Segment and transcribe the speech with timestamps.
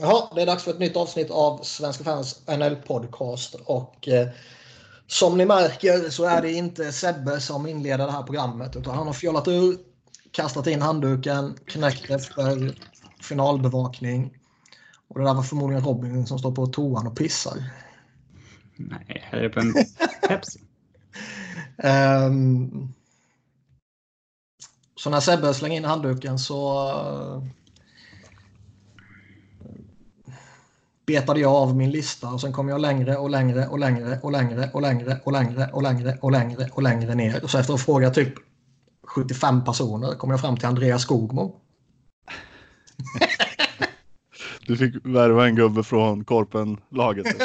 [0.00, 3.54] Jaha, det är dags för ett nytt avsnitt av Svenska fans NL-podcast.
[3.64, 4.28] Och eh,
[5.06, 8.76] som ni märker så är det inte Sebbe som inleder det här programmet.
[8.76, 9.78] Utan han har fjollat ur,
[10.30, 12.78] kastat in handduken, knäckt efter
[13.20, 14.38] finalbevakning.
[15.08, 17.64] Och det där var förmodligen Robin som står på toan och pissar.
[18.76, 19.74] Nej, här är på en
[20.28, 20.60] Pepsi.
[22.26, 22.94] um,
[24.96, 27.44] så när Sebbe slänger in handduken så uh,
[31.06, 34.32] betade jag av min lista och sen kom jag längre och längre och längre och
[34.32, 37.40] längre och längre och längre och längre och längre och längre ner.
[37.46, 38.34] Så efter att fråga typ
[39.06, 41.56] 75 personer kom jag fram till Andreas Skogmo.
[44.66, 47.26] Du fick värva en gubbe från Korpen-laget.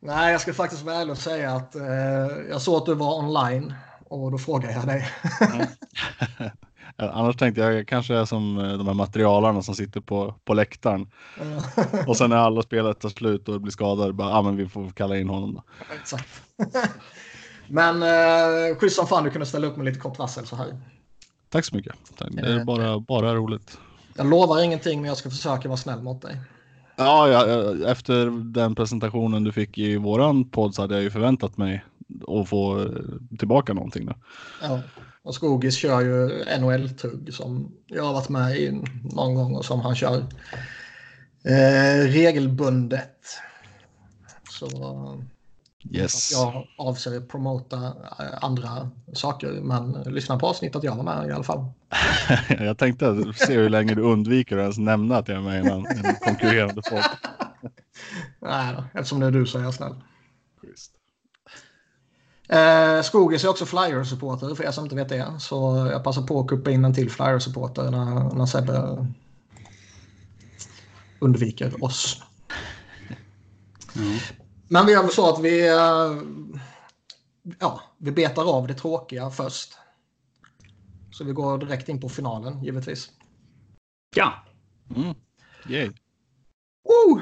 [0.00, 1.82] Nej, jag ska faktiskt vara ärlig och säga att eh,
[2.50, 3.74] jag såg att du var online
[4.08, 5.10] och då frågade jag dig.
[6.96, 10.54] Annars tänkte jag, jag kanske är som eh, de här materialarna som sitter på, på
[10.54, 11.10] läktaren.
[12.06, 14.90] och sen när alla spelare tar slut och blir skadade, bara, ah, men vi får
[14.90, 15.62] kalla in honom då.
[16.00, 16.42] Exakt.
[17.68, 20.76] men eh, schysst som fan du kunde ställa upp med lite kort varsel så här.
[21.48, 21.94] Tack så mycket.
[22.30, 23.78] Det är bara, bara roligt.
[24.16, 26.40] Jag lovar ingenting men jag ska försöka vara snäll mot dig.
[26.96, 31.56] Ja, ja, efter den presentationen du fick i våran podd så hade jag ju förväntat
[31.56, 31.84] mig
[32.28, 32.86] att få eh,
[33.38, 34.06] tillbaka någonting.
[34.06, 34.14] Då.
[34.62, 34.80] Ja.
[35.24, 38.82] Och Skogis kör ju NHL-tugg som jag har varit med i
[39.14, 40.18] någon gång och som han kör
[41.44, 43.26] eh, regelbundet.
[44.50, 44.68] Så
[45.90, 46.32] yes.
[46.32, 47.76] jag avser att promota
[48.18, 51.64] eh, andra saker men lyssna på avsnittet jag var med i alla fall.
[52.48, 55.68] jag tänkte se hur länge du undviker att ens nämna att jag är med i
[55.68, 55.84] en,
[56.20, 57.04] konkurrerande podd.
[58.40, 59.94] Nej, eftersom det är du så är jag snäll.
[62.52, 65.34] Eh, Skogis är också Flyers-supporter för er som inte vet det.
[65.38, 69.06] Så jag passar på att kuppa in en till Flyers-supporter när, när Sebbe
[71.18, 72.22] undviker oss.
[73.96, 74.18] Mm.
[74.68, 76.22] Men vi gör väl så att vi, eh,
[77.58, 79.72] ja, vi betar av det tråkiga först.
[81.10, 83.10] Så vi går direkt in på finalen givetvis.
[84.16, 84.32] Ja.
[84.96, 85.14] Mm.
[85.68, 85.90] Yay.
[86.84, 87.20] Oh!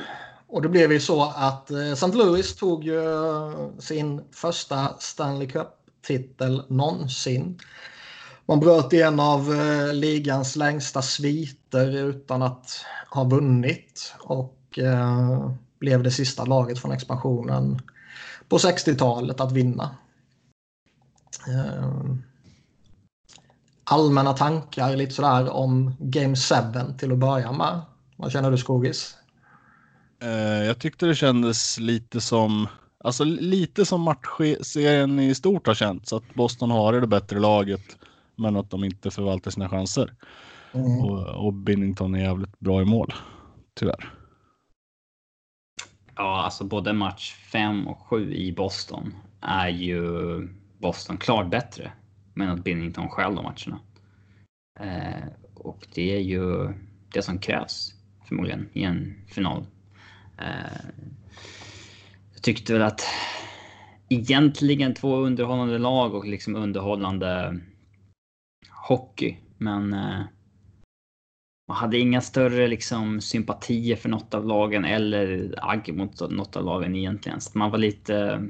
[0.51, 2.07] Och det blev ju så att eh, St.
[2.07, 7.59] Louis tog ju eh, sin första Stanley Cup-titel någonsin.
[8.47, 14.57] Man bröt en av eh, ligans längsta sviter utan att ha vunnit och
[15.79, 17.81] blev det sista laget från expansionen
[18.49, 19.97] på 60-talet att vinna.
[23.85, 26.55] Allmänna tankar lite sådär om Game 7
[26.99, 27.81] till att börja med.
[28.17, 29.17] Vad känner du Skogis?
[30.23, 36.13] Eh, jag tyckte det kändes lite som, alltså lite som matchserien i stort har känts.
[36.13, 37.99] Att Boston har det bättre laget,
[38.37, 40.15] men att de inte förvaltar sina chanser.
[40.73, 41.01] Mm.
[41.01, 43.15] Och, och Binnington är jävligt bra i mål,
[43.75, 44.15] tyvärr.
[46.17, 50.01] Ja, alltså både match 5 och 7 i Boston är ju
[50.79, 51.93] Boston klart bättre.
[52.35, 53.81] Men att Binnington själv de matcherna.
[54.81, 56.73] Eh, och det är ju
[57.13, 57.95] det som krävs
[58.29, 59.67] förmodligen i en final
[60.41, 60.91] Eh,
[62.33, 63.03] jag tyckte väl att
[64.09, 67.61] egentligen två underhållande lag och liksom underhållande
[68.69, 69.37] hockey.
[69.59, 70.23] Men eh,
[71.69, 76.65] man hade inga större liksom sympatier för något av lagen eller agg mot något av
[76.65, 77.41] lagen egentligen.
[77.41, 78.47] Så man var lite...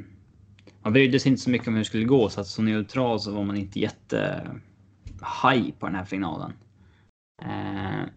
[0.83, 3.21] Man brydde sig inte så mycket om hur det skulle gå så att som neutral
[3.21, 4.51] så var man inte jätte
[5.43, 6.53] high på den här finalen.
[7.43, 8.09] Eh,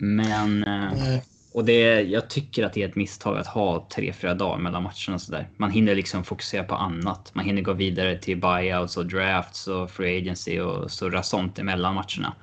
[0.00, 0.64] men...
[0.64, 1.20] Eh,
[1.52, 4.82] och det, jag tycker att det är ett misstag att ha tre, fyra dagar mellan
[4.82, 5.18] matcherna.
[5.18, 5.48] Så där.
[5.56, 7.30] Man hinner liksom fokusera på annat.
[7.34, 11.94] Man hinner gå vidare till buyouts och drafts och free agency och surra sånt emellan
[11.94, 12.36] matcherna.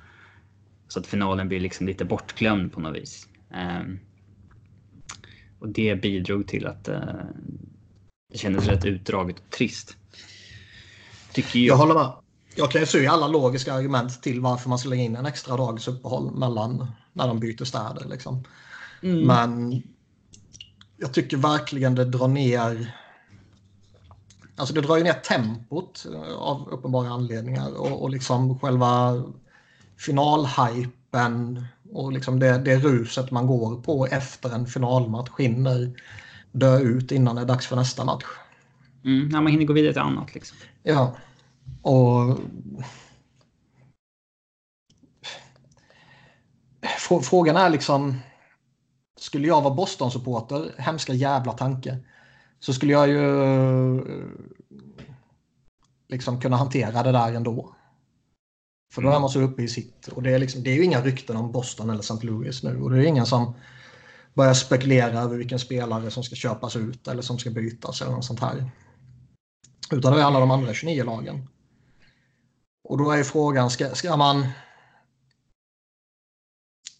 [0.88, 3.28] Så att finalen blir liksom lite bortglömd på något vis.
[3.80, 4.00] Um,
[5.58, 6.98] och det bidrog till att uh,
[8.32, 9.96] det kändes rätt utdraget och trist.
[11.32, 11.66] Tycker jag.
[11.66, 12.12] jag håller med.
[12.54, 15.88] Jag kan ju se alla logiska argument till varför man slänger in en extra dags
[15.88, 18.06] uppehåll mellan när de byter städer.
[18.10, 18.44] Liksom.
[19.02, 19.26] Mm.
[19.26, 19.82] Men
[20.96, 22.94] jag tycker verkligen det drar ner
[24.56, 26.06] Alltså det drar ju ner tempot
[26.36, 29.22] av uppenbara anledningar och, och liksom själva
[29.96, 35.92] finalhypen och liksom det, det ruset man går på efter en finalmatch hinner
[36.52, 38.24] dö ut innan det är dags för nästa match.
[39.04, 40.34] Mm, ja, man hinner gå vidare till annat.
[40.34, 40.56] Liksom.
[40.82, 41.16] Ja.
[41.82, 42.38] Och...
[47.22, 48.20] Frågan är liksom
[49.18, 51.98] skulle jag vara Boston-supporter, hemska jävla tanke,
[52.60, 53.20] så skulle jag ju
[56.08, 57.74] liksom kunna hantera det där ändå.
[58.94, 60.08] För då är man så uppe i sitt.
[60.08, 62.26] Och det är, liksom, det är ju inga rykten om Boston eller St.
[62.26, 62.80] Louis nu.
[62.80, 63.54] Och det är ingen som
[64.34, 68.24] börjar spekulera över vilken spelare som ska köpas ut eller som ska bytas eller något
[68.24, 68.70] sånt här.
[69.92, 71.48] Utan det är alla de andra 29 lagen.
[72.88, 74.46] Och då är frågan, ska, ska man...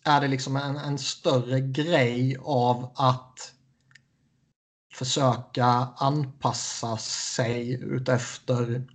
[0.09, 3.53] Är det liksom en, en större grej av att
[4.95, 5.67] försöka
[5.97, 8.89] anpassa sig utefter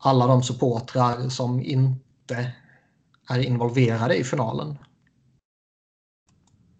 [0.00, 2.52] alla de supportrar som inte
[3.28, 4.78] är involverade i finalen.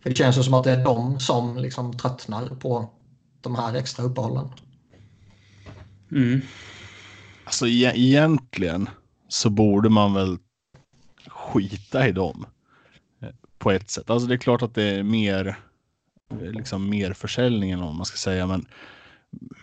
[0.03, 2.91] För det känns ju som att det är de som liksom tröttnar på
[3.41, 4.49] de här extra uppehållen.
[6.11, 6.41] Mm.
[7.45, 8.89] Alltså e egentligen
[9.29, 10.39] så borde man väl
[11.29, 12.47] skita i dem.
[13.59, 14.11] På ett sätt.
[14.11, 15.59] Alltså det är klart att det är mer,
[16.31, 18.47] eh, liksom mer försäljningen vad man ska säga.
[18.47, 18.67] Men,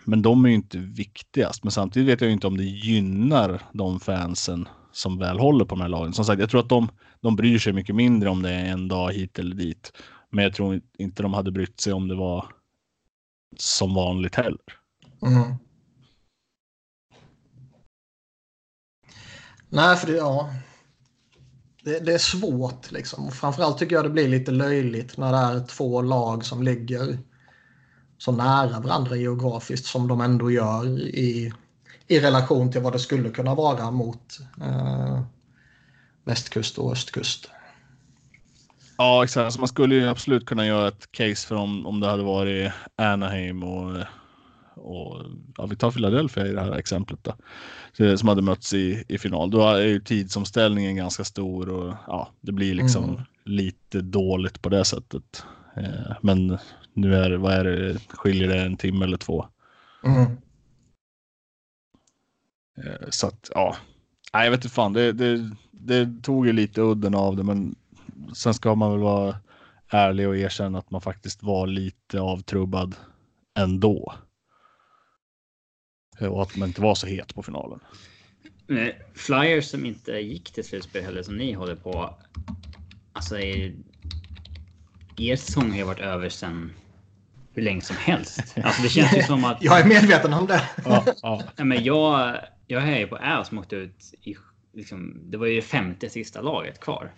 [0.04, 1.64] men de är ju inte viktigast.
[1.64, 5.74] Men samtidigt vet jag ju inte om det gynnar de fansen som väl håller på
[5.74, 6.12] de här lagen.
[6.12, 6.88] Som sagt, jag tror att de,
[7.20, 9.92] de bryr sig mycket mindre om det är en dag hit eller dit.
[10.30, 12.46] Men jag tror inte de hade brytt sig om det var
[13.58, 14.58] som vanligt heller.
[15.22, 15.54] Mm.
[19.68, 20.50] Nej, för det, ja.
[21.84, 23.30] Det, det, är svårt liksom.
[23.30, 27.18] Framförallt tycker jag det blir lite löjligt när det är två lag som ligger
[28.18, 31.52] så nära varandra geografiskt som de ändå gör i,
[32.06, 35.22] i relation till vad det skulle kunna vara mot eh,
[36.24, 37.50] västkust och östkust.
[38.98, 39.44] Ja, exakt.
[39.44, 42.72] Alltså man skulle ju absolut kunna göra ett case för om, om det hade varit
[42.96, 44.06] Anaheim och, eh,
[44.74, 45.24] och
[45.56, 49.50] ja, vi tar Philadelphia i det här exemplet då, som hade mötts i, i final.
[49.50, 53.20] Då är ju tidsomställningen ganska stor och ja, det blir liksom mm.
[53.44, 55.44] lite dåligt på det sättet.
[55.76, 56.58] Eh, men
[56.92, 59.46] nu är det, vad är det, skiljer det en timme eller två?
[60.04, 60.22] Mm.
[62.76, 63.76] Eh, så att ja,
[64.32, 67.74] nej, jag vet inte fan, det, det, det tog ju lite udden av det, men
[68.34, 69.36] sen ska man väl vara
[69.88, 72.94] ärlig och erkänna att man faktiskt var lite avtrubbad
[73.58, 74.14] ändå.
[76.20, 77.80] Och att man inte var så het på finalen.
[79.14, 82.14] Flyers som inte gick till slutspel heller som ni håller på.
[83.12, 83.74] Alltså er,
[85.16, 86.72] er säsong har ju varit över sen
[87.52, 88.56] hur länge som helst.
[88.64, 89.62] Alltså det känns ju som att.
[89.62, 90.62] jag är medveten om det.
[90.84, 91.42] ja, ja.
[91.64, 92.36] men jag,
[92.66, 94.36] jag hejar på Al som åkte ut i
[94.72, 97.12] liksom, det var ju det femte sista laget kvar.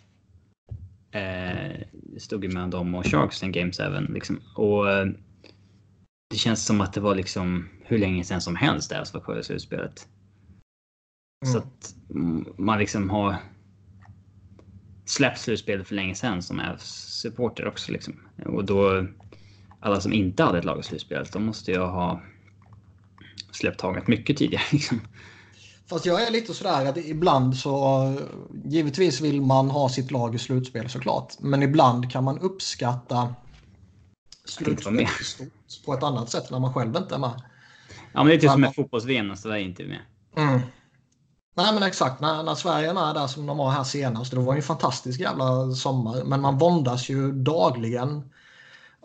[1.10, 4.12] Eh, det stod ju mellan dem och Sharks i Game 7.
[4.12, 4.40] Liksom.
[4.54, 5.06] Och eh,
[6.30, 8.92] det känns som att det var liksom hur länge sedan som helst
[9.24, 10.08] kvar i slutspelet.
[11.44, 11.52] Mm.
[11.52, 11.94] Så att
[12.58, 13.36] man liksom har
[15.04, 17.92] släppt slutspelet för länge sedan som är supporter också.
[17.92, 18.14] Liksom.
[18.46, 19.06] Och då
[19.80, 22.22] alla som inte hade ett lag i slutspelet, de måste ju ha
[23.50, 24.62] släppt taget mycket tidigare.
[24.72, 25.00] Liksom.
[25.88, 28.14] Fast jag är lite sådär att ibland så
[28.64, 31.34] givetvis vill man ha sitt lag i slutspel såklart.
[31.40, 33.34] Men ibland kan man uppskatta
[34.44, 35.06] slutspel
[35.84, 37.42] på ett annat sätt när man själv inte är med.
[38.16, 40.00] Ja, men det är typ som med fotbolls-VM Sverige inte är med.
[40.36, 40.60] Mm.
[41.56, 44.36] Nej men exakt, när, när Sverige är med där som de var här senast, det
[44.36, 46.24] var ju en fantastisk jävla sommar.
[46.24, 48.30] Men man våndas ju dagligen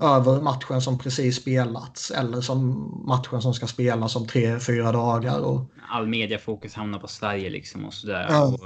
[0.01, 2.77] över matchen som precis spelats eller som
[3.07, 5.39] matchen som ska spelas om tre, fyra dagar.
[5.39, 5.71] Och...
[5.89, 8.27] All mediafokus hamnar på Sverige liksom och sådär.
[8.29, 8.45] Ja.
[8.45, 8.59] Och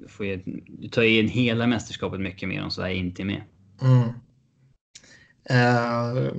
[0.00, 3.42] du, får ju, du tar in hela mästerskapet mycket mer om Sverige inte är med.
[3.80, 4.08] Mm.
[5.50, 6.32] Uh...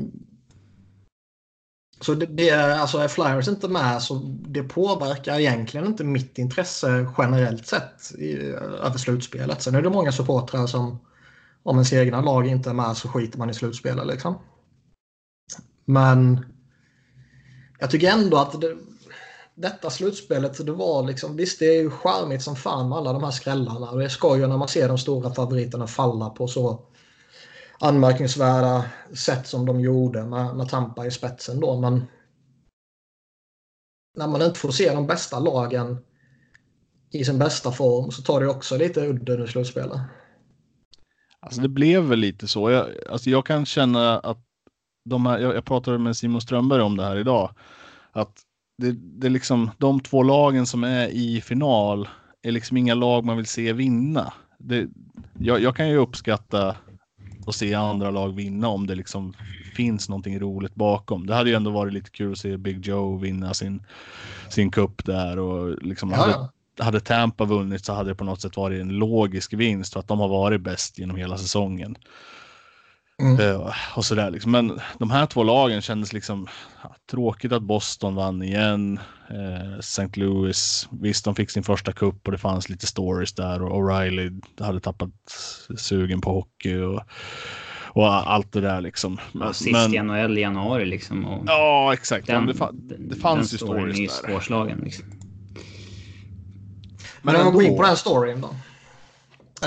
[2.01, 4.13] Så det, det, är, alltså är Flyers inte med så
[4.47, 8.35] det påverkar egentligen inte mitt intresse generellt sett i,
[8.81, 9.61] över slutspelet.
[9.61, 10.99] Sen är det många supportrar som
[11.63, 14.35] om ens egna lag inte är med så skiter man i slutspelet liksom.
[15.85, 16.45] Men
[17.79, 18.77] jag tycker ändå att det,
[19.55, 23.23] detta slutspelet, det var liksom, visst det är ju charmigt som fan med alla de
[23.23, 26.81] här skrällarna och det är skoj när man ser de stora favoriterna falla på så
[27.79, 31.79] anmärkningsvärda sätt som de gjorde med, med Tampa i spetsen då.
[31.79, 32.05] Men
[34.17, 35.97] när man inte får se de bästa lagen
[37.11, 39.99] i sin bästa form så tar det också lite udden ur slutspelet.
[41.39, 42.71] Alltså det blev väl lite så.
[42.71, 44.45] Jag, alltså jag kan känna att
[45.05, 47.55] de här, jag, jag pratade med Simon Strömberg om det här idag,
[48.11, 48.41] att
[48.77, 52.09] det, det är liksom de två lagen som är i final
[52.41, 54.33] är liksom inga lag man vill se vinna.
[54.57, 54.87] Det,
[55.39, 56.75] jag, jag kan ju uppskatta
[57.49, 59.33] att se andra lag vinna om det liksom
[59.75, 61.27] finns någonting roligt bakom.
[61.27, 63.83] Det hade ju ändå varit lite kul att se Big Joe vinna sin,
[64.49, 68.57] sin cup där och liksom hade, hade Tampa vunnit så hade det på något sätt
[68.57, 71.95] varit en logisk vinst för att de har varit bäst genom hela säsongen.
[73.19, 73.39] Mm.
[73.39, 74.51] Uh, och sådär liksom.
[74.51, 76.47] Men de här två lagen kändes liksom
[76.83, 78.99] ja, tråkigt att Boston vann igen.
[79.31, 80.09] Uh, St.
[80.13, 84.41] Louis, visst de fick sin första kupp och det fanns lite stories där och O'Reilly
[84.59, 85.09] hade tappat
[85.77, 87.01] sugen på hockey och,
[87.85, 89.17] och allt det där liksom.
[89.31, 91.25] Ja, sist men, i NHL i januari liksom.
[91.25, 92.27] Och ja, exakt.
[92.27, 94.31] Den, det, fa det fanns ju stories där.
[94.31, 95.05] Svårslagen, liksom.
[97.21, 98.49] Men, men om vi går in på den storyn då.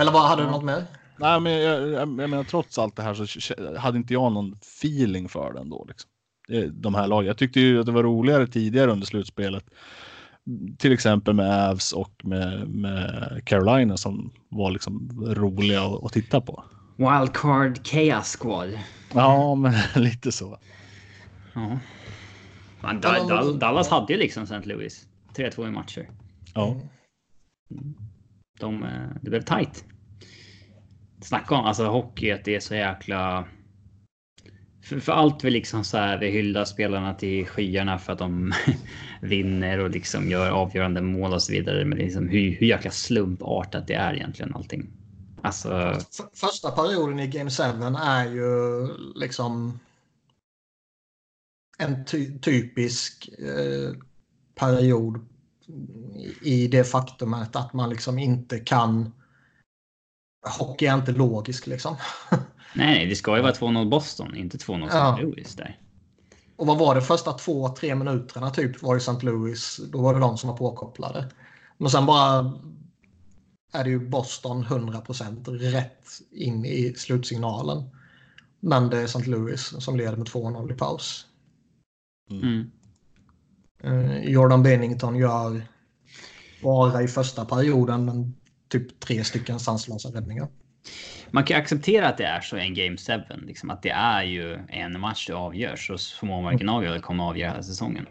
[0.01, 0.85] Eller vad, hade du något mer?
[1.17, 4.53] Nej, men jag, jag, jag menar trots allt det här så hade inte jag någon
[4.53, 5.87] feeling för den då.
[5.89, 6.11] Liksom.
[6.73, 7.27] De här lagen.
[7.27, 9.65] Jag tyckte ju att det var roligare tidigare under slutspelet.
[10.79, 16.41] Till exempel med Avs och med, med Carolina som var liksom roliga att, att titta
[16.41, 16.65] på.
[16.97, 18.79] Wildcard Chaos Squad.
[19.15, 20.59] Ja, men lite så.
[21.55, 21.79] Ja.
[22.81, 23.01] Men
[23.59, 24.69] Dallas hade ju liksom St.
[24.69, 25.07] Louis.
[25.37, 26.11] 3-2 i matcher.
[26.55, 26.77] Ja.
[28.61, 28.91] De, eh,
[29.23, 29.85] det blev tight.
[31.23, 33.45] Snacka om alltså hockey, att det är så jäkla...
[34.85, 38.53] För, för allt vi liksom så här, vi hyllar spelarna till skyarna för att de
[39.23, 41.85] vinner och liksom gör avgörande mål och så vidare.
[41.85, 44.91] Men liksom hur, hur jäkla slumpartat det är egentligen allting.
[45.43, 45.99] Alltså...
[46.35, 47.63] Första perioden i Game 7
[47.99, 49.79] är ju liksom
[51.79, 53.97] en ty typisk eh,
[54.55, 55.21] period
[56.43, 59.13] i det faktumet att man liksom inte kan
[60.43, 61.97] hockey är inte logisk liksom.
[62.75, 64.99] Nej, det ska ju vara 2-0 Boston, inte 2-0 St.
[64.99, 65.19] Ja.
[65.21, 65.79] Louis där.
[66.57, 69.19] Och vad var det första två, tre minuterna typ var i St.
[69.23, 69.81] Louis.
[69.93, 71.29] Då var det de som var påkopplade.
[71.79, 72.53] Men sen bara
[73.73, 77.91] är det ju Boston 100% rätt in i slutsignalen.
[78.61, 79.31] Men det är St.
[79.31, 81.27] Louis som leder med 2-0 i paus.
[82.31, 82.71] Mm.
[83.83, 85.63] Eh, Jordan Bennington gör
[86.63, 88.35] bara i första perioden men
[88.73, 90.49] typ tre stycken sanslösa räddningar.
[91.31, 93.47] Man kan acceptera att det är så i en Game 7.
[93.47, 97.63] Liksom, att det är ju en match det avgörs och små marginaler kommer avgöra hela
[97.63, 98.07] säsongen.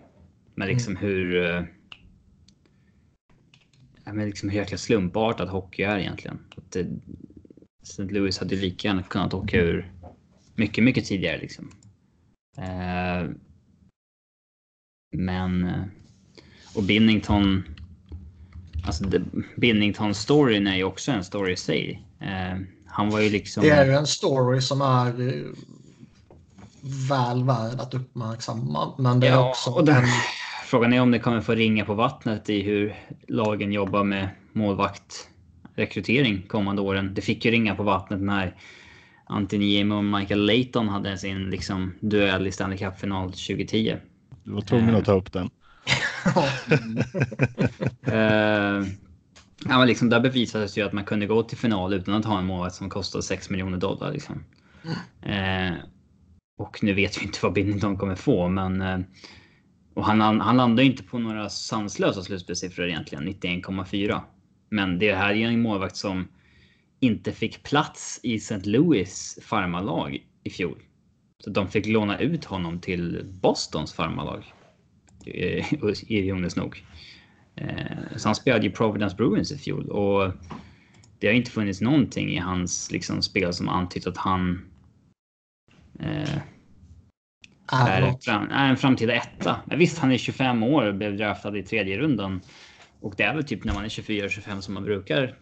[0.56, 1.04] Men liksom mm.
[1.04, 1.46] hur...
[1.46, 1.64] Eh,
[4.06, 6.40] ja, men liksom hur jäkla slumpartat hockey är egentligen.
[6.58, 6.88] Att det,
[7.84, 8.04] St.
[8.04, 9.92] Louis hade lika gärna kunnat åka ur
[10.56, 11.38] mycket, mycket tidigare.
[11.38, 11.72] Liksom.
[12.58, 13.30] Eh,
[15.12, 15.66] men...
[15.66, 15.84] Eh,
[16.76, 17.64] och Binnington
[18.86, 19.04] Alltså
[19.58, 22.04] Binnington-storyn är ju också en story i sig.
[22.20, 23.64] Eh, han var ju liksom...
[23.64, 25.44] Det är ju en story som är eh,
[27.10, 28.94] väl värd att uppmärksamma.
[28.98, 29.70] Men det ja, är också...
[29.70, 30.04] Och den,
[30.66, 32.96] Frågan är om det kommer få ringa på vattnet i hur
[33.28, 37.14] lagen jobbar med målvaktrekrytering kommande åren.
[37.14, 38.56] Det fick ju ringa på vattnet när
[39.26, 43.98] Anthony Jim och Michael Layton hade sin liksom, duell i Stanley Cup-final 2010.
[44.44, 45.50] Du var tvungen att ta upp den
[48.08, 48.88] uh,
[49.66, 52.40] ja, men liksom, där bevisades ju att man kunde gå till final utan att ha
[52.40, 54.12] en målvakt som kostade 6 miljoner dollar.
[54.12, 54.44] Liksom.
[55.26, 55.78] Uh,
[56.58, 59.00] och nu vet vi inte vad Binnington kommer få, men uh,
[59.94, 64.22] och han, han landar inte på några sanslösa slutspelssiffror egentligen, 91,4.
[64.70, 66.28] Men det här är en målvakt som
[67.00, 68.70] inte fick plats i St.
[68.70, 70.82] Louis farmalag i fjol.
[71.44, 74.54] Så de fick låna ut honom till Bostons farmalag.
[75.28, 75.74] Eh,
[76.08, 76.84] ironiskt nog.
[77.56, 80.32] Eh, så han spelade ju Providence Bruins i fjol och
[81.20, 84.66] det har inte funnits någonting i hans liksom, spel som antytt att han
[86.00, 86.38] eh,
[87.72, 89.62] är, fram, är en framtida etta.
[89.66, 92.42] Men visst, han är 25 år och blev draftad i tredje rundan.
[93.00, 95.36] Och det är väl typ när man är 24-25 som man brukar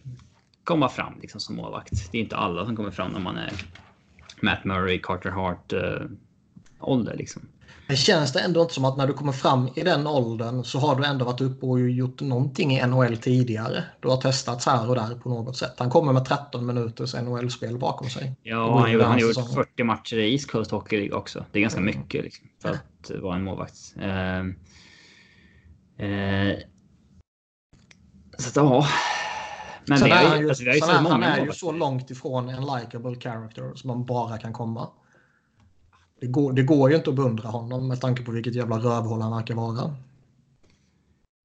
[0.64, 2.12] komma fram liksom, som målvakt.
[2.12, 3.52] Det är inte alla som kommer fram när man är
[4.42, 6.02] Matt Murray, Carter Hart eh,
[6.80, 7.42] ålder liksom.
[7.90, 10.80] Men känns det ändå inte som att när du kommer fram i den åldern så
[10.80, 13.84] har du ändå varit uppe och gjort någonting i NHL tidigare.
[14.00, 15.74] Du har testats här och där på något sätt.
[15.78, 18.36] Han kommer med 13 minuters NHL-spel bakom sig.
[18.44, 21.46] Ja, han, har gjort 40 matcher i East Coast Hockey League också.
[21.52, 21.98] Det är ganska mm.
[21.98, 23.96] mycket liksom, för att vara en målvakt.
[24.00, 24.40] Eh,
[26.08, 26.58] eh,
[28.38, 28.88] så att, ja.
[29.86, 32.12] Men vi har, är han ju, alltså, vi har ju han är ju så långt
[32.12, 34.90] ifrån en likable character som man bara kan komma.
[36.20, 39.22] Det går, det går ju inte att beundra honom med tanke på vilket jävla rövhål
[39.22, 39.96] han verkar vara.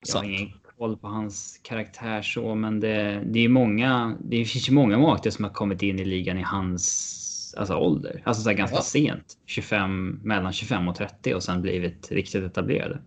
[0.06, 4.16] Jag har ingen koll på hans karaktär så, men det, det är många.
[4.20, 8.22] Det finns ju många målvakter som har kommit in i ligan i hans alltså, ålder.
[8.24, 8.82] Alltså så ganska ja.
[8.82, 9.38] sent.
[9.46, 12.98] 25, mellan 25 och 30 och sen blivit riktigt etablerade.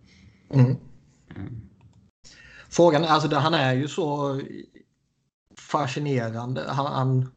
[0.50, 0.76] Mm.
[1.36, 1.60] Mm.
[2.68, 4.40] Frågan är, alltså han är ju så
[5.56, 6.64] fascinerande.
[6.68, 7.30] Han, han,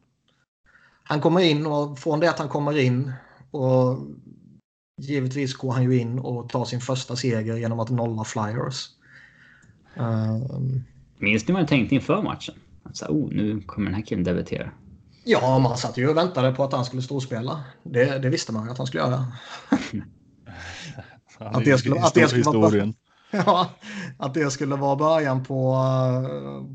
[1.02, 3.12] han kommer in och från det att han kommer in
[3.52, 3.98] och
[5.00, 8.88] givetvis går han ju in och tar sin första seger genom att nolla Flyers.
[9.96, 10.84] Um...
[11.18, 12.54] Minns ni vad jag tänkte inför matchen?
[12.82, 14.70] Alltså, oh, nu kommer den här killen debutera.
[15.24, 17.64] Ja, man satt ju och väntade på att han skulle storspela.
[17.82, 19.26] Det, det visste man ju att han skulle göra.
[21.38, 22.92] att det skulle, att det skulle vara
[23.30, 23.70] Ja,
[24.18, 25.76] att det skulle vara början på,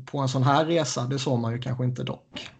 [0.06, 2.50] på en sån här resa, det såg man ju kanske inte dock.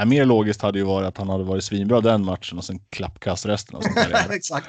[0.00, 2.78] Ja, mer logiskt hade ju varit att han hade varit svinbra den matchen och sen
[2.90, 4.30] klappkast resten av sin karriär.
[4.30, 4.68] Exakt.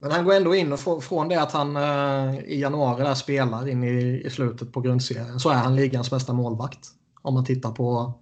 [0.00, 3.68] Men han går ändå in och från det att han uh, i januari där spelar
[3.68, 6.88] in i, i slutet på grundserien så är han ligans bästa målvakt.
[7.22, 8.14] Om man tittar på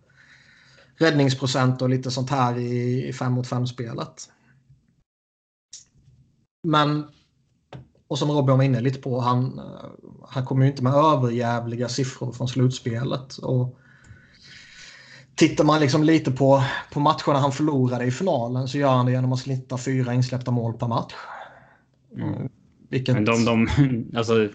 [0.99, 4.31] räddningsprocent och lite sånt här i 5 mot 5 spelet.
[6.63, 7.07] Men
[8.09, 9.61] och som Robin var inne lite på, han,
[10.29, 13.39] han kommer ju inte med överjävliga siffror från slutspelet.
[13.39, 13.79] Och
[15.37, 16.63] tittar man liksom lite på,
[16.93, 20.51] på matcherna han förlorade i finalen så gör han det genom att snitta fyra insläppta
[20.51, 21.15] mål per match.
[22.17, 22.49] Mm.
[22.89, 23.15] Vilket...
[23.15, 23.69] Men de, de,
[24.17, 24.49] alltså,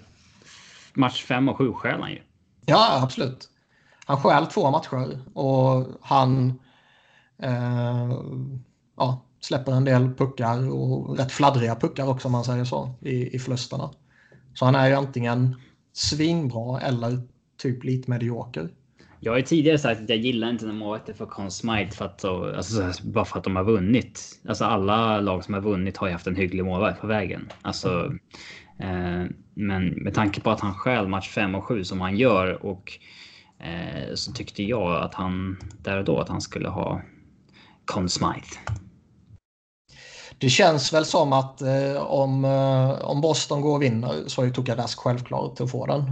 [0.93, 2.21] match fem och sju stjäl han ju.
[2.65, 3.50] Ja, absolut.
[4.05, 6.59] Han stjäl två matcher och han
[7.43, 8.11] eh,
[8.97, 13.35] ja, släpper en del puckar och rätt fladdriga puckar också om man säger så i,
[13.35, 13.89] i förlusterna.
[14.53, 15.55] Så han är ju antingen
[15.93, 17.21] svinbra eller
[17.57, 18.69] typ lite medioker.
[19.24, 22.06] Jag har ju tidigare sagt att jag gillar inte när målvakter får Conn Smythe för
[22.06, 24.42] att, alltså, bara för att de har vunnit.
[24.48, 27.51] Alltså alla lag som har vunnit har ju haft en hygglig målvakt på vägen.
[27.62, 28.13] Alltså,
[28.80, 32.66] eh, men med tanke på att han själv match 5 och 7 som han gör
[32.66, 32.92] och
[33.60, 37.01] eh, så tyckte jag att han där och då att han skulle ha
[37.86, 38.60] Conn Smythe.
[40.38, 44.46] Det känns väl som att eh, om, eh, om Boston går och vinner så är
[44.46, 46.04] ju Tukadask självklart att få den.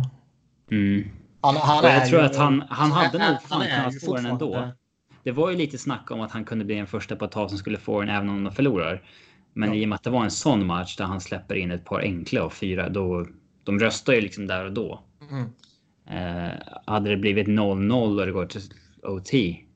[0.71, 1.18] Mm.
[1.41, 4.71] Han, han jag tror ju, att han, han hade nog fan kunnat få den ändå.
[5.23, 7.49] Det var ju lite snack om att han kunde bli den första på ett tag
[7.49, 9.03] som skulle få den även om de förlorar.
[9.53, 9.75] Men ja.
[9.75, 11.99] i och med att det var en sån match där han släpper in ett par
[11.99, 13.27] enkla och fyra, då
[13.63, 15.03] de röstar ju liksom där och då.
[15.31, 15.45] Mm.
[16.09, 16.53] Eh,
[16.85, 18.61] hade det blivit 0-0 och det går till
[19.03, 19.33] OT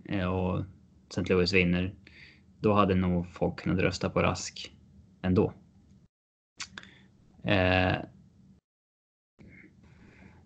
[0.09, 0.63] eh, och
[1.09, 1.33] St.
[1.33, 1.93] Louis vinner,
[2.59, 4.71] då hade nog folk kunnat rösta på Rask
[5.21, 5.53] ändå.
[7.43, 7.95] Eh,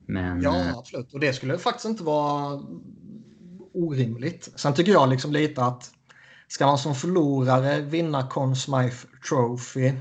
[0.07, 0.41] men...
[0.41, 1.13] Ja, eh, absolut.
[1.13, 2.61] Och det skulle faktiskt inte vara
[3.73, 4.49] orimligt.
[4.55, 5.91] Sen tycker jag liksom lite att
[6.47, 9.93] ska man som förlorare vinna Conn Smythe Trophy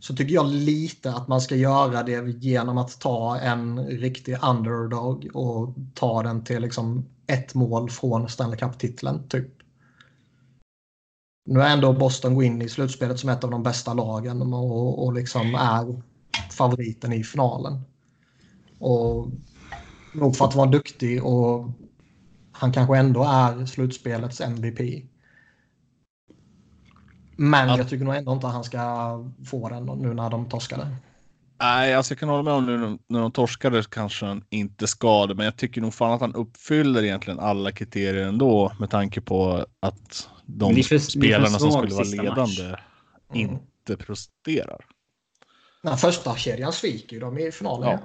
[0.00, 5.30] så tycker jag lite att man ska göra det genom att ta en riktig underdog
[5.34, 9.28] och ta den till liksom ett mål från Stanley Cup-titeln.
[9.28, 9.48] Typ.
[11.48, 15.04] Nu är ändå Boston går in i slutspelet som ett av de bästa lagen och,
[15.04, 16.02] och liksom är
[16.52, 17.82] favoriten i finalen.
[18.78, 19.30] Och
[20.14, 21.70] nog för att vara duktig och
[22.52, 25.04] han kanske ändå är slutspelets MVP.
[27.36, 27.78] Men ja.
[27.78, 28.80] jag tycker nog ändå inte att han ska
[29.46, 30.96] få den nu när de torskade.
[31.60, 35.26] Nej, alltså jag kan hålla med om nu när de torskade kanske han inte ska
[35.26, 39.20] det, men jag tycker nog fan att han uppfyller egentligen alla kriterier ändå med tanke
[39.20, 42.76] på att de för, spelarna som skulle vara ledande mm.
[43.32, 44.84] inte presterar.
[45.82, 47.90] Den första kedjan sviker ju de i finalen.
[47.90, 47.98] Ja.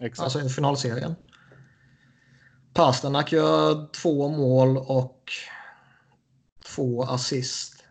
[0.00, 0.24] Exakt.
[0.24, 1.14] Alltså i finalserien.
[2.74, 5.32] Pasternak gör två mål och
[6.74, 7.84] två assist.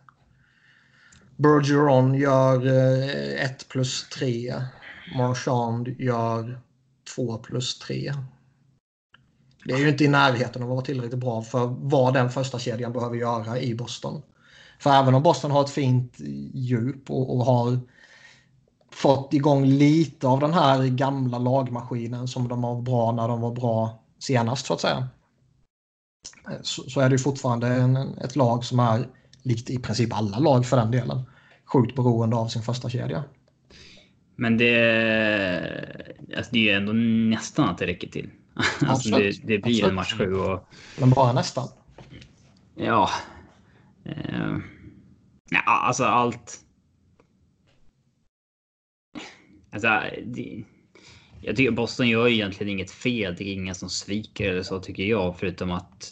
[1.36, 4.56] Bergeron gör eh, 1 plus 3.
[5.18, 6.62] Marchand gör
[7.16, 8.14] 2 plus 3.
[9.66, 12.60] Det är ju inte i närheten av att vara tillräckligt bra för vad den första
[12.60, 14.22] kedjan behöver göra i Boston.
[14.80, 16.14] För även om Boston har ett fint
[16.54, 17.80] djup och, och har
[18.98, 23.52] fått igång lite av den här gamla lagmaskinen som de var bra när de var
[23.52, 25.08] bra senast så att säga.
[26.62, 29.08] Så, så är det fortfarande en, ett lag som är,
[29.44, 31.22] likt i princip alla lag för den delen,
[31.66, 33.24] sjukt beroende av sin första kedja.
[34.36, 34.76] Men det,
[36.38, 36.94] alltså det är ju ändå
[37.36, 38.30] nästan att det räcker till.
[38.88, 39.84] alltså det, det, blir Absolut.
[39.84, 40.70] en match sju och...
[41.00, 41.68] Men bara nästan.
[42.76, 43.10] Ja.
[44.06, 44.58] Eh,
[45.50, 46.67] ja, alltså allt
[49.72, 50.64] Alltså, det,
[51.42, 53.36] jag tycker Boston gör egentligen inget fel.
[53.38, 55.40] Det är inga som sviker eller så tycker jag.
[55.40, 56.12] Förutom att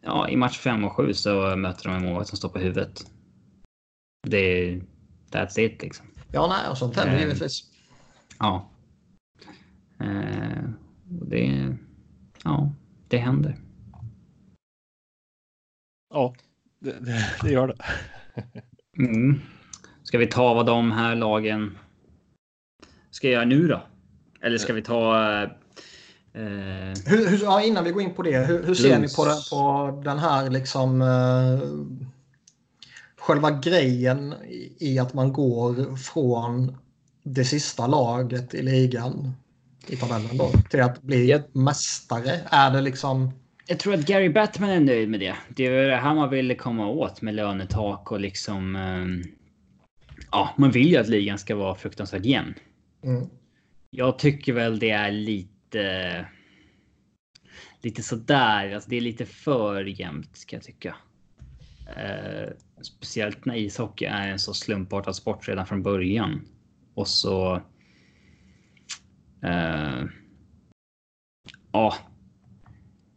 [0.00, 3.10] ja, i match 5 och 7 så möter de en målvakt som står på huvudet.
[4.28, 4.82] Det är...
[5.30, 6.06] That's it liksom.
[6.32, 7.64] Ja, nej, och sånt händer eh, givetvis.
[8.38, 8.70] Ja.
[10.00, 10.64] Eh,
[11.04, 11.76] det...
[12.44, 12.72] Ja,
[13.08, 13.56] det händer.
[16.14, 16.34] Ja,
[16.78, 17.76] det, det, det gör det.
[18.98, 19.40] mm.
[20.02, 21.78] Ska vi ta vad de här lagen
[23.10, 23.82] ska jag göra nu då?
[24.40, 25.42] Eller ska vi ta...
[26.32, 26.40] Eh,
[27.06, 29.36] hur, hur, ja, innan vi går in på det, hur, hur ser ni på, den,
[29.50, 31.02] på den här liksom...
[31.02, 31.60] Eh,
[33.18, 34.34] själva grejen
[34.78, 36.76] i att man går från
[37.22, 39.32] det sista laget i ligan
[39.86, 42.40] i tabellen då till att bli mästare?
[42.50, 43.30] Är det liksom...
[43.66, 45.34] Jag tror att Gary Batman är nöjd med det.
[45.48, 48.76] Det är det här man ville komma åt med lönetak och liksom.
[48.76, 49.22] ehm,
[50.30, 52.54] ja, man vill ju att ligan ska vara fruktansvärt jämn.
[53.02, 53.28] Mm.
[53.90, 56.26] Jag tycker väl det är lite.
[57.82, 60.96] Lite sådär, alltså det är lite för jämnt ska jag tycka.
[61.96, 62.50] Eh,
[62.82, 66.40] speciellt när ishockey är en så slumpartad sport redan från början.
[66.94, 67.54] Och så.
[69.42, 70.04] Eh,
[71.72, 71.94] ja.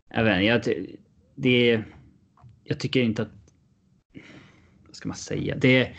[0.10, 0.86] Jag vet inte, jag,
[1.36, 1.84] det.
[2.64, 3.32] Jag tycker inte att.
[4.86, 5.56] Vad ska man säga?
[5.56, 5.96] Det.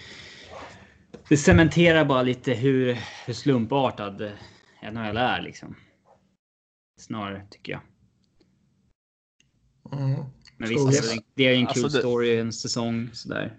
[1.33, 4.33] Det cementerar bara lite hur, hur slumpartad
[4.93, 5.77] NHL är liksom.
[7.01, 7.81] Snarare tycker jag.
[10.01, 10.21] Mm.
[10.57, 13.59] Men visst, alltså, det är ju en Alltså kul det- story, en säsong sådär.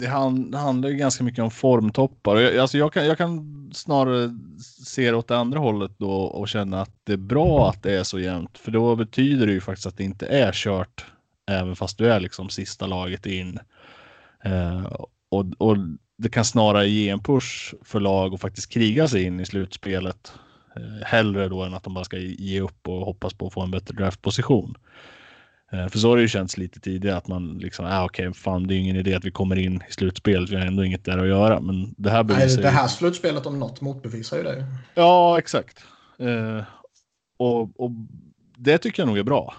[0.00, 2.36] Det, hand, det handlar ju ganska mycket om formtoppar.
[2.36, 4.38] Jag, alltså jag, kan, jag kan snarare
[4.84, 7.98] se det åt det andra hållet då och känna att det är bra att det
[7.98, 8.58] är så jämnt.
[8.58, 11.06] För då betyder det ju faktiskt att det inte är kört
[11.50, 13.58] även fast du är liksom sista laget in.
[14.44, 14.92] Eh,
[15.28, 15.76] och, och
[16.18, 20.32] det kan snarare ge en push för lag och faktiskt kriga sig in i slutspelet.
[20.76, 23.60] Eh, hellre då än att de bara ska ge upp och hoppas på att få
[23.62, 24.74] en bättre draftposition.
[25.72, 28.66] Eh, För så har det ju känts lite tidigare att man liksom, ah, okej, fan
[28.66, 31.04] det är ju ingen idé att vi kommer in i slutspelet, vi har ändå inget
[31.04, 31.60] där att göra.
[31.60, 34.64] Men det här Nej, det ju- här slutspelet om något motbevisar ju det.
[34.94, 35.84] Ja, exakt.
[36.18, 36.64] Eh,
[37.38, 37.90] och, och
[38.56, 39.54] det tycker jag nog är bra.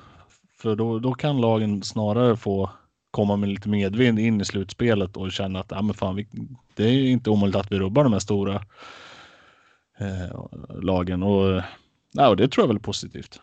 [0.59, 2.69] För då, då kan lagen snarare få
[3.17, 6.27] komma med lite medvind in i slutspelet och känna att ah, men fan, vi,
[6.75, 8.55] det är inte omöjligt att vi rubbar de här stora
[9.99, 10.45] eh,
[10.81, 11.23] lagen.
[11.23, 11.61] Och,
[12.11, 13.39] ja, och det tror jag väl är positivt.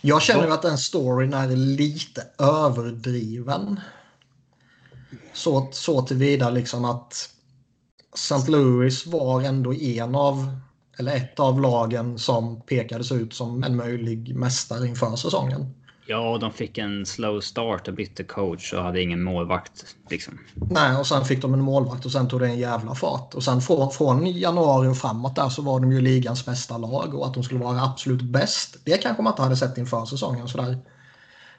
[0.00, 3.80] Jag känner ju att den storyn är lite överdriven.
[5.32, 7.30] Så, så tillvida liksom att
[8.14, 8.50] St.
[8.50, 10.56] Louis var ändå en av,
[10.98, 15.74] eller ett av lagen som pekades ut som en möjlig mästare inför säsongen.
[16.10, 19.96] Ja, de fick en slow start och bytte coach och hade ingen målvakt.
[20.10, 20.38] Liksom.
[20.54, 23.34] Nej, och sen fick de en målvakt och sen tog det en jävla fart.
[23.34, 27.14] Och sen från, från januari och framåt där så var de ju ligans bästa lag
[27.14, 28.76] och att de skulle vara absolut bäst.
[28.84, 30.78] Det kanske man inte hade sett inför säsongen sådär.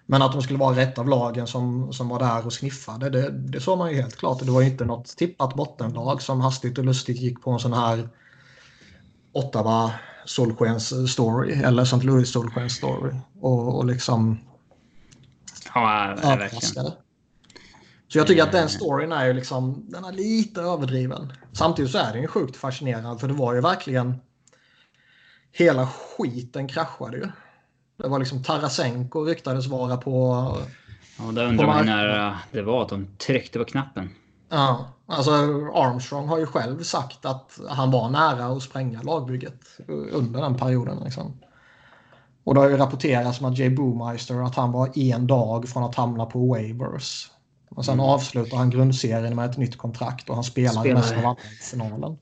[0.06, 3.30] Men att de skulle vara rätt av lagen som, som var där och sniffade, det,
[3.32, 4.40] det såg man ju helt klart.
[4.40, 7.74] Det var ju inte något tippat bottenlag som hastigt och lustigt gick på en sån
[7.74, 8.10] här
[9.34, 9.92] Ottawa
[10.30, 12.02] solskens story eller St.
[12.02, 13.12] Louis solskens story.
[13.42, 14.39] Och, och liksom
[15.74, 16.92] Ja, verkligen.
[18.08, 21.34] Så jag tycker att den storyn är ju liksom, den är lite överdriven.
[21.52, 24.15] Samtidigt så är den ju sjukt fascinerande för det var ju verkligen
[25.52, 27.28] hela skiten kraschade ju.
[27.98, 30.12] Det var liksom Tarasenko ryktades vara på...
[31.18, 34.10] Ja, där undrar man mark- nära det var att de tryckte på knappen.
[34.50, 35.32] Ja, alltså
[35.74, 40.98] Armstrong har ju själv sagt att han var nära att spränga lagbygget under den perioden.
[41.04, 41.34] Liksom.
[42.44, 45.84] Och det har ju rapporterats om att Jay Boomeister att han var en dag från
[45.84, 47.32] att hamna på waivers.
[47.70, 50.96] Och sen avslutar han grundserien med ett nytt kontrakt och han spelar, Spelar.
[50.96, 52.18] mest av alla i finalen.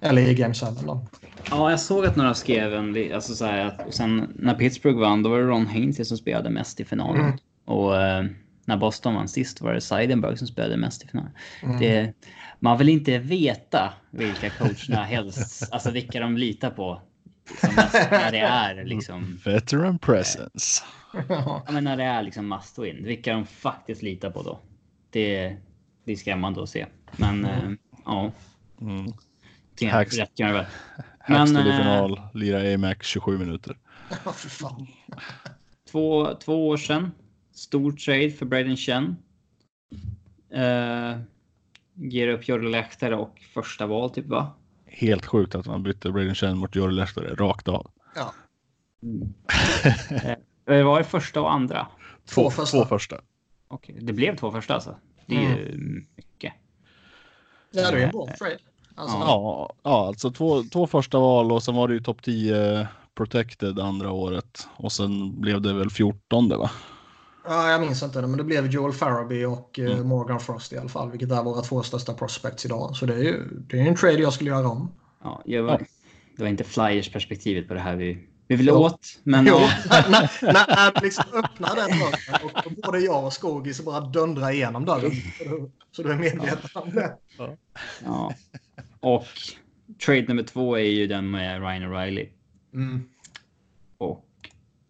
[0.00, 1.06] Eller i Game 7 då.
[1.50, 4.98] Ja, jag såg att några skrev en, alltså så här att och sen när Pittsburgh
[4.98, 7.20] vann, då var det Ron Hainsey som spelade mest i finalen.
[7.20, 7.38] Mm.
[7.64, 8.24] Och eh,
[8.66, 11.32] när Boston vann sist var det Seidenberg som spelade mest i finalen.
[11.62, 11.78] Mm.
[11.80, 12.12] Det,
[12.60, 17.00] man vill inte veta vilka coacherna helst, alltså vilka de litar på.
[17.60, 20.84] Som mest, när det är liksom, Veteran presence.
[21.28, 23.04] ja, men när det är liksom must win.
[23.04, 24.58] Vilka de faktiskt litar på då.
[25.10, 25.56] Det,
[26.04, 26.86] det är skrämmande att se.
[27.16, 27.70] Men eh,
[28.04, 28.32] ja,
[28.80, 29.12] Mm.
[29.80, 30.66] Hacks- rätt kan det vara.
[31.18, 33.76] Högstad i eh, final, lira AMAC 27 minuter.
[34.24, 34.86] Ja, för fan.
[35.90, 37.12] två, två år sedan.
[37.54, 39.16] Stor trade för Braden Chen.
[40.54, 41.18] Uh,
[41.94, 44.52] ger upp Jordi Lehtare och första val typ va?
[44.86, 47.90] Helt sjukt att man bytte Braden Chen mot Jordi Lehtare rakt av.
[48.16, 48.34] Ja,
[50.66, 51.86] Eh, var det första och andra?
[52.26, 52.78] Två första.
[52.78, 53.20] Två första.
[53.68, 54.96] Okej, det blev två första alltså.
[55.26, 55.78] Det är ju
[56.16, 56.52] mycket.
[57.70, 58.58] ja det är en bra trade.
[58.94, 59.74] Alltså, Ja.
[59.82, 64.10] Ja, alltså två, två första val och sen var det ju topp 10 protected andra
[64.10, 64.68] året.
[64.76, 66.70] Och sen blev det väl 14 va?
[67.46, 70.06] Ja, jag minns inte det, men det blev Joel Farabee och eh, Mm.
[70.08, 72.96] Morgan Frost i alla fall, vilket är våra två största prospects idag.
[72.96, 74.90] Så det är ju det är en trade jag skulle göra om.
[75.22, 75.86] Ja, jag var, Ja.
[76.36, 78.76] Det var inte Flyers perspektivet på det här vi, vi ville Jo.
[78.76, 79.00] åt.
[79.22, 79.54] Men Jo,
[79.90, 84.50] ja, när, när, du liksom öppnar den dörren och både jag och Skogis bara dundrar
[84.50, 85.10] igenom dörren.
[85.38, 87.16] Så du- Så du är medveten om det.
[88.04, 88.34] ja.
[89.00, 89.24] Och
[90.04, 92.28] trade nummer två är ju den med Ryan O'Reilly.
[92.74, 93.02] Mm.
[93.98, 94.24] Och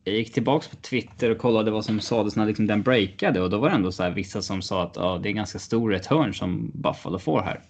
[0.04, 3.50] jag gick tillbaks på Twitter och kollade vad som sades när liksom den breakade och
[3.50, 5.90] då var det ändå så här vissa som sa att ja, det är ganska stor
[5.90, 7.60] return som Buffalo får här.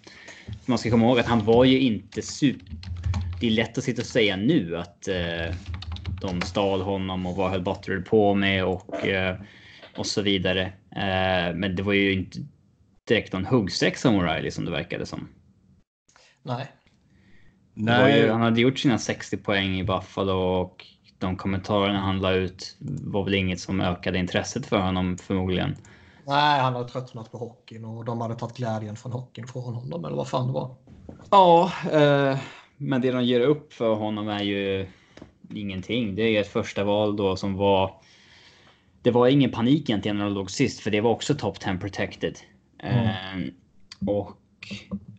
[0.65, 2.67] Man ska komma ihåg att han var ju inte super.
[3.39, 5.55] Det är lätt att sitta och säga nu att eh,
[6.21, 9.37] de stal honom och vad höll Butler på med och, eh,
[9.97, 10.61] och så vidare.
[10.91, 12.39] Eh, men det var ju inte
[13.07, 15.27] direkt någon huggsexa om O'Reilly som det verkade som.
[16.43, 16.67] Nej.
[17.73, 18.19] Nej.
[18.19, 20.85] Ju, han hade gjort sina 60 poäng i Buffalo och
[21.19, 25.75] de kommentarerna han la ut var väl inget som ökade intresset för honom förmodligen.
[26.27, 30.05] Nej, han hade tröttnat på hockeyn och de hade tagit glädjen från hockeyn från honom
[30.05, 30.75] eller vad fan det var.
[31.29, 32.37] Ja, eh,
[32.77, 34.87] men det de ger upp för honom är ju
[35.53, 36.15] ingenting.
[36.15, 38.01] Det är ett första val då som var.
[39.01, 41.77] Det var ingen panik egentligen när de låg sist, för det var också top 10
[41.77, 42.39] protected.
[42.79, 43.05] Mm.
[43.05, 43.53] Eh,
[44.07, 44.37] och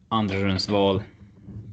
[0.09, 1.03] andra rundsval.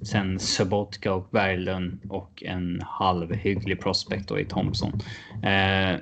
[0.01, 5.01] Sen Sobotka och Berglund och en halvhygglig prospect då i Thompson.
[5.43, 5.99] Eh,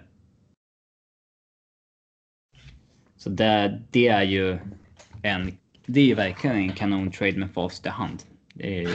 [3.18, 4.60] så det, det är ju
[5.22, 5.58] en.
[5.86, 8.24] Det är ju verkligen en kanon-trade med fast i hand.
[8.54, 8.90] Det är,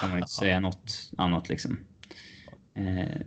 [0.00, 1.78] kan man inte säga något annat liksom.
[2.74, 3.20] Eh,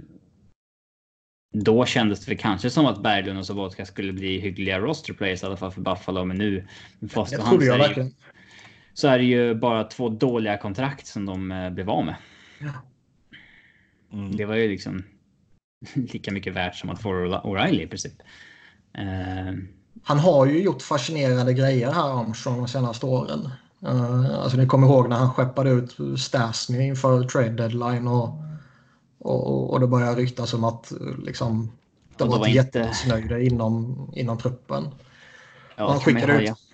[1.53, 5.45] då kändes det kanske som att Berglund och Sobotka skulle bli hyggliga roster players i
[5.45, 6.25] alla fall för Buffalo.
[6.25, 6.67] Men nu
[6.99, 8.11] med fast hand så är, ju,
[8.95, 12.15] så är det ju bara två dåliga kontrakt som de eh, blev av med.
[12.59, 12.71] Ja.
[14.13, 14.35] Mm.
[14.35, 15.03] Det var ju liksom
[15.93, 18.13] lika mycket värt som att få O'Reilly i princip.
[18.93, 19.53] Eh,
[20.03, 23.49] han har ju gjort fascinerande grejer här Armstrong de senaste åren.
[23.83, 28.29] Uh, alltså ni kommer ihåg när han skeppade ut Stasny inför trade deadline och,
[29.19, 30.91] och, och det började ryktas om att
[31.23, 31.71] liksom,
[32.17, 33.55] det var, var jättemissnöjda inte...
[33.55, 34.87] inom, inom truppen.
[35.75, 36.64] Ja, han skickade ut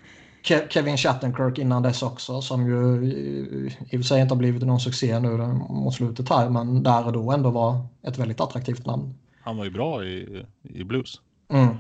[0.43, 4.39] Ke Kevin Shattenkirk innan dess också som ju i, i och för sig inte har
[4.39, 5.37] blivit någon succé nu
[5.69, 9.13] mot slutet här men där och då ändå var ett väldigt attraktivt namn.
[9.41, 11.21] Han var ju bra i, i blues.
[11.53, 11.77] Mm.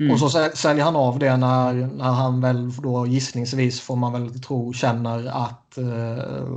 [0.00, 0.12] Mm.
[0.12, 4.40] Och så säljer han av det när, när han väl då gissningsvis får man väl
[4.40, 6.48] tro känner att eh,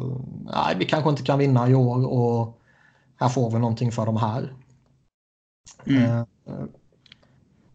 [0.45, 2.61] nej, vi kanske inte kan vinna i år och
[3.15, 4.53] här får vi någonting för de här.
[5.85, 6.03] Mm.
[6.03, 6.23] Eh,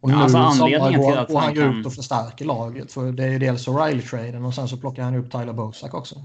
[0.00, 1.80] och nu alltså anledningen går, till att han, han går kan...
[1.80, 2.92] ut och förstärker laget.
[2.92, 6.16] För det är ju dels O'Reilly-traden och sen så plockar han upp Tyler Bosak också.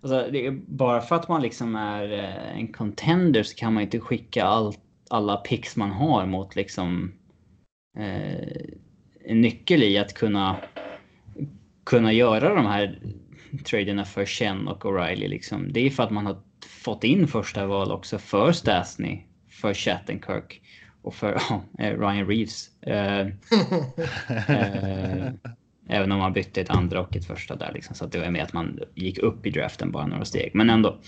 [0.00, 0.30] Alltså,
[0.66, 4.74] bara för att man liksom är eh, en contender så kan man inte skicka all,
[5.10, 7.12] alla picks man har mot liksom
[7.98, 8.66] eh,
[9.24, 10.56] en nyckel i att kunna,
[11.84, 12.98] kunna göra de här
[13.64, 15.28] traderna för Chen och O'Reilly.
[15.28, 15.72] Liksom.
[15.72, 16.36] Det är för att man har
[16.84, 20.60] fått in första val också för Stasny, för Chattenkirk
[21.04, 22.82] och för oh, Ryan Reeves.
[22.82, 23.20] Eh,
[24.48, 25.32] eh,
[25.86, 27.72] även om man bytte ett andra och ett första där.
[27.72, 30.50] Liksom, så att det var med att man gick upp i draften bara några steg.
[30.54, 31.00] Men ändå.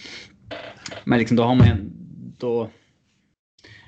[1.05, 1.91] Men liksom, då har man
[2.39, 2.71] då.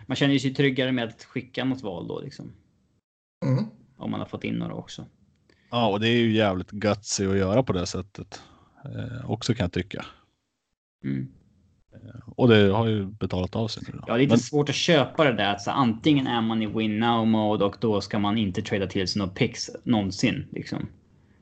[0.07, 2.53] Man känner sig tryggare med att skicka något val då liksom.
[3.47, 3.65] Mm.
[3.97, 5.07] Om man har fått in några också.
[5.71, 8.43] Ja, och det är ju jävligt gutsy att göra på det sättet.
[8.85, 10.05] Eh, också kan jag tycka.
[11.05, 11.29] Mm.
[12.37, 13.93] Och det har ju betalat av sig nu.
[13.93, 14.05] Då.
[14.07, 14.39] Ja, det är lite Men...
[14.39, 15.45] svårt att köpa det där.
[15.45, 19.09] Alltså, antingen är man i win now mode och då ska man inte trada till
[19.09, 20.47] sig några picks någonsin.
[20.53, 20.89] Liksom.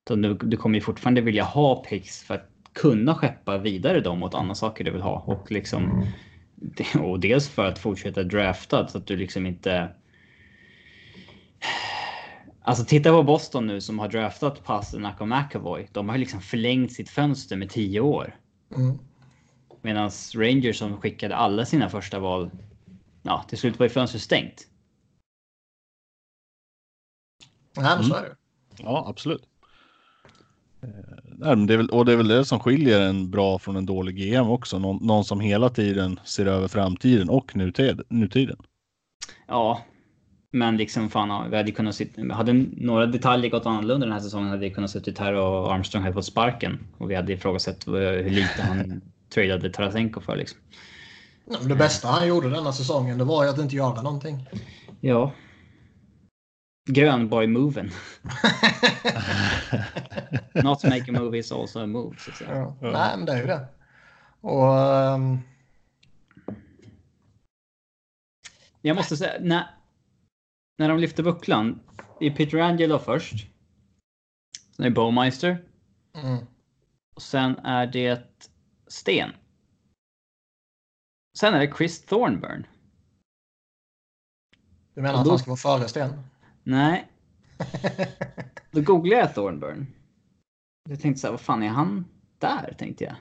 [0.09, 4.23] Så du, du kommer ju fortfarande vilja ha picks för att kunna skeppa vidare dem
[4.23, 5.25] åt andra saker du vill ha.
[5.27, 6.07] Och, liksom,
[7.01, 9.89] och dels för att fortsätta drafta så att du liksom inte
[12.63, 15.89] Alltså titta på Boston nu som har draftat Pasternak och McAvoy.
[15.93, 18.35] De har liksom förlängt sitt fönster med tio år.
[18.77, 18.99] Mm.
[19.87, 22.51] Medan Rangers som skickade alla sina första val.
[23.23, 24.67] Ja, till slut var ju fönstret stängt.
[27.77, 28.37] Nej, men så är det.
[28.79, 29.43] Ja, absolut.
[30.83, 33.87] Eh, det är väl, och det är väl det som skiljer en bra från en
[33.87, 34.79] dålig GM också.
[34.79, 38.59] Någon, någon som hela tiden ser över framtiden och nutid, nutiden.
[39.47, 39.83] Ja,
[40.51, 44.49] men liksom fan, vi hade kunnat sitta, hade några detaljer gått annorlunda den här säsongen
[44.49, 48.31] hade vi kunnat suttit här och Armstrong hade fått sparken och vi hade ifrågasatt hur
[48.31, 50.59] lite han tradade Tarasenko för liksom.
[51.51, 54.49] Ja, det bästa han gjorde denna säsongen det var ju att inte göra någonting.
[55.01, 55.33] Ja.
[56.91, 57.91] Grönborg-moven.
[60.65, 62.17] Not to make a move is also a move.
[62.19, 62.51] Så att säga.
[62.57, 62.77] Ja.
[62.81, 63.67] Nej, men det är ju det.
[64.41, 64.75] Och...
[65.15, 65.41] Um...
[68.81, 69.67] Jag måste säga, när,
[70.79, 71.81] när de lyfter bucklan.
[72.21, 73.47] Det är Peter Angelo först.
[74.77, 75.65] Sen är det Bowmeister.
[76.15, 76.47] Mm.
[77.15, 78.43] Och sen är det
[78.87, 79.31] Sten.
[81.39, 82.67] Sen är det Chris Thornburn.
[84.95, 86.13] Du menar då, att han ska vara före Sten?
[86.63, 87.09] Nej.
[88.71, 89.87] Då googlade jag Thornburn.
[90.89, 92.05] Jag tänkte så här, vad fan är han
[92.39, 92.75] där?
[92.79, 93.17] Tänkte jag.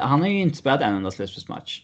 [0.00, 1.82] Han har ju inte spelat en enda slutspelsmatch.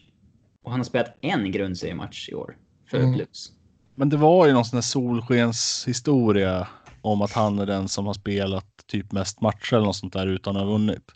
[0.63, 3.11] Och han har spelat en grundseriematch i år för mm.
[3.11, 3.51] Blues.
[3.95, 6.67] Men det var ju någon sån här solskenshistoria
[7.01, 10.27] om att han är den som har spelat typ mest matcher eller något sånt där
[10.27, 11.11] utan att ha vunnit.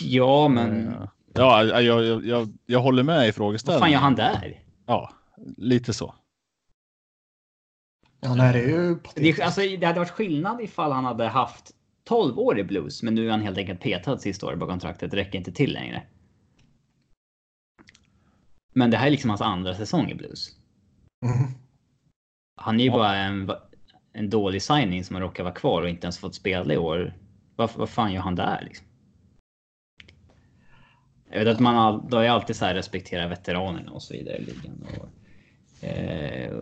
[0.00, 0.94] Ja, men
[1.34, 3.80] Ja, jag, jag, jag, jag håller med i Vad frågeställningen.
[3.80, 4.60] fan gör han där?
[4.86, 5.10] Ja,
[5.56, 6.14] lite så.
[8.20, 8.98] Ja, nej, det är ju...
[9.16, 11.70] Det, alltså, det hade varit skillnad ifall han hade haft
[12.04, 15.10] 12 år i blues, men nu är han helt enkelt petad sista året på kontraktet.
[15.10, 16.02] Det räcker inte till längre.
[18.74, 20.48] Men det här är liksom hans andra säsong i blues.
[21.26, 21.50] Mm.
[22.60, 22.96] Han är ju Ja.
[22.96, 23.50] bara en,
[24.12, 27.14] en dålig signing som har råkat vara kvar och inte ens fått spela i år.
[27.56, 28.86] Vad, vad fan gör han där liksom?
[31.32, 34.36] Jag vet att man all, då är alltid så här respektera veteranerna och så vidare
[34.36, 34.86] i ligan.
[35.00, 35.08] Och,
[35.88, 36.52] eh,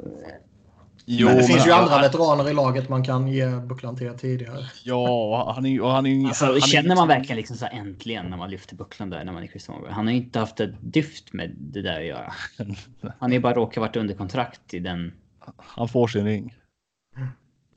[1.05, 4.15] Jo, men det finns ju men- andra veteraner i laget man kan ge bucklan till
[4.19, 4.59] tidigare.
[4.85, 7.79] Ja, han är och Han är, Alltså, han är känner man verkligen liksom så här
[7.79, 9.69] äntligen när man lyfter bucklan där när man är Chris?
[9.91, 12.33] Han har ju inte haft ett dyft med det där att göra.
[13.19, 15.13] Han är ju bara råkat varit under kontrakt i den.
[15.57, 16.55] Han får sin ring.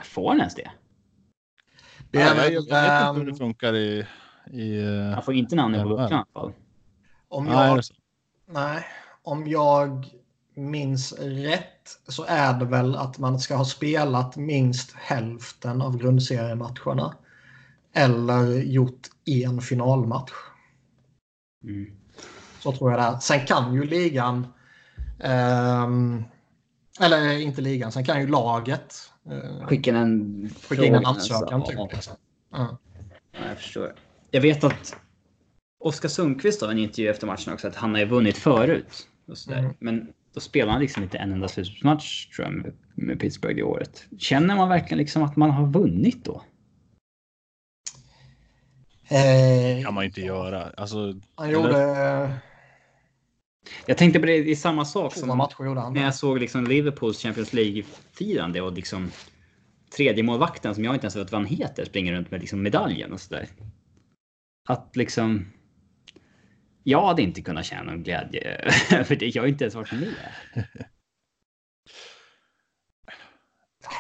[0.04, 0.72] Får han ens det?
[2.12, 4.06] Det Ja, är jag, väl, jag vet inte hur det ehm, funkar i...
[4.52, 6.54] i eh, Han får inte namnet på Ja, bucklan i alla fall.
[7.34, 7.94] Om nej, jag så?
[8.46, 8.86] Nej,
[9.24, 10.06] om jag
[10.56, 17.16] minns rätt så är det väl att man ska ha spelat minst hälften av grundseriematcherna.
[17.94, 20.32] Eller gjort en finalmatch.
[21.64, 21.92] Mm.
[22.60, 23.20] Så tror jag det är.
[23.20, 24.48] Sen kan ju ligan...
[25.20, 26.24] ehm,
[27.00, 31.62] eller inte ligan, sen kan ju laget uh, Skicka in en skicka in en ansökan.
[31.62, 31.72] alltså.
[31.72, 32.14] Typ, liksom.
[32.52, 32.78] Ja.
[33.32, 33.96] Ja, jag förstår.
[34.32, 34.96] Jag vet att
[35.84, 39.08] Oskar Sundqvist har en intervju efter matchen också att han har ju vunnit förut.
[39.28, 39.60] Och så där.
[39.60, 39.74] Mm.
[39.80, 43.64] Men då spelar han liksom inte en enda slutspelsmatch tror jag med, med Pittsburgh i
[43.64, 44.06] året.
[44.20, 46.44] Känner man verkligen liksom att man har vunnit då?
[49.08, 50.72] Eh, kan man inte göra.
[50.78, 52.40] Alltså, han gjorde
[53.86, 55.48] Jag tänkte på det, det är samma sak som
[55.94, 59.12] när jag såg liksom Liverpools Champions League-firande och liksom
[59.98, 63.14] tredje målvakten som jag inte ens vet vad han heter springer runt med liksom medaljen
[63.14, 63.48] och sådär.
[64.70, 65.46] Att liksom...
[66.84, 68.70] Jag hade inte kunnat känna någon glädje
[69.06, 69.36] för det.
[69.36, 70.66] Jag har inte ens varit med.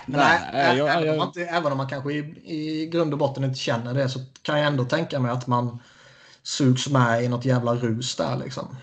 [0.05, 2.87] Men nej, Nej, jag- även, jag- Om man inte, även om man kanske i, i
[2.87, 5.79] grund och botten inte känner det så kan jag ändå tänka mig att man
[6.43, 8.75] sugs med i något jävla rus där liksom.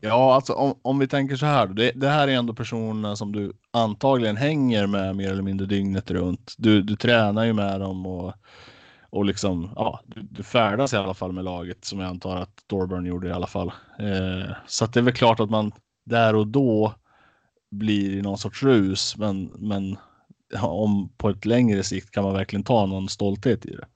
[0.00, 1.66] Ja, alltså om, om vi tänker så här.
[1.66, 6.10] Det, det här är ändå personer som du antagligen hänger med mer eller mindre dygnet
[6.10, 6.54] runt.
[6.58, 8.34] Du, du tränar ju med dem och,
[9.10, 13.06] och liksom, ja, du, färdas i alla fall med laget som jag antar att Thorburn
[13.06, 13.72] gjorde i alla fall.
[13.98, 15.72] Eh, så att det är väl klart att man
[16.04, 16.94] där och då
[17.70, 19.96] blir i någon sorts rus, men, men
[20.52, 23.86] ja, om på ett längre sikt kan man verkligen ta någon stolthet i det.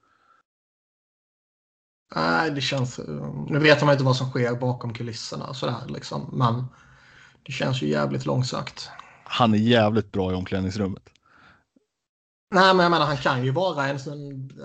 [2.15, 2.99] Nej, det känns...
[3.47, 6.29] Nu vet man inte vad som sker bakom kulisserna sådär liksom.
[6.33, 6.65] Men
[7.43, 8.89] det känns ju jävligt långsökt.
[9.23, 11.03] Han är jävligt bra i omklädningsrummet.
[12.53, 13.99] Nej, men jag menar han kan ju vara en,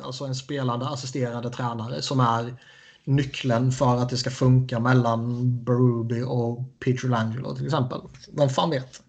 [0.04, 2.56] alltså en spelande assisterande tränare som är
[3.04, 8.00] nyckeln för att det ska funka mellan Berube och Peter Langelo till exempel.
[8.32, 9.02] Vem fan vet?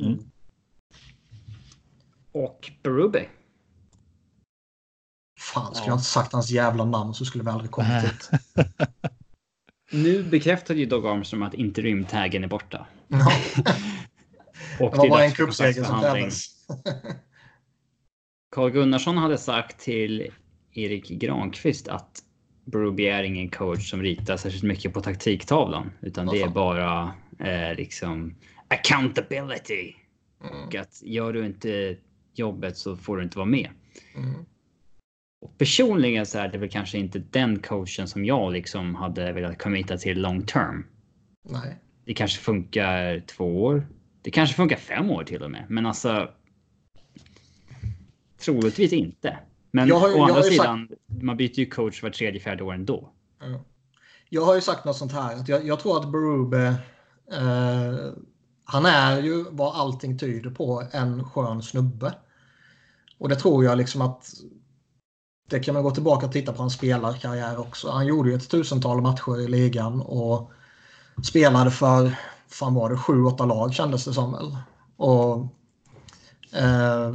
[0.00, 0.18] Mm.
[2.32, 3.26] Och Berube.
[5.40, 5.90] Fan, skulle Ja.
[5.90, 8.30] jag inte sagt hans jävla namn så skulle vi aldrig kommit hit.
[9.92, 12.86] Nu bekräftade ju Doug Armstrong att interimtaggen är borta.
[13.08, 13.18] Ja,
[14.80, 16.55] Och det var bara en cupseger som krävdes.
[18.50, 20.28] Carl Gunnarsson hade sagt till
[20.72, 22.22] Erik Granqvist att
[22.64, 25.90] Berube är ingen coach som ritar särskilt mycket på taktiktavlan.
[26.00, 28.34] Utan det är bara eh, liksom
[28.68, 29.92] accountability.
[30.44, 31.96] Mm, Och att gör du inte
[32.34, 33.70] jobbet så får du inte vara med.
[34.16, 34.44] mm.
[35.40, 39.62] Och personligen så är det väl kanske inte den coachen som jag liksom hade velat
[39.62, 40.86] committa till long term.
[41.48, 41.76] Nej.
[42.04, 43.86] Det kanske funkar två år.
[44.22, 45.66] Det kanske funkar fem år till och med.
[45.68, 46.30] Men alltså.
[48.38, 49.38] Troligtvis inte.
[49.70, 52.74] Men Jag har å jag andra sidan, man byter ju coach var tredje, fjärde år
[52.74, 53.12] ändå.
[53.40, 53.60] Ja.
[54.28, 55.36] Jag har ju sagt något sånt här.
[55.36, 56.66] Att jag, jag tror att Berube,
[57.32, 58.12] eh,
[58.64, 62.14] han är ju vad allting tyder på en skön snubbe.
[63.18, 64.34] Och det tror jag liksom att
[65.50, 67.90] det kan man gå tillbaka och titta på hans spelarkarriär också.
[67.90, 70.50] Han gjorde ju ett tusental matcher i ligan och
[71.24, 72.16] spelade för,
[72.48, 74.56] fan var det, sju, åtta lag kändes det som väl.
[74.96, 75.36] Och
[76.52, 77.14] eh,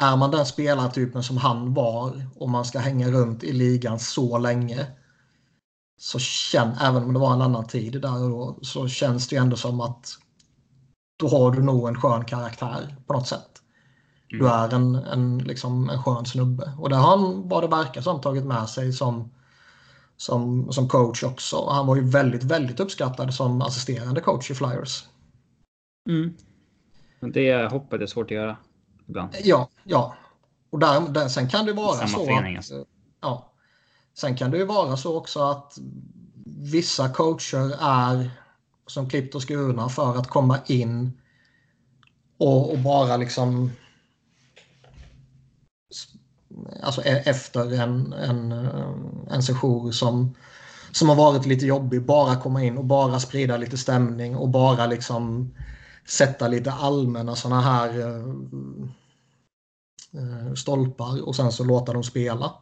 [0.00, 4.38] är man den spelartypen som han var och man ska hänga runt i ligan så
[4.38, 4.86] länge
[5.98, 9.36] så känn, även om det var en annan tid där och då, så känns det
[9.36, 10.18] ju ändå som att
[11.18, 13.62] då har du nog en skön karaktär på något sätt.
[14.28, 14.52] Du Mm.
[14.52, 16.72] är en, en, liksom en skön snubbe.
[16.78, 19.30] Och det har han, vad det verkar som, tagit med sig som,
[20.16, 21.56] som, som coach också.
[21.56, 25.04] Och han var ju väldigt, väldigt uppskattad som assisterande coach i Flyers.
[26.08, 26.34] Mm.
[27.32, 28.56] Det hoppet är svårt att göra
[29.10, 29.36] ibland.
[29.44, 30.14] Ja, ja.
[30.70, 32.84] Och där, där, sen kan det vara så förening, att, alltså.
[33.20, 33.46] ja.
[34.14, 35.78] Sen kan det ju vara så också att
[36.46, 38.30] vissa coacher är
[38.86, 41.20] som klippt och skurna för att komma in
[42.38, 43.70] och, och bara liksom
[46.82, 48.52] alltså e- efter en, en,
[49.30, 50.34] en session som,
[50.92, 54.86] som har varit lite jobbig, bara komma in och bara sprida lite stämning och bara
[54.86, 55.54] liksom
[56.08, 57.90] sätta lite allmänna sådana här
[60.56, 62.52] stolpar och sen så låta dem spela.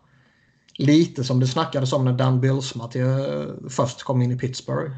[0.79, 3.05] Lite som det snackades om när Dan Bylsma till,
[3.69, 4.97] först kom in i Pittsburgh.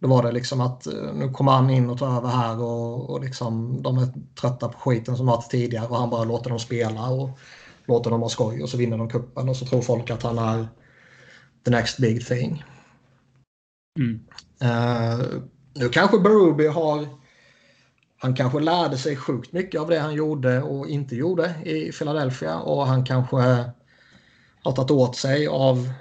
[0.00, 3.20] Då var det liksom att nu kommer han in och tar över här och, och
[3.20, 4.08] liksom, de är
[4.40, 7.38] trötta på skiten som varit tidigare och han bara låter dem spela och
[7.86, 10.38] låter dem ha skoj och så vinner de kuppen och så tror folk att han
[10.38, 10.68] är
[11.64, 12.64] the next big thing.
[13.98, 14.20] Mm.
[14.62, 15.26] Uh,
[15.74, 17.06] nu kanske Berube har
[18.22, 22.58] han kanske lärde sig sjukt mycket av det han gjorde och inte gjorde i Philadelphia
[22.58, 23.36] och han kanske
[24.62, 25.92] har tagit åt sig av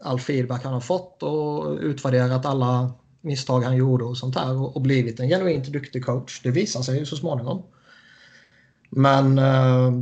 [0.00, 4.82] all feedback han har fått och utvärderat alla misstag han gjorde och sånt där och
[4.82, 6.40] blivit en genuint duktig coach.
[6.42, 7.62] Det visar sig ju så småningom.
[8.90, 9.92] Men uh,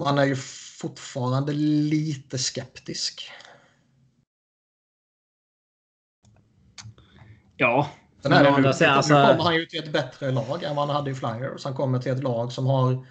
[0.00, 0.36] man är ju
[0.80, 3.30] fortfarande lite skeptisk.
[7.56, 7.90] Ja.
[8.22, 9.14] Sen är det nu, säga, alltså...
[9.14, 11.64] nu kommer han ju till ett bättre lag än vad han hade i Flyers.
[11.64, 13.06] Han kommer till ett lag som har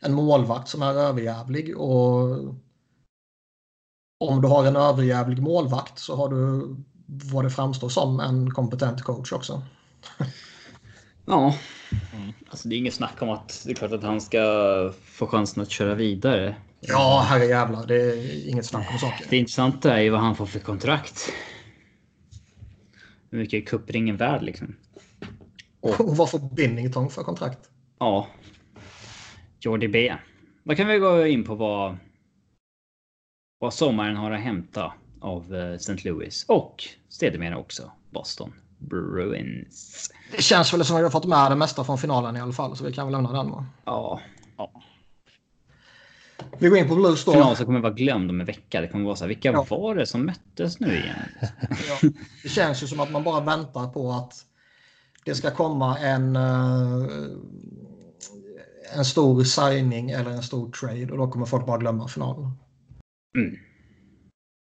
[0.00, 1.78] en målvakt som är överjävlig.
[1.78, 2.38] Och
[4.20, 6.76] om du har en överjävlig målvakt så har du
[7.06, 9.62] vad det framstår som en kompetent coach också.
[11.26, 11.54] Ja,
[12.12, 12.32] mm.
[12.50, 14.40] alltså det är inget snack om att det är klart att han ska
[15.04, 16.56] få chansen att köra vidare.
[16.80, 17.86] Ja, herrejävlar.
[17.86, 19.26] Det är inget snack om saker.
[19.30, 21.32] Det intressanta är ju vad han får för kontrakt.
[23.34, 24.76] Hur mycket är kuppringen värd liksom?
[25.80, 27.70] Och, och vad får Binnington för kontrakt?
[27.98, 28.26] Ja.
[29.60, 30.14] Jordi B.
[30.64, 31.96] Då kan vi gå in på vad,
[33.58, 35.96] vad sommaren har att hämta av eh, St.
[36.04, 40.10] Louis och sedermera också Boston Bruins.
[40.36, 42.52] Det känns väl som att vi har fått med det mesta från finalen i alla
[42.52, 43.66] fall, så vi kan väl lämna den då.
[43.84, 44.20] Ja.
[46.58, 47.32] Vi går in på Blues då.
[47.32, 48.80] Finalen som kommer vara glömd om en vecka.
[48.80, 49.66] Det kommer vara så här, vilka ja.
[49.70, 51.16] var det som möttes nu igen?
[51.60, 52.10] ja.
[52.42, 54.34] Det känns ju som att man bara väntar på att
[55.24, 57.06] det ska komma en, uh,
[58.96, 62.50] en stor signing eller en stor trade och då kommer folk bara glömma finalen.
[63.36, 63.56] Mm.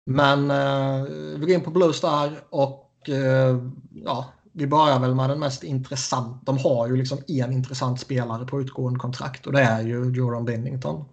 [0.07, 3.71] Men uh, vi går in på Blues där och uh,
[4.05, 6.53] ja, vi börjar väl med den mest intressanta.
[6.53, 10.45] De har ju liksom en intressant spelare på utgående kontrakt och det är ju Jordan
[10.45, 11.05] Binnington.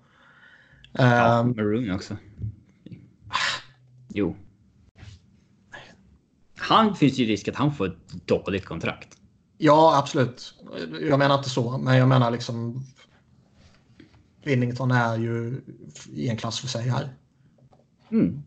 [0.98, 2.18] Ja, um, Maroon också.
[4.14, 4.36] Jo.
[6.58, 9.18] Han finns ju risk att han får ett dåligt kontrakt.
[9.58, 10.54] Ja, absolut.
[11.02, 12.86] Jag menar inte så, men jag menar liksom.
[14.44, 15.62] Binnington är ju
[16.14, 17.10] i en klass för sig här.
[18.12, 18.44] Mm.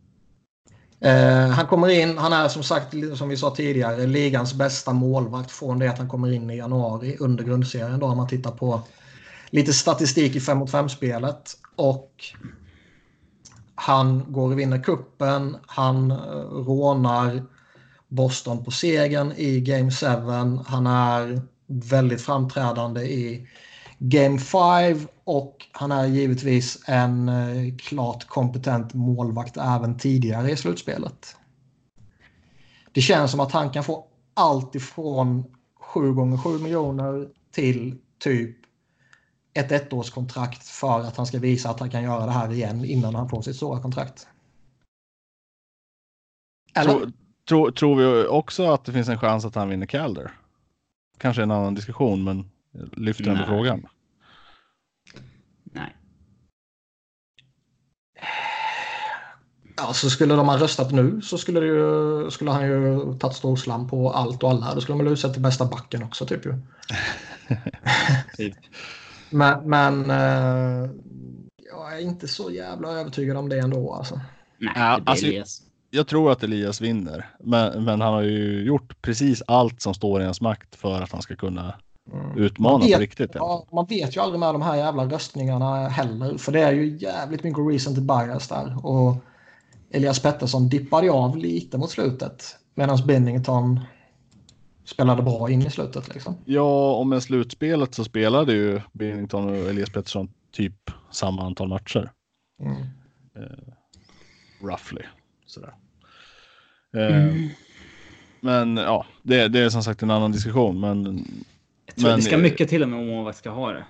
[1.00, 5.50] Eh, han kommer in, han är som sagt, som vi sa tidigare, ligans bästa målvakt
[5.50, 8.00] från det att han kommer in i januari under grundserien.
[8.00, 8.82] Då om man tittar på
[9.50, 11.56] lite statistik i 5 mot 5-spelet.
[11.80, 12.24] Och
[13.74, 15.56] han går och vinner kuppen.
[15.66, 16.16] Han eh,
[16.66, 17.42] rånar
[18.08, 20.06] Boston på segern i Game 7.
[20.66, 23.48] Han är väldigt framträdande i
[23.98, 31.36] Game 5 och han är givetvis en eh, klart kompetent målvakt även tidigare i slutspelet.
[32.92, 35.44] Det känns som att han kan få allt ifrån
[35.80, 38.59] 7 gånger 7 miljoner till typ
[39.54, 43.14] ett ettårskontrakt för att han ska visa att han kan göra det här igen innan
[43.14, 44.28] han får sitt stora kontrakt.
[46.74, 46.92] Eller?
[46.92, 47.12] Tror,
[47.48, 50.30] tror, tror vi också att det finns en chans att han vinner Calder?
[51.18, 52.50] Kanske en annan diskussion, men
[52.92, 53.86] lyfter ändå frågan.
[55.64, 55.96] Nej.
[59.76, 63.36] Ja, så skulle de ha röstat nu så skulle, det ju, skulle han ju tagit
[63.36, 64.74] storslam på allt och alla.
[64.74, 66.54] Då skulle de väl utsett till bästa backen också typ ju.
[68.36, 68.54] typ.
[69.30, 70.90] Men, men uh,
[71.72, 74.20] jag är inte så jävla övertygad om det ändå alltså.
[74.58, 75.62] Nej, ja, alltså, Elias.
[75.90, 80.22] Jag tror att Elias vinner, men, men han har ju gjort precis allt som står
[80.22, 81.74] i hans makt för att han ska kunna
[82.12, 82.38] mm.
[82.38, 83.30] utmana vet, på riktigt.
[83.34, 86.96] Ja, man vet ju aldrig med de här jävla röstningarna heller, för det är ju
[86.96, 88.86] jävligt mycket recent bias där.
[88.86, 89.16] Och
[89.90, 93.80] Elias Pettersson dippade av lite mot slutet medan Bennington
[94.90, 96.14] spelade bra in i slutet.
[96.14, 96.36] Liksom.
[96.44, 102.10] Ja, och med slutspelet så spelade ju Bennington och Elias Pettersson typ samma antal matcher.
[102.62, 102.76] Mm.
[103.36, 103.74] Uh,
[104.60, 105.02] roughly.
[105.46, 105.74] Sådär.
[106.96, 107.48] Uh, mm.
[108.40, 110.80] Men ja, det, det, är som sagt en annan diskussion.
[110.80, 111.04] Men,
[111.86, 113.84] jag tror men, det ska mycket till om målvakt ska ha det.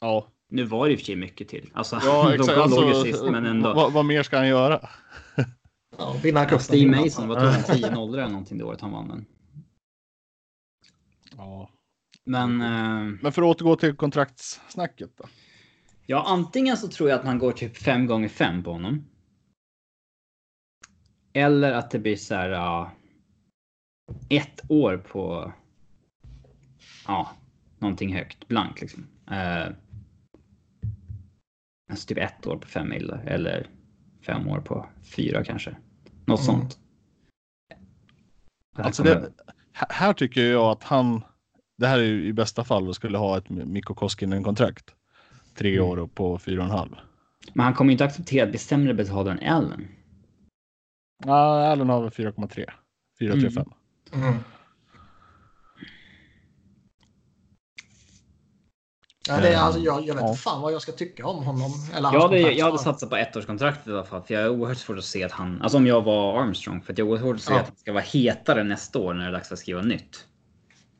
[0.00, 0.26] Ja.
[0.50, 1.70] Nu var det i och för sig mycket till.
[1.74, 2.56] Alltså, Ja, de exakt.
[2.56, 3.74] ju Alltså, sist, men ändå.
[3.74, 4.88] vad, vad mer ska han göra?
[5.98, 6.60] Ja, vinna Ja, cupen.
[6.60, 7.62] Steve Mason, vad tog han?
[7.62, 9.24] 10-0 eller någonting det året han vann den.
[11.36, 11.70] Ja.
[12.24, 15.24] Men eh, Men för att återgå till kontraktssnacket då.
[16.06, 19.04] ja, antingen så tror jag att man går typ 5 gånger 5 på honom.
[21.32, 22.48] Eller att det blir så här.
[22.48, 22.92] ja,
[24.30, 25.52] ett år på.
[27.06, 27.30] Ja,
[27.78, 29.06] någonting högt, blankt liksom.
[29.30, 29.68] Eh,
[31.90, 33.70] alltså typ ett år på 5 mil eller
[34.20, 35.70] fem år på fyra kanske.
[36.26, 36.60] Något Mm.
[36.60, 36.78] sånt.
[38.76, 39.32] Alltså det,
[39.74, 41.20] här- tycker jag att han,
[41.78, 44.94] det här är ju i bästa fall, skulle ha ett Mikko Koskinen-kontrakt.
[45.54, 45.90] Tre Mm.
[45.90, 46.96] år och på fyra och en halv.
[47.52, 49.88] Men han kommer ju inte acceptera att bli sämre betald än Allen.
[51.24, 52.70] Ja, Allen har väl 4,3.
[53.20, 53.72] 4,35.
[54.14, 54.34] Mm.
[59.28, 61.72] Ja, det är, alltså, jag, jag vet inte fan vad jag ska tycka om honom.
[61.94, 64.22] Eller Jag hade, jag hade satsat på ettårskontraktet i alla fall.
[64.22, 65.62] För jag är oerhört svårt att se att han...
[65.62, 66.82] Alltså om jag var Armstrong.
[66.82, 69.22] För jag är oerhört svårt att se att han ska vara hetare nästa år när
[69.22, 70.24] det är dags att skriva nytt.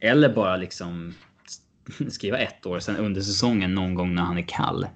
[0.00, 1.14] Eller bara liksom
[2.10, 4.86] skriva ett år sen under säsongen någon gång när han är kall.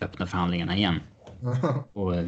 [0.00, 1.00] Öppna förhandlingarna igen.
[1.92, 2.26] Och, eh,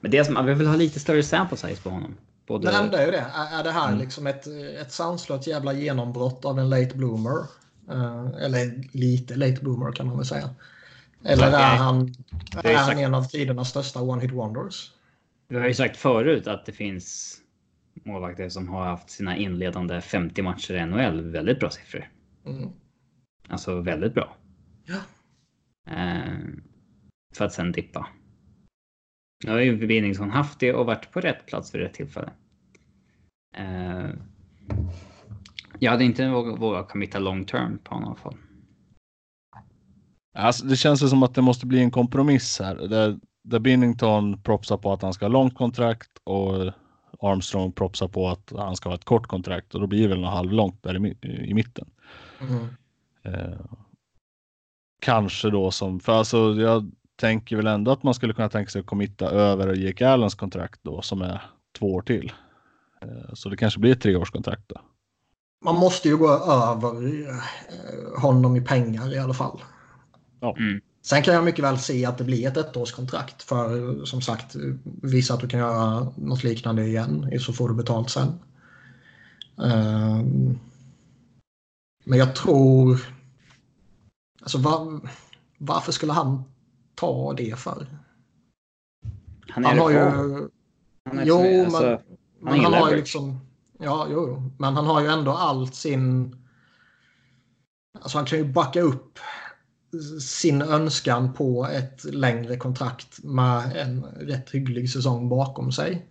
[0.00, 2.14] men det som, vi vill ha lite större sample size på honom.
[2.46, 3.26] Både, Det enda är ju det.
[3.34, 4.00] Är, är det här Mm.
[4.00, 4.46] liksom ett,
[4.80, 7.46] ett sanslöst jävla genombrott av en late bloomer?
[7.90, 10.54] Eh, eller lite late bloomer kan man väl säga.
[11.24, 12.14] Eller är han,
[12.56, 14.92] är är han en av tidernas största one-hit wonders?
[15.48, 17.38] Vi har ju sagt förut att det finns
[17.94, 22.10] målvakter som har haft sina inledande 50 matcher i NHL väldigt bra siffror.
[22.46, 22.70] Mm.
[23.48, 24.36] Alltså väldigt bra.
[24.84, 25.00] Ja.
[25.92, 26.32] Eh,
[27.34, 28.08] för att sen dippa.
[29.44, 32.30] Nu har ju Binningsson haft det och varit på rätt plats vid rätt tillfälle.
[33.56, 34.10] Eh,
[35.82, 38.36] jag hade inte vågat, vågat committa long term på honom i alla fall.
[40.34, 42.74] Alltså, det känns som att det måste bli en kompromiss här.
[42.74, 46.72] Där, där Binnington propsar på att han ska ha långt kontrakt och
[47.20, 50.20] Armstrong propsar på att han ska ha ett kort kontrakt och då blir det väl
[50.20, 51.16] något halvlångt där i,
[51.50, 51.90] i mitten.
[52.40, 52.66] Mm.
[53.22, 53.60] Eh,
[55.00, 58.80] kanske då som, för alltså jag tänker väl ändå att man skulle kunna tänka sig
[58.80, 61.42] att committa över Jake Allens kontrakt då som är
[61.78, 62.32] två år till.
[63.00, 64.80] Eh, så det kanske blir ett treårskontrakt då.
[65.64, 69.62] Man måste ju gå över eh, honom i pengar i alla fall.
[70.42, 70.80] Mm.
[71.02, 73.42] Sen kan jag mycket väl se att det blir ett ettårskontrakt.
[73.42, 74.56] För som sagt,
[75.02, 78.32] visa att du kan göra något liknande igen så får du betalt sen.
[79.62, 80.58] Ehm,
[82.04, 83.06] men jag tror...
[84.40, 85.00] Alltså var,
[85.58, 86.44] varför skulle han
[86.94, 87.86] ta det för?
[89.48, 89.98] Han är Han har ju...
[91.04, 92.00] Han är Jo, men, alltså,
[92.40, 93.51] men ingen han har ju liksom...
[93.82, 94.50] Ja, jo, jo.
[94.58, 96.36] Men han har ju ändå allt sin...
[98.00, 99.18] Alltså han kan ju backa upp
[100.20, 106.08] sin önskan på ett längre kontrakt med en rätt hygglig säsong bakom sig.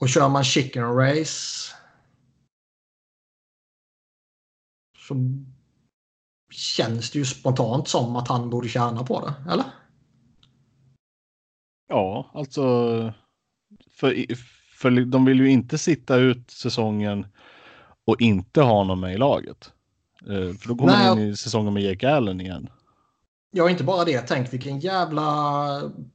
[0.00, 1.74] Och kör man chicken race
[4.98, 5.14] så
[6.50, 9.66] känns det ju spontant som att han borde tjäna på det, eller?
[11.88, 12.62] Ja, alltså.
[13.90, 14.26] För,
[14.82, 17.26] för de vill ju inte sitta ut säsongen
[18.04, 19.72] och inte ha någon med i laget.
[20.22, 22.68] Eh, För då går Nej, man in i säsongen med Jake Allen igen.
[23.50, 24.20] Ja, inte bara det.
[24.20, 25.22] Tänk vilken jävla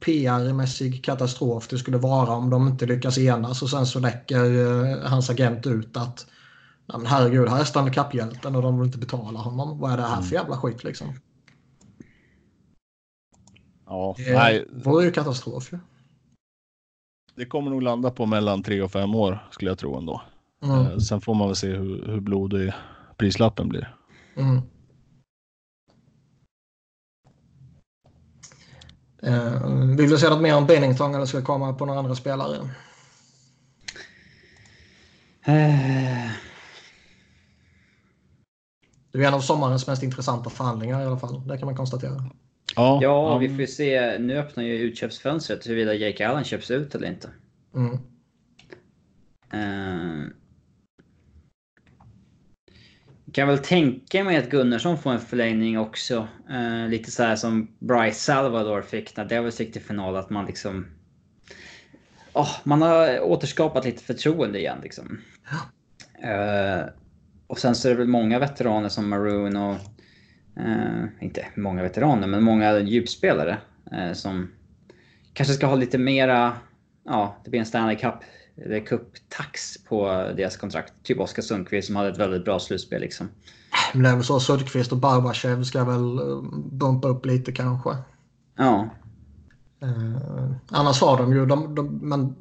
[0.00, 5.10] PR-mässig katastrof det skulle vara om de inte lyckas enas och sen så läcker eh,
[5.10, 6.26] hans agent ut att
[6.86, 9.78] Nej, men herregud, här är Stanley Cup-hjälten och de vill inte betala honom.
[9.78, 11.14] Vad är det här för jävla skit liksom?
[13.86, 15.78] Ja, Det nej, vore ju katastrof ju.
[17.38, 20.22] Det kommer nog landa på mellan tre och fem år skulle jag tro ändå.
[20.62, 20.86] Mm.
[20.86, 22.72] Eh, Sen får man väl se hur, hur blodig
[23.16, 23.94] prislappen blir.
[24.36, 24.60] Mm.
[29.22, 32.14] Eh, vill du säga något mer om Bennington eller ska jag komma på några andra
[32.14, 32.56] spelare?
[35.44, 36.30] Eh,
[39.12, 41.48] Det är en av sommarens mest intressanta förhandlingar i alla fall.
[41.48, 42.24] Det kan man konstatera.
[42.78, 44.18] Ja, Ja, han- vi får se.
[44.18, 47.28] Nu öppnar ju utköpsfönstret huruvida Jake Allen köps ut eller inte.
[47.74, 47.92] Mm.
[49.52, 50.30] Eh,
[53.32, 56.28] kan väl tänka mig att Gunnarsson får en förlängning också.
[56.50, 60.16] Eh, lite så här som Bryce Salvador fick när Devils gick till final.
[60.16, 60.86] Att man liksom...
[62.32, 65.20] Oh, man har återskapat lite förtroende igen liksom.
[66.22, 66.86] Eh,
[67.46, 69.76] och sen så är det väl många veteraner som Maroon och...
[70.58, 73.58] eh, inte många veteraner, men många djupspelare.
[73.92, 74.50] eh, som
[75.32, 76.52] kanske ska ha lite mera...
[77.04, 78.14] Ja, det blir en Stanley Cup
[78.66, 80.06] är cuptax på
[80.36, 80.92] deras kontrakt.
[81.02, 83.28] Typ Oskar Sundqvist som hade ett väldigt bra slutspel liksom.
[83.92, 86.42] Men det är väl så Söderqvist och Barbachev ska väl eh,
[86.72, 87.90] bumpa upp lite kanske.
[88.56, 88.88] Ja.
[89.82, 92.36] Eh, annars har de ju, de, de, men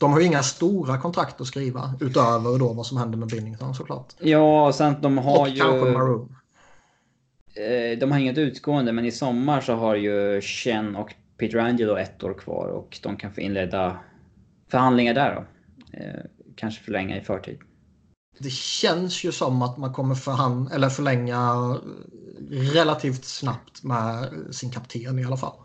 [0.00, 3.74] de har ju inga stora kontrakt att skriva utöver då vad som händer med Binnington
[3.74, 4.14] såklart.
[4.18, 5.60] Ja, och sen de har och ju...
[5.60, 6.36] kanske Maroon.
[7.54, 11.96] Eh, de har inget utgående, men i sommar så har ju Chen och Peter Angelo
[11.96, 13.98] ett år kvar och de kan få inleda
[14.70, 15.44] förhandlingar där då.
[15.98, 16.20] Eh,
[16.56, 17.58] kanske förlänga i förtid.
[18.38, 21.52] Det känns ju som att man kommer förhand, eller förlänga
[22.74, 25.56] relativt snabbt med sin kapten i alla fall.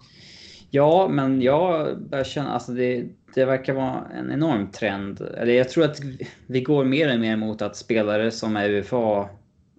[0.70, 5.22] Ja, men jag börjar känna, alltså det, det verkar vara en enorm trend.
[5.22, 6.00] Eller jag tror att
[6.48, 9.30] vi går mer och mer mot att spelare som är UFA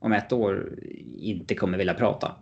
[0.00, 0.78] om ett år
[1.16, 2.34] inte kommer vilja prata.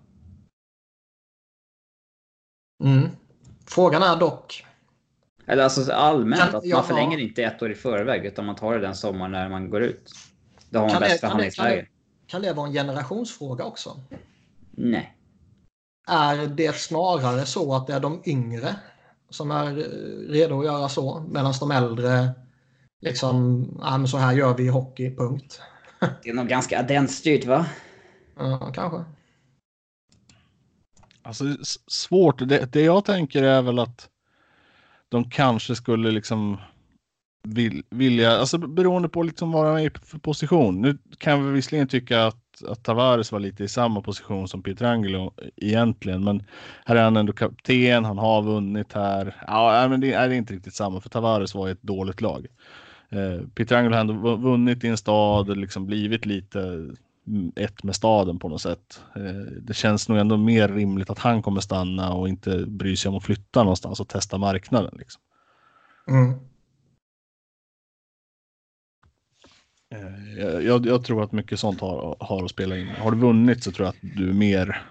[2.85, 3.09] Mm.
[3.67, 4.67] Frågan är dock.
[5.47, 8.81] Eller alltså allmänt att man förlänger inte ett år i förväg utan man tar det
[8.81, 10.13] den sommaren när man går ut.
[10.71, 11.89] Då har man bäst kan det- kan det- förhandlingsläge.
[12.27, 14.01] Kan det vara en generationsfråga också?
[14.71, 15.17] Nej.
[16.09, 18.77] Är det snarare så att det är de yngre
[19.31, 22.31] som är eh, redo att göra så medan de äldre
[23.01, 25.61] liksom, men så här gör vi i hockey, punkt.
[26.23, 27.67] Det är nog ganska adentstyrt va?
[28.37, 29.05] Ja, kanske.
[31.23, 31.45] Alltså
[31.87, 32.49] svårt.
[32.49, 34.09] Det, det jag tänker är väl att
[35.09, 36.59] de kanske skulle liksom
[37.47, 40.81] vill, vilja, alltså beroende på liksom vad de är i för position.
[40.81, 45.33] Nu kan vi visserligen tycka att, att Tavares var lite i samma position som Pietrangelo
[45.57, 46.43] egentligen, men
[46.85, 49.45] här är han ändå kapten, han har vunnit här.
[49.47, 52.47] Ja, men det är inte riktigt samma, för Tavares var i ett dåligt lag.
[53.11, 56.61] Eh, Pietrangelo har ändå vu- vunnit i en stad liksom blivit lite
[57.27, 59.01] mm, ett med staden på något sätt.
[59.17, 63.09] Eh, det känns nog ändå mer rimligt att han kommer stanna och inte bry sig
[63.09, 64.95] om att flytta någonstans och testa marknaden.
[64.99, 65.23] Liksom.
[66.09, 66.33] Mm.
[69.95, 72.89] Eh, Jag, jag, jag tror att mycket sånt har, har att spela in.
[72.89, 74.83] Har du vunnit så tror jag att du är mer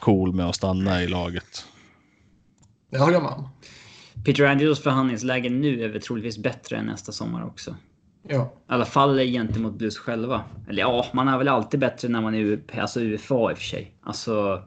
[0.00, 1.66] cool med att stanna i laget.
[2.90, 3.48] Det håller jag med om.
[4.26, 7.76] Peter Angelos förhandlingsläge nu är väl troligtvis bättre än nästa sommar också.
[8.28, 8.42] Ja.
[8.44, 10.44] I alla fall gentemot Blues själva.
[10.68, 13.58] Eller ja, man är väl alltid bättre när man är U- alltså UFA i och
[13.58, 13.94] för sig.
[14.02, 14.62] Alltså...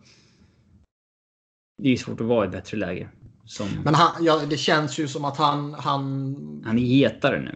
[1.81, 3.09] Det är ju svårt att vara i ett bättre läge.
[3.45, 6.35] Som, Men han, ja, det känns ju som att han, han,
[6.65, 7.55] han är hetare nu.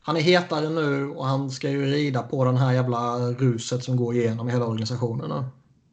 [0.00, 3.96] han är hetare nu och han ska ju rida på den här jävla ruset som
[3.96, 5.30] går igenom hela organisationen.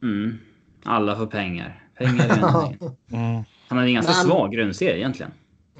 [0.00, 0.08] nu.
[0.08, 0.38] Mm.
[0.84, 1.84] Alla får pengar.
[1.98, 2.76] Pengar är.
[3.12, 3.42] Mm.
[3.68, 5.32] Han har en ganska Men- svag grundserie egentligen.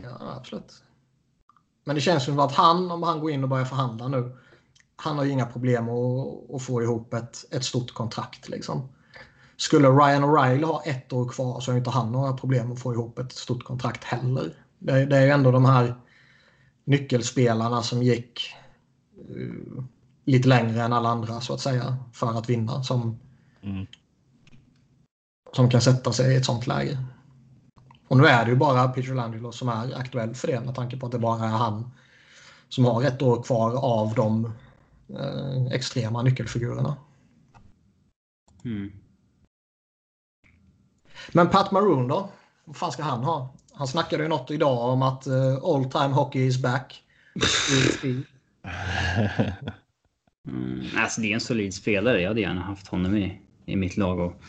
[0.03, 0.83] Ja, absolut.
[1.85, 4.37] Men det känns som att han, om han går in och börjar förhandla nu,
[4.97, 8.49] han har ju inga problem att, att få ihop ett, ett stort kontrakt.
[8.49, 8.89] Liksom.
[9.57, 12.93] Skulle Ryan O'Reilly ha ett år kvar så har inte han några problem att få
[12.95, 14.55] ihop ett stort kontrakt heller.
[14.79, 15.95] Det, är- det är ju ändå de här
[16.85, 18.55] nyckelspelarna som gick
[19.29, 19.85] eh,
[20.25, 23.19] lite längre än alla andra så att säga för att vinna som,
[23.63, 23.87] Mm.
[25.57, 26.99] som kan sätta sig i ett sånt läge.
[28.11, 30.97] Och nu är det ju bara Peter Langelo som är aktuell för det med tanke
[30.97, 31.91] på att det bara är han
[32.69, 34.53] som har ett år kvar av de
[35.09, 36.97] eh, extrema nyckelfigurerna.
[38.65, 38.93] Mm.
[41.33, 42.31] Men Pat Maroon då?
[42.65, 43.55] Vad fan ska han ha?
[43.73, 47.03] Han snackade ju något idag om att uh, all time hockey is back.
[50.49, 50.85] Mm.
[50.97, 52.21] Alltså det är en solid spelare.
[52.21, 54.19] Jag hade gärna haft honom i, i mitt lag.
[54.19, 54.43] Och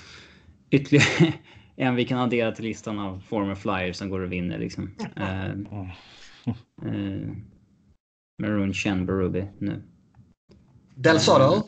[0.70, 1.34] ytterligare
[1.82, 4.60] en vi kan addera till listan av former flyers som går och vinner.
[4.60, 4.96] Liksom.
[5.20, 5.86] Uh,
[6.86, 7.32] uh,
[8.42, 9.84] Maroon Chen Berube nu.
[10.96, 11.68] Del Soto?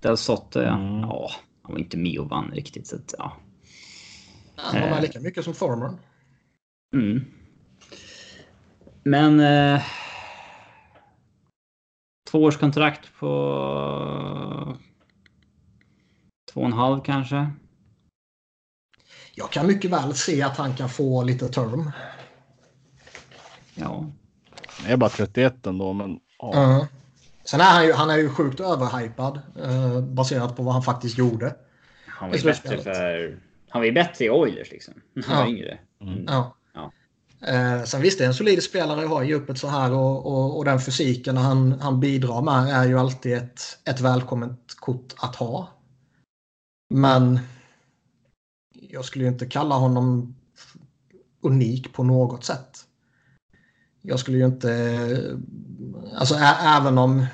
[0.00, 0.78] Del Soto, ja.
[0.78, 1.00] Mm.
[1.00, 1.30] ja.
[1.62, 2.86] Han var inte med och vann riktigt.
[2.86, 3.36] Så att, ja.
[4.56, 5.98] Han var med lika mycket som Thorman.
[6.94, 7.24] Mm.
[9.02, 9.40] Men...
[9.40, 9.82] Eh,
[12.30, 14.76] tvåårskontrakt på...
[16.52, 17.50] Två och en halv kanske.
[19.34, 21.90] Jag kan mycket väl se att han kan få lite term.
[23.74, 24.06] Ja.
[24.82, 26.50] Jag är bara 31 ändå, men ja.
[26.54, 26.86] Ja.
[27.44, 31.18] Sen är han ju, han är ju sjukt överhypad eh, baserat på vad han faktiskt
[31.18, 31.54] gjorde.
[32.06, 33.38] Han var ju bättre för...
[33.68, 34.94] Han var ju bättre i Oilers liksom.
[35.14, 35.40] Han Ja.
[35.40, 35.78] var yngre.
[36.00, 36.24] Mm.
[36.28, 36.56] Ja.
[36.74, 36.92] Ja.
[37.48, 40.26] Eh, sen visst, det är en solid spelare att ha i djupet så här och,
[40.26, 45.14] och, och den fysiken han, han bidrar med är ju alltid ett, ett välkommet kort
[45.16, 45.68] att ha.
[46.94, 47.40] Men
[48.92, 50.34] jag skulle inte kalla honom
[51.40, 52.86] unik på något sätt.
[54.00, 55.40] Jag skulle ju inte...
[56.14, 56.34] Alltså
[56.64, 57.26] även om...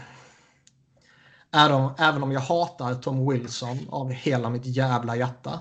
[1.52, 5.60] Även, även om jag hatar Tom Wilson av hela mitt jävla hjärta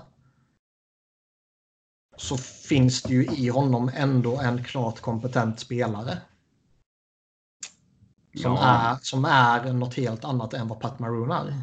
[2.16, 6.18] så finns det ju i honom ändå en klart kompetent spelare.
[8.34, 8.64] Som, Ja.
[8.64, 11.54] är, som är något helt annat än vad Pat Maroon är.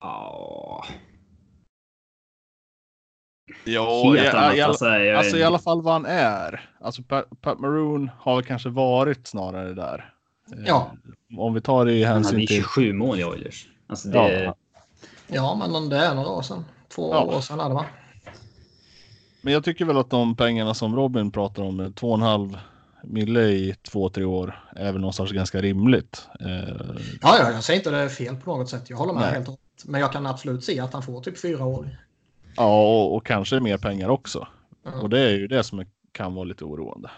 [0.00, 0.84] Ja,
[3.64, 4.60] Ja, helt annat.
[4.60, 6.70] alltså, alltså i alla fall vad han är.
[6.80, 10.12] Alltså Pat, Pat Maroon har kanske varit snarare där.
[10.52, 10.90] Eh, Ja.
[11.38, 12.56] Om vi tar det i Han hade hänsyn ju till.
[12.56, 13.66] 27 mål i Oilers.
[13.86, 14.54] Alltså det, Ja.
[15.26, 16.64] Ja, men det är några år sedan.
[16.94, 17.22] Två Ja.
[17.22, 17.84] år sedan är det va?
[19.40, 22.56] Men jag tycker väl att de pengarna som Robin pratar om, eh, 2,5
[23.02, 26.28] mille i två, tre år, är väl någonstans ganska rimligt.
[26.40, 26.76] Eh,
[27.22, 28.90] Ja, ja, jag säger inte det är fel på något sätt.
[28.90, 29.30] Jag håller med Nej.
[29.32, 29.84] helt och hållet.
[29.84, 31.98] Men jag kan absolut se att han får typ fyra år.
[32.56, 34.48] Ja, och, och kanske mer pengar också.
[34.84, 35.00] Ja.
[35.00, 37.10] Och det är ju det som är, kan vara lite oroande.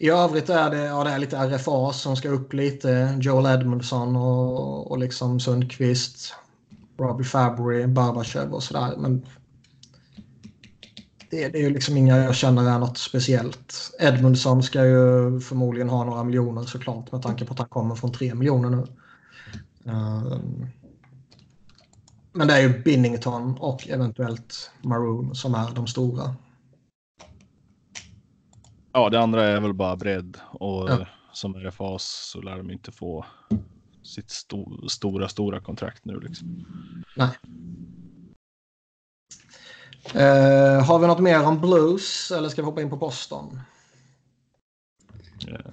[0.00, 3.18] I övrigt är det, ja, det är lite RFA som ska upp lite.
[3.20, 6.34] Joel Edmondson och, och liksom Sundqvist.
[6.98, 8.94] Robbie Fabry, Barbachev och sådär.
[8.96, 9.26] Men
[11.30, 13.90] det, det är ju liksom inga jag känner är något speciellt.
[14.00, 18.12] Edmondson ska ju förmodligen ha några miljoner såklart med tanke på att han kommer från
[18.12, 18.86] tre miljoner nu.
[19.88, 20.66] Ehm,
[22.32, 26.34] men det är ju Binnington och eventuellt Maroon som är de stora.
[28.92, 31.00] Ja, det andra är väl bara bredd och Ja.
[31.00, 33.26] eh, som RFAs så lär de inte få
[34.02, 36.64] sitt sto stora, stora kontrakt nu liksom.
[37.16, 37.28] Nej.
[40.14, 43.60] Eh, har vi något mer om Blues eller ska vi hoppa in på Boston?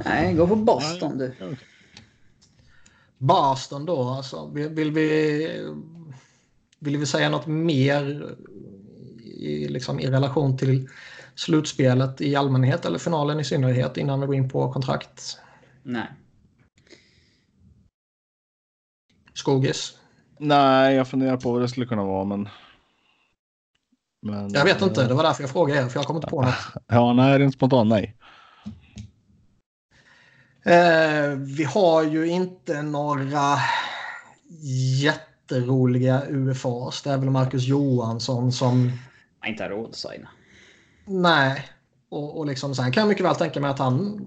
[0.05, 1.35] nej, gå på Boston du.
[3.25, 4.47] Boston då alltså.
[4.47, 5.47] Vill, vill vi
[6.79, 8.35] vill vi säga något mer
[9.23, 10.89] i, liksom, i relation till
[11.35, 15.37] slutspelet i allmänhet eller finalen i synnerhet innan vi går in på kontrakt?
[15.83, 16.07] Nej.
[19.33, 19.97] Skogis?
[20.39, 22.49] Nej, jag funderar på vad det skulle kunna vara, men.
[24.21, 26.41] men Jag vet inte, det var därför jag frågade er för jag kommer inte på
[26.41, 26.55] något.
[26.87, 28.15] Ja, nej, rent spontant nej.
[30.65, 33.57] Eh, vi har ju inte några
[35.01, 37.01] jätteroliga UFAs.
[37.01, 38.91] Det är väl Marcus Johansson som...
[39.41, 40.29] Jag inte har råd att signa.
[41.05, 41.65] Nej.
[42.09, 44.25] Och, och liksom, sen kan jag mycket väl tänka mig att han...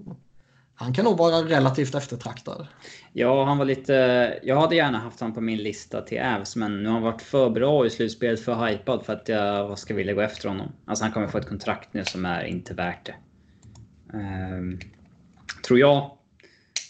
[0.75, 2.67] Han kan nog vara relativt eftertraktad.
[3.13, 3.93] Ja, han var lite...
[4.43, 7.21] Jag hade gärna haft honom på min lista till Avs, men nu har han varit
[7.21, 10.71] för bra i slutspelet, för hypad för att jag ska vilja gå efter honom.
[10.85, 13.15] Alltså han kommer få ett kontrakt nu som är inte värt det.
[14.17, 14.79] Ehm,
[15.67, 16.18] tror jag.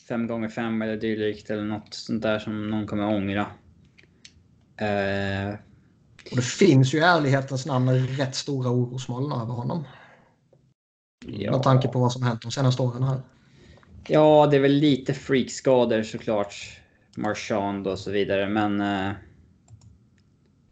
[0.09, 3.47] Fem gånger fem eller dylikt eller något sånt där som någon kommer ångra.
[4.77, 5.53] Ehm,
[6.31, 9.83] Och det finns ju i ärlighetens namn rätt stora orosmoln över honom.
[11.25, 11.51] ja.
[11.51, 13.21] Med tanke på vad som hänt de senaste åren här.
[14.07, 16.55] Ja, det är väl lite freakskador såklart.
[17.17, 18.81] Marchand och så vidare, men...
[18.81, 19.11] eh,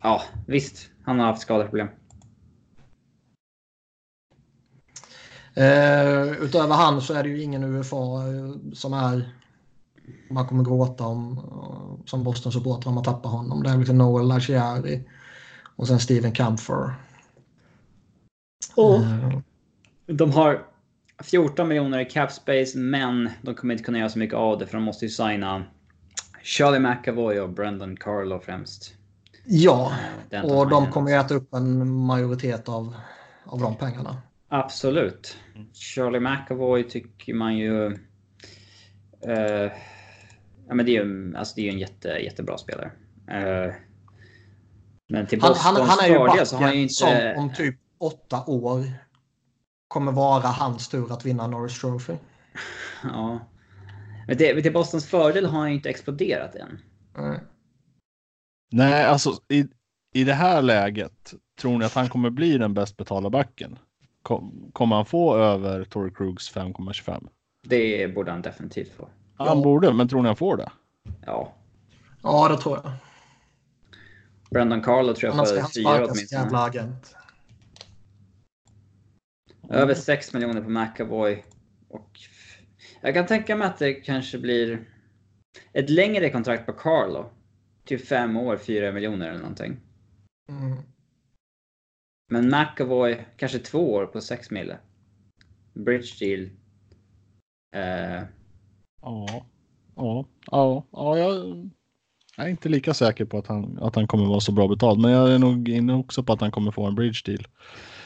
[0.04, 0.90] ja, visst.
[1.04, 1.88] Han har haft skadeproblem.
[5.58, 9.34] Eh, utöver han så är det ju ingen UFA eh, som är
[10.30, 13.64] man kommer gråta om eh, som Boston supportrar om man tappar honom.
[13.64, 15.04] Det är lite Noel Lachiari
[15.76, 16.94] och sen Steven Kampfer.
[18.78, 19.40] Eh,
[20.06, 20.66] De har
[21.24, 24.66] 14 miljoner i cap space, men de kommer inte kunna göra så mycket av det
[24.66, 25.64] för de måste ju signa
[26.44, 28.94] Charlie McAvoy och Brendan Carlo främst.
[29.46, 29.92] ja,
[30.44, 32.96] och de kommer ju äta upp en majoritet av,
[33.46, 34.18] av de pengarna.
[34.50, 35.38] Absolut.
[35.74, 37.86] Charlie McAvoy tycker man ju...
[39.26, 39.72] eh,
[40.68, 42.92] ja men det är ju alltså det är en jätte, jättebra spelare.
[43.28, 43.74] Eh,
[45.10, 47.08] men till Han, Bostons han, han är ju fördel så har han ju backen som
[47.08, 47.36] inte...
[47.38, 48.84] om typ åtta år
[49.88, 52.14] kommer vara hans tur att vinna Norris Trophy.
[53.04, 53.48] Ja.
[54.28, 56.80] Men till, till Bostons fördel har han ju inte exploderat än.
[57.18, 57.40] Eh,
[58.72, 59.66] Nej, alltså i,
[60.14, 63.80] i det här läget tror ni att han kommer bli den bäst betalda backen?
[64.28, 67.28] Kom, kommer han få över Torrey Krugs 5,25?
[67.68, 69.10] Det borde han definitivt få.
[69.36, 69.64] Han Ja.
[69.64, 70.72] borde, men tror ni han får det?
[71.26, 71.54] Ja.
[72.24, 72.92] Ja, det tror jag.
[74.50, 76.42] Brendan Carlo tror jag får fyra åtminstone.
[76.42, 77.16] jävla agent.
[79.70, 81.44] Över 6 miljoner på McAvoy.
[81.90, 82.20] Och
[83.02, 84.88] jag kan tänka mig att det kanske blir
[85.74, 87.26] ett längre kontrakt på Carlo.
[87.86, 89.80] Typ fem år, 4 miljoner eller någonting.
[90.50, 90.78] Mm.
[92.30, 94.78] Men McAvoy kanske två år på 6 mille.
[95.74, 96.50] Bridge deal.
[97.76, 98.24] Eh,
[99.02, 99.46] Ja,
[99.96, 101.70] ja, ja, ja jag,
[102.38, 105.00] jag är inte lika säker på att han, att han kommer vara så bra betald.
[105.00, 107.48] Men jag är nog inne också på att han kommer få en bridge deal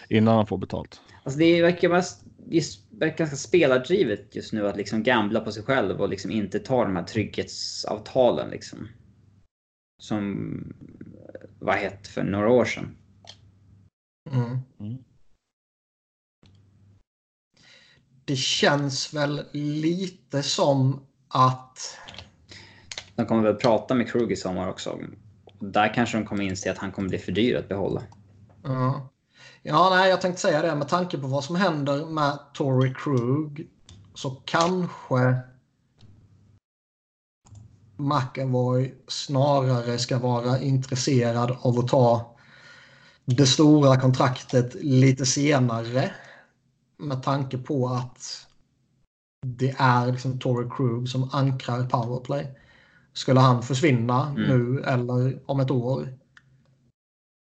[0.10, 1.02] innan han får betalt.
[1.24, 5.64] alltså det verkar, mest, det verkar ganska spelardrivet just nu att liksom gambla på sig
[5.64, 8.88] själv och liksom inte ta de här trygghetsavtalen liksom.
[10.02, 10.74] Som
[11.60, 12.98] var hett för några år sedan.
[14.32, 14.60] Mm.
[14.80, 15.04] Mm.
[18.32, 21.98] det känns väl lite som att...
[23.16, 25.00] De kommer väl prata med Krug i sommar också.
[25.60, 28.04] Där kanske de kommer inse att han kommer bli för dyr att behålla.
[28.64, 29.10] Ja,
[29.62, 30.76] ja nej, jag tänkte säga det.
[30.76, 33.68] Med tanke på vad som händer med Tory Krug
[34.14, 35.38] så kanske
[37.98, 42.31] McEvoy snarare ska vara intresserad av att ta
[43.26, 46.12] det stora kontraktet lite senare.
[46.98, 48.48] Med tanke på att
[49.46, 52.58] det är liksom Tory Krug som ankrar powerplay.
[53.14, 54.44] Skulle han försvinna mm.
[54.44, 56.18] nu eller om ett år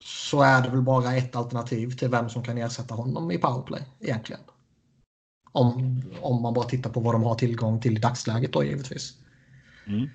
[0.04, 3.82] så är det väl bara ett alternativ till vem som kan ersätta honom i powerplay
[4.00, 4.42] egentligen.
[5.52, 9.14] Om, om man bara tittar på vad de har tillgång till i dagsläget då givetvis.
[9.86, 10.08] Mm.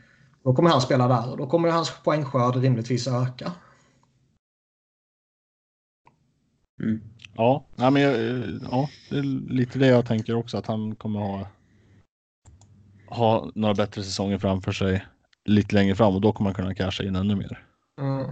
[0.43, 3.51] Då kommer han spela där och då kommer hans poängskörd rimligtvis öka.
[6.79, 7.01] Mm.
[7.33, 8.13] Ja, nej, men jag,
[8.71, 9.23] ja, det är
[9.53, 11.47] lite det jag tänker också att han kommer ha
[13.09, 15.05] ha några bättre säsonger framför sig
[15.45, 17.65] lite längre fram och då kommer man kunna casha in ännu mer.
[18.01, 18.25] Mm.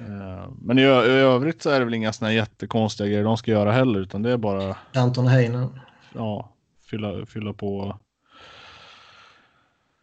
[0.00, 3.50] Eh, men i, i, övrigt så är det väl inga såna jättekonstiga grejer de ska
[3.50, 4.76] göra heller utan det är bara.
[4.94, 5.80] Anton Heinen.
[6.14, 6.52] Ja,
[6.90, 7.98] fylla, fylla på.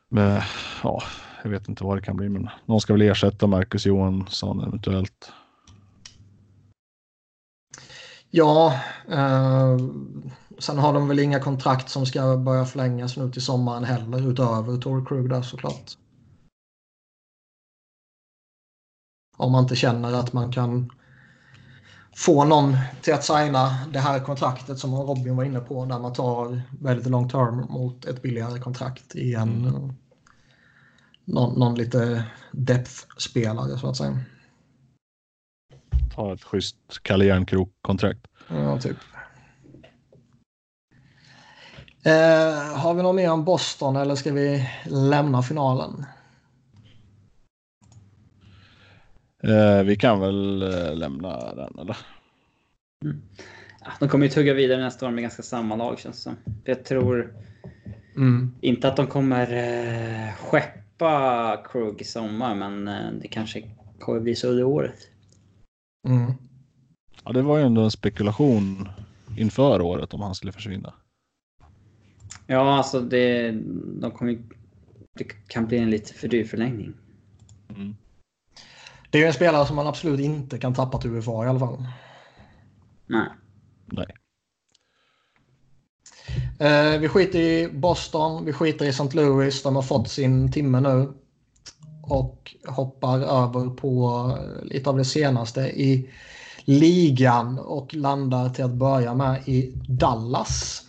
[0.09, 0.43] Med,
[0.83, 1.03] ja,
[1.47, 5.31] jag vet inte vad det kan bli men någon ska väl ersätta Marcus Johansson eventuellt.
[8.29, 8.79] Ja,
[9.09, 9.77] eh,
[10.59, 14.77] sen har de väl inga kontrakt som ska börja förlängas nu till sommaren heller utöver
[14.77, 15.91] Tour Krug där såklart.
[19.37, 20.91] Om man inte känner att man kan
[22.15, 26.13] få någon till att signa det här kontraktet som Robin var inne på där man
[26.13, 29.93] tar väldigt long term mot ett billigare kontrakt i en mm.
[31.27, 34.19] Någon, någon lite depth-spelare så att säga.
[36.15, 38.27] Ta ett schysst Kalle Järnkrok-kontrakt.
[38.49, 38.97] Ja, typ.
[42.03, 46.05] Eh, har vi något mer om Boston eller ska vi lämna finalen?
[49.43, 51.97] Eh, vi kan väl eh, lämna den eller?
[53.05, 53.21] Mm.
[53.81, 56.37] Ja, de kommer ju tugga vidare nästa år med ganska samma lag känns det som.
[56.63, 57.33] Jag tror
[58.15, 58.55] mm.
[58.61, 60.86] inte att de kommer eh, skeppa
[61.71, 63.63] Krug i sommar, men eh, det kanske
[63.99, 65.07] kommer bli så under året.
[66.07, 66.33] Mm.
[67.23, 68.89] Ja, det var ju ändå en spekulation
[69.37, 70.93] inför året om han skulle försvinna.
[72.47, 73.51] Ja, alltså det,
[74.01, 74.37] de kommer,
[75.13, 76.93] det kan bli en lite för dyr förlängning.
[77.69, 77.95] Mm.
[79.09, 81.85] Det är en spelare som man absolut inte kan tappa till UFA i alla fall.
[83.07, 83.29] Nej.
[83.85, 84.07] Nej.
[86.59, 89.09] Eh, vi skiter i Boston, vi skiter i St.
[89.11, 89.63] Louis.
[89.63, 91.13] De har fått sin timme nu.
[92.03, 96.09] Och hoppar över på eh, lite av det senaste i
[96.65, 100.83] ligan och landar till att börja med i Dallas.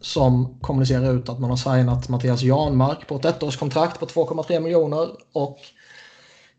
[0.00, 5.08] Som kommunicerar ut att man har signat Mattias Janmark på ett ettårskontrakt på 2,3 miljoner
[5.32, 5.58] och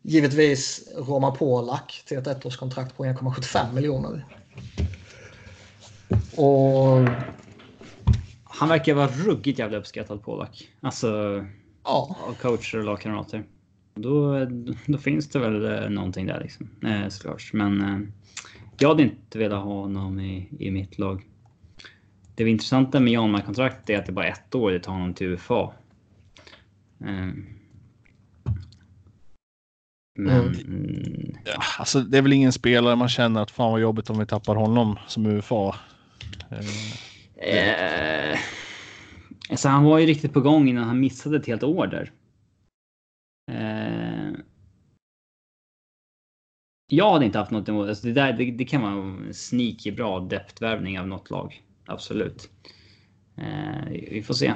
[0.01, 4.25] givetvis Roman Polak till ett ettårskontrakt på 1,75 miljoner.
[6.35, 7.07] Och...
[8.59, 10.69] Han verkar vara ruggigt jävla uppskattad Polak.
[10.81, 11.07] Alltså
[11.83, 12.17] ja.
[12.27, 13.43] av coacher och lagkamrater.
[13.95, 14.45] Då,
[14.85, 16.69] då finns det väl eh, någonting där liksom.
[16.85, 17.53] Eh, såklart.
[17.53, 17.99] Men eh,
[18.79, 21.23] jag hade inte velat ha honom i, i mitt lag.
[22.35, 25.27] Det intressanta med Janmark-kontraktet är att det bara är ett år det tar honom till
[25.27, 25.73] UFA.
[26.99, 27.29] Eh,
[30.15, 30.55] men...
[30.55, 31.35] Mm.
[31.45, 34.25] Ja, alltså, det är väl ingen spelare man känner att fan vad jobbigt om vi
[34.25, 35.75] tappar honom som UFA.
[36.49, 36.59] Eh,
[37.41, 38.39] eh,
[39.49, 42.11] alltså, han var ju riktigt på gång innan han missade ett helt år där.
[43.51, 44.39] Eh,
[46.91, 48.13] jag hade inte haft något emot alltså det.
[48.13, 51.63] Där, det, det kan vara en sneaky bra depthvärvning av något lag.
[51.85, 52.49] Absolut.
[53.37, 54.53] Eh, vi får se.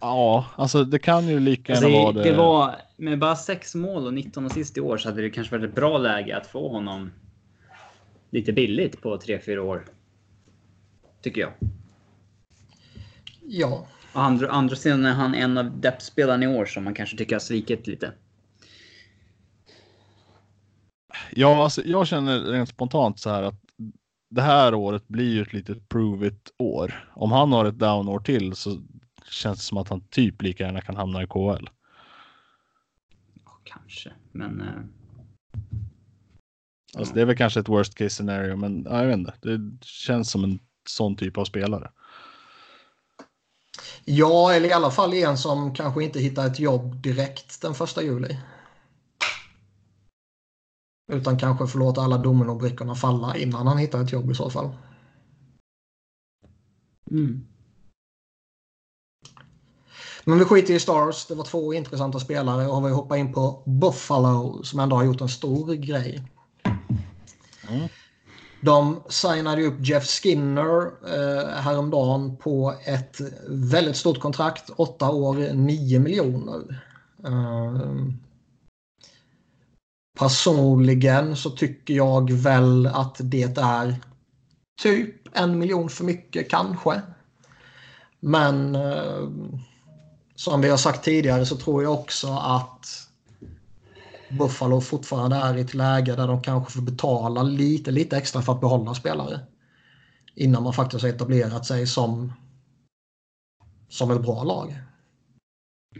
[0.00, 2.22] Ja, alltså det kan ju lika gärna alltså, vara det.
[2.22, 5.58] Det var med bara 6 mål och 19 assist i år så hade det kanske
[5.58, 7.10] varit ett bra läge att få honom
[8.32, 9.84] lite billigt på 3-4 år.
[11.22, 11.52] Tycker jag.
[13.42, 13.86] Ja.
[14.12, 17.40] Andra, andra sidan är han en av depth-spelarna i år som man kanske tycker har
[17.40, 18.12] svikit lite.
[21.30, 23.60] Ja, alltså, jag känner rent spontant så här att
[24.30, 27.10] det här året blir ju ett litet prove it år.
[27.14, 28.82] Om han har ett down år till så
[29.30, 31.68] känns det som att han typ lika gärna kan hamna i KL.
[33.64, 34.62] Kanske, men.
[36.96, 39.34] Alltså, det är väl kanske ett worst case scenario, men ja, jag vet inte.
[39.42, 41.90] Det känns som en sån typ av spelare.
[44.04, 48.02] Ja, eller i alla fall en som kanske inte hittar ett jobb direkt den första
[48.02, 48.38] juli.
[51.12, 54.70] Utan kanske få låta alla dominobrickorna falla innan han hittar ett jobb i så fall.
[57.10, 57.46] Mm.
[60.24, 61.26] Men vi skiter i Stars.
[61.26, 65.20] Det var två intressanta spelare och vi hoppar in på Buffalo som ändå har gjort
[65.20, 66.31] en stor grej.
[67.72, 67.88] Mm.
[68.60, 74.70] De signade upp Jeff Skinner eh, häromdagen på ett väldigt stort kontrakt.
[74.76, 76.84] Åtta år, 9 miljoner.
[77.26, 78.06] Eh,
[80.18, 83.94] personligen så tycker jag väl att det är
[84.82, 87.02] typ en miljon för mycket kanske.
[88.20, 89.28] Men eh,
[90.34, 93.01] som vi har sagt tidigare så tror jag också att
[94.38, 98.52] Buffalo fortfarande är i ett läge där de kanske får betala lite, lite extra för
[98.52, 99.40] att behålla spelare.
[100.34, 102.32] Innan man faktiskt har etablerat sig som,
[103.88, 104.78] som ett bra lag.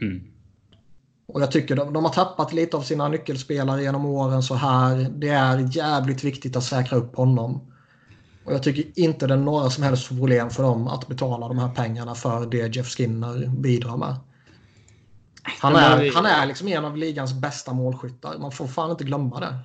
[0.00, 0.32] Mm.
[1.26, 5.10] Och jag tycker de, de har tappat lite av sina nyckelspelare genom åren så här.
[5.16, 7.72] Det är jävligt viktigt att säkra upp honom.
[8.44, 11.58] Och jag tycker inte det är några som helst problem för dem att betala de
[11.58, 14.16] här pengarna för det Jeff Skinner bidrar med.
[15.42, 18.38] Han är, han är liksom en av ligans bästa målskyttar.
[18.38, 19.58] Man får fan inte glömma det.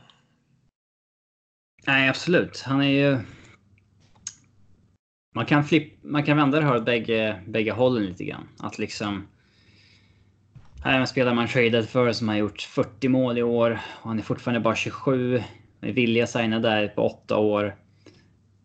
[1.87, 2.61] Nej, absolut.
[2.61, 3.19] Han är ju...
[5.35, 8.49] Man kan, flipp, man kan vända det här åt bägge, bägge hållen lite grann.
[8.59, 9.27] Att liksom...
[10.83, 13.79] Här är en spelare man traded för som har gjort 40 mål i år.
[14.01, 15.43] Och han är fortfarande bara 27.
[15.79, 17.75] Med vilja signa där på 8 år.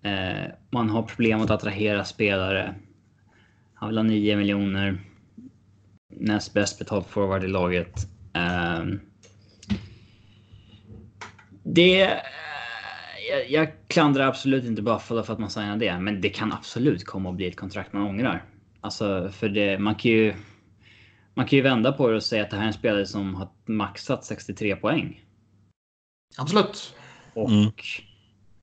[0.03, 2.75] Eh, man har problem att attrahera spelare.
[3.75, 4.99] Han vill ha 9 miljoner
[6.17, 8.07] näst bäst betalt forward i laget.
[8.35, 9.01] Um,
[11.63, 12.05] det...
[12.05, 12.11] Uh,
[13.31, 17.05] jag, jag klandrar absolut inte Buffalo för att man signar det, men det kan absolut
[17.05, 18.45] komma att bli ett kontrakt man ångrar.
[18.81, 20.35] Alltså, för det, man kan ju...
[21.35, 23.35] Man kan ju vända på det och säga att det här är en spelare som
[23.35, 25.25] har maxat 63 poäng.
[26.39, 26.95] Absolut.
[27.35, 27.73] Och mm.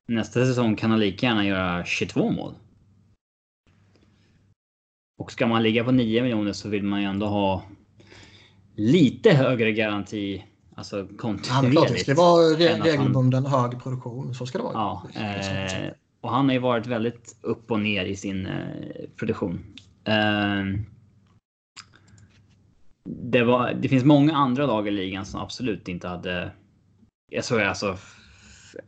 [0.07, 2.53] nästa säsong kan han lika gärna göra 22 mål.
[5.19, 7.63] Och ska man ligga på 9 miljoner så vill man ju ändå ha
[8.75, 10.45] lite högre garanti.
[10.75, 12.07] Alltså kontinuerligt.
[12.07, 13.61] Ja, det var regelbunden han...
[13.61, 14.35] hög produktion.
[14.35, 14.73] Så ska det vara.
[14.73, 15.91] Ja, eh,
[16.21, 19.59] och han har ju varit väldigt upp och ner i sin eh, produktion.
[20.03, 20.63] Eh,
[23.03, 26.51] det, var, det finns många andra lag i ligan som absolut inte hade...
[27.31, 27.97] Jag såg alltså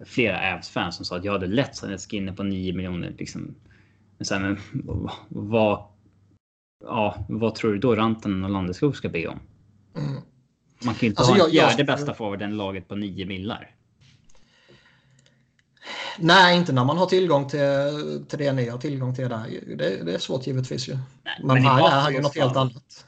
[0.05, 3.13] flera Avs-fans som sa att jag hade lätt signat Skinner på 9 miljoner.
[3.17, 3.55] Liksom.
[4.17, 4.57] Men, så här, men
[5.29, 5.90] vad
[6.83, 9.39] ja, vad tror du då Rantanen och Landeskog ska be om?
[9.97, 10.21] Mm.
[10.83, 13.75] Man kan ju inte alltså, ha en fjärde jag, bästa forwarden laget på nio millar.
[16.19, 17.59] Nej, inte när man har tillgång till,
[18.27, 19.59] till det ni har tillgång till där.
[19.77, 20.93] Det, det är svårt givetvis ju.
[20.93, 23.05] Nej, men, men här är ju något helt annat.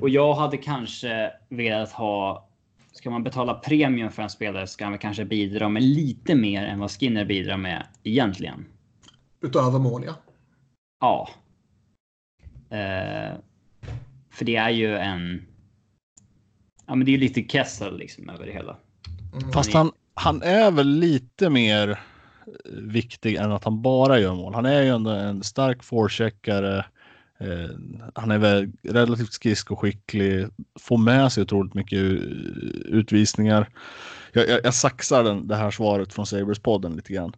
[0.00, 2.48] Och jag hade kanske velat ha...
[2.92, 6.78] Ska man betala premium för en spelare ska han kanske bidra med lite mer än
[6.78, 8.66] vad Skinner bidrar med egentligen.
[9.40, 10.14] Utöver mål, ja.
[11.00, 11.28] Ja,
[12.70, 13.38] Eh,
[14.30, 15.46] för det är ju en...
[16.86, 18.76] Ja, men det är lite Kessel liksom över det hela.
[19.32, 19.52] Mm.
[19.52, 21.96] Fast han, han är väl lite mer eh,
[22.72, 24.54] viktig än att han bara gör mål.
[24.54, 26.84] Han är ju ändå en stark forecheckare.
[27.38, 27.70] Eh,
[28.14, 30.48] han är väl relativt skridskoskicklig,
[30.80, 31.98] får med sig otroligt mycket
[32.84, 33.68] utvisningar.
[34.32, 37.32] Jag, jag, jag saxar den, det här svaret från Sabres-podden lite grann.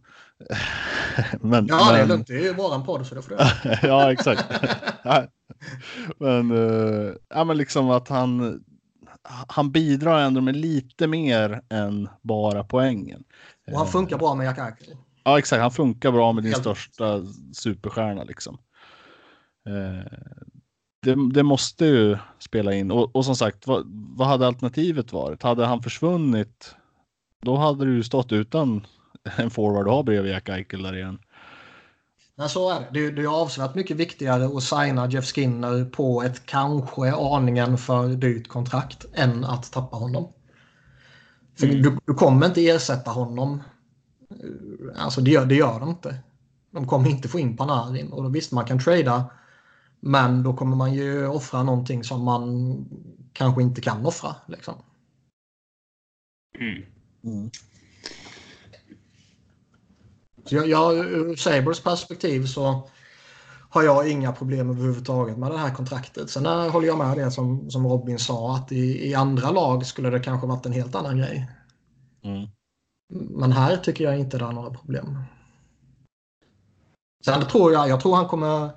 [1.41, 1.93] men, ja, men...
[1.93, 2.27] det är lugnt.
[2.27, 3.37] Det är ju våran podd så det får du
[3.87, 4.45] Ja, exakt.
[6.19, 8.63] men, uh, ja, men liksom att han,
[9.47, 13.23] han bidrar ändå med lite mer än bara poängen.
[13.71, 14.97] Och han funkar bra med Jack Eichel.
[15.23, 15.61] Ja, exakt.
[15.61, 17.21] Han funkar bra med din största
[17.53, 18.57] superstjärna liksom.
[19.67, 20.03] Uh,
[21.01, 22.91] det, det, måste ju spela in.
[22.91, 23.83] Och, och som sagt, vad,
[24.17, 25.43] vad, hade alternativet varit?
[25.43, 26.75] Hade han försvunnit,
[27.41, 28.87] då hade du stått utan
[29.37, 31.19] en forward att ha bredvid Jack Eichel där igen.
[32.35, 33.11] Nej, så är det.
[33.11, 38.47] Det är avsevärt mycket viktigare att signa Jeff Skinner på ett kanske aningen för dyrt
[38.47, 40.33] kontrakt än att tappa honom.
[41.57, 41.81] För mm.
[41.81, 43.63] du, du, kommer inte ersätta honom.
[44.97, 46.15] Alltså det gör, det gör de inte.
[46.71, 49.25] De kommer inte få in Panarin och då visst man kan trada.
[49.99, 52.75] Men då kommer man ju offra någonting som man
[53.33, 54.35] kanske inte kan offra.
[54.47, 54.75] Liksom.
[56.59, 56.83] Mm.
[57.23, 57.49] Mm.
[60.45, 62.89] Så jag, jag, ur Sabres perspektiv så
[63.69, 66.29] har jag inga problem överhuvudtaget med det här kontraktet.
[66.29, 69.85] Sen där håller jag med det som, som Robin sa att i, i andra lag
[69.85, 71.51] skulle det kanske varit en helt annan grej.
[72.23, 72.47] Mm.
[73.13, 75.23] Men här tycker jag inte det är några problem.
[77.25, 78.69] Sen tror jag, jag tror han kommer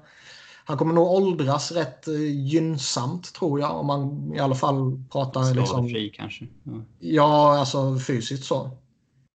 [0.65, 3.77] han kommer nog åldras rätt eh, gynnsamt tror jag.
[3.77, 5.67] Om man i alla fall pratar liksom...
[5.67, 6.47] Skadefri kanske.
[6.63, 6.73] Ja.
[6.99, 8.71] Ja, alltså fysiskt så.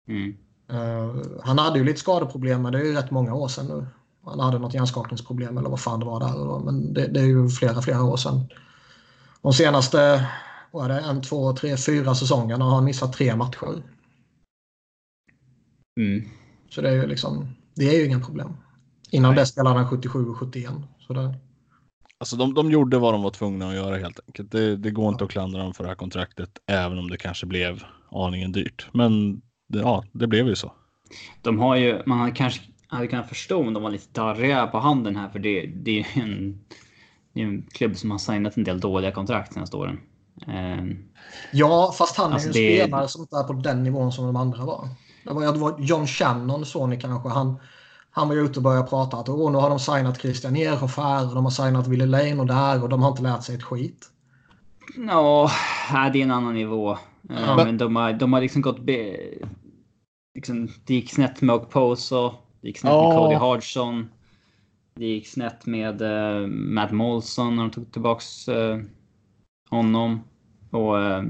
[0.08, 0.38] Mm.
[0.70, 3.88] Eh, han hade ju lite skadeproblem, men det är ju rätt många år sedan nu.
[4.26, 6.60] Han hade något hjärnskakningsproblem eller vad fan det var där.
[6.66, 8.46] Men det, det är ju flera, flera år sedan.
[9.42, 10.28] De senaste,
[10.72, 13.84] vad det, en, två, tre, fyra säsongerna har han missat tre matcher.
[16.00, 16.30] Mm.
[16.70, 18.54] Så det är ju liksom, det är ju inga problem.
[19.12, 19.40] Innan Nej.
[19.40, 20.74] dess spelade han 77 och 71.
[21.08, 21.34] Så det,
[22.20, 24.52] Alltså de, de gjorde vad de var tvungna att göra helt enkelt.
[24.52, 27.46] Det, det går inte att klandra dem för det här kontraktet, även om det kanske
[27.46, 28.88] blev aningen dyrt.
[28.94, 30.72] Men det, ja, det blev ju så.
[31.42, 34.80] De har ju, man hade kanske hade kunnat förstå om de var lite darriga på
[34.80, 36.60] handen här för det, det är ju en,
[37.34, 40.00] det är en klubb som har signat en del dåliga kontrakt senaste åren.
[40.48, 40.86] Eh,
[41.54, 44.12] ja, fast han Alltså, är ju en det- spelare som inte är på den nivån
[44.12, 44.88] som de andra var.
[45.24, 47.30] Det var, det var John Shannon såg ni kanske.
[47.30, 47.56] Han,
[48.18, 51.28] han var ju ute och började prata att Åh, nu har de signat Christian Ehrhofer
[51.30, 53.64] och de har signat Ville Lane och där och de har inte lärt sig ett
[53.64, 54.10] skit.
[55.08, 55.52] Ja,
[55.94, 56.92] nej, det är en annan nivå.
[56.92, 56.98] Eh,
[57.30, 57.56] Ja.
[57.56, 58.80] Men de har, de har liksom gått...
[58.80, 59.18] Be,
[60.36, 62.34] liksom, det gick snett med Okposo.
[62.62, 63.18] Det gick snett med Ja.
[63.18, 64.10] Cody Hodgson.
[64.96, 68.78] Det gick snett med uh, Matt Molson när de tog tillbaks eh,
[69.70, 70.24] honom.
[70.72, 71.24] Och eh,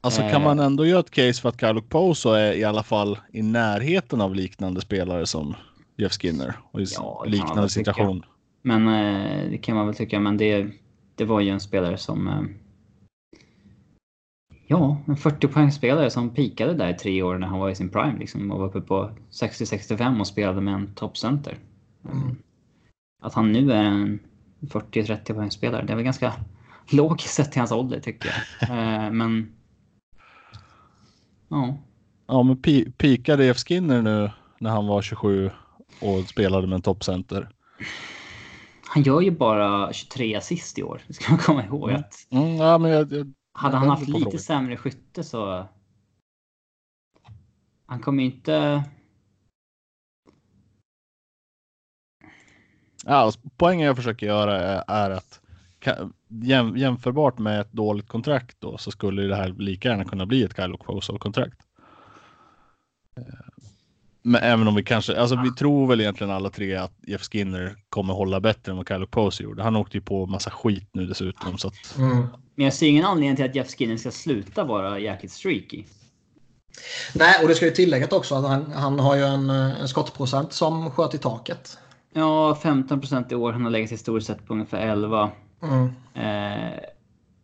[0.00, 3.18] Alltså kan man ändå göra ett case för att Kyle Poso är i alla fall
[3.32, 5.54] i närheten av liknande spelare som
[5.98, 7.92] Jeff Skinner och Ja, liknande väl tycka.
[7.92, 8.24] situation.
[8.62, 10.20] Men eh, det kan man väl tycka.
[10.20, 10.70] Men det,
[11.14, 12.28] det var ju en spelare som...
[12.28, 12.42] Eh,
[14.66, 17.88] ja, en 40 poängspelare som pikade där i tre år när han var i sin
[17.88, 18.18] prime.
[18.18, 21.58] Liksom, och var uppe på 60-65 och spelade med en toppcenter.
[22.04, 22.36] Mm.
[23.22, 24.18] Att han nu är en
[24.60, 26.32] 40-30 poängspelare, det är väl ganska
[26.92, 28.70] logiskt sett till hans ålder tycker jag.
[29.06, 29.52] eh, men...
[31.48, 31.78] Ja.
[32.26, 35.50] Ja, men pi- pikade Jeff Skinner nu när han var 27
[36.00, 37.48] och spelade med en toppcenter?
[38.82, 41.00] Han gör ju bara 23 assist i år.
[41.06, 41.88] Det ska man komma ihåg.
[41.88, 42.00] Mm.
[42.00, 44.38] Att Mm, ja, men jag, jag, Hade han haft lite frågan.
[44.38, 45.68] sämre skytte så...
[47.86, 48.84] Han kommer inte...
[53.04, 55.40] ja, alltså, poängen jag försöker göra är, är att
[56.28, 60.42] jäm, jämförbart med ett dåligt kontrakt då så skulle det här lika gärna kunna bli
[60.42, 61.58] ett Kyle Poso-kontrakt.
[63.16, 63.24] Eh,
[64.28, 67.76] Men även om vi kanske, alltså vi tror väl egentligen alla tre att Jeff Skinner
[67.90, 69.62] kommer hålla bättre än vad Kyle Poso gjorde.
[69.62, 72.26] Han åkte ju på massa skit nu dessutom så att Mm.
[72.54, 75.84] Men jag ser ingen anledning till att Jeff Skinner ska sluta vara jäkligt streaky.
[77.14, 80.52] Nej, och det ska ju tilläggas också att han, han har ju en, en skottprocent
[80.52, 81.78] som sköt i taket.
[82.12, 83.52] Ja, 15 procent i år.
[83.52, 85.30] Han har legat historiskt sett på ungefär 11.
[85.62, 85.84] Mm.
[86.14, 86.78] Eh,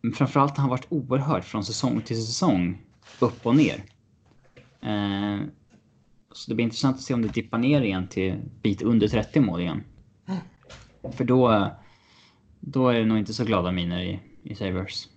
[0.01, 2.81] men framförallt har han varit oerhört från säsong till säsong.
[3.19, 3.83] Upp och ner.
[4.81, 5.47] Eh,
[6.35, 9.39] så det blir intressant att se om det dippar ner igen till bit under 30
[9.39, 9.83] mål igen.
[11.11, 11.71] För då,
[12.59, 15.07] då är det nog inte så glada miner i, i Sabres.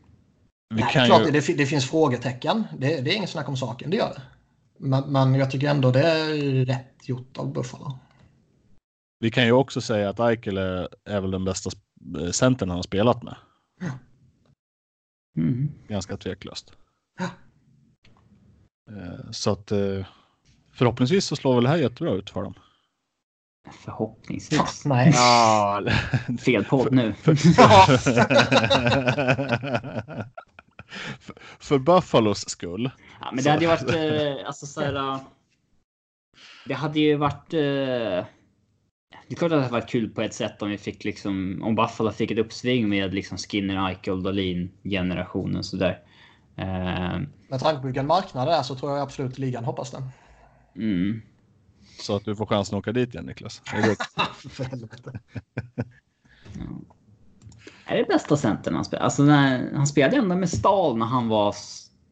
[0.75, 1.31] vi Nej, klart, ju...
[1.31, 2.65] det, det finns frågetecken.
[2.79, 4.23] Det, det är inget snack om saken, det gör det.
[4.79, 7.99] Men, men jag tycker ändå det är rätt gjort av Buffalo.
[9.21, 11.71] Vi kan ju också säga att Eichel är, är väl den bästa
[12.19, 13.37] eh, centern han har spelat med.
[15.37, 15.69] Mm.
[15.89, 16.73] Ganska tveklöst.
[17.19, 17.31] Ja.
[18.97, 20.07] Eh, Så att eh,
[20.79, 22.55] förhoppningsvis så slår väl det här jättebra ut för dem.
[23.73, 24.85] Förhoppningsvis.
[24.85, 25.13] Nej.
[25.15, 25.83] Ja.
[26.45, 27.15] Fel podd nu.
[31.21, 32.91] för, för Buffalos skull.
[33.21, 33.95] Ja, men det hade ju varit...
[33.95, 35.21] Eh, alltså så här, eh,
[36.67, 37.55] Det hade ju varit...
[37.55, 38.25] Eh,
[39.29, 41.63] det är klart att det hade varit kul på ett sätt om vi fick liksom...
[41.63, 45.99] Om Buffalo fick ett uppsving med liksom Skinner, Eichel, Dahlin generationen sådär.
[46.57, 47.19] Eh,
[47.49, 50.03] Med tanke på vilken marknad det är så tror jag absolut ligan hoppas det.
[50.77, 51.23] Mm.
[52.01, 53.63] Så att du får chansen att åka dit igen Niklas.
[57.87, 59.05] Är det bästa centern han spelade?
[59.05, 61.55] Alltså när, han spelade ändå med Stahl när han var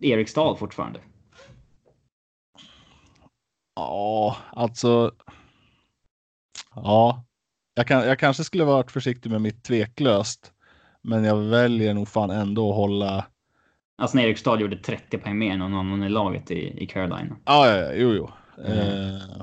[0.01, 1.01] Erik Stahl fortfarande.
[3.75, 5.13] Ja, alltså.
[6.75, 7.25] Ja,
[7.75, 10.53] jag, kan, jag kanske skulle varit försiktig med mitt tveklöst.
[11.03, 13.27] Men jag väljer nog fan ändå att hålla.
[13.99, 16.87] Alltså när Erik Stahl gjorde 30 poäng mer än någon annan i laget i, i
[16.87, 17.37] Carolina.
[17.45, 18.31] Ja, ja, ja, jo, jo.
[18.65, 18.79] Mm.
[18.79, 19.43] Eh,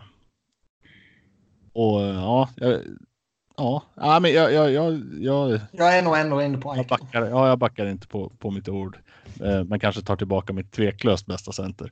[1.74, 2.80] och ja, jag,
[3.58, 6.90] ja, ja, men jag, jag, jag, jag, Jag är nog ändå inne på jag Eichel.
[7.00, 7.26] backar.
[7.26, 8.98] Ja, jag backar inte på, på mitt ord.
[9.42, 11.92] Eh, men kanske tar tillbaka mitt tveklöst bästa center.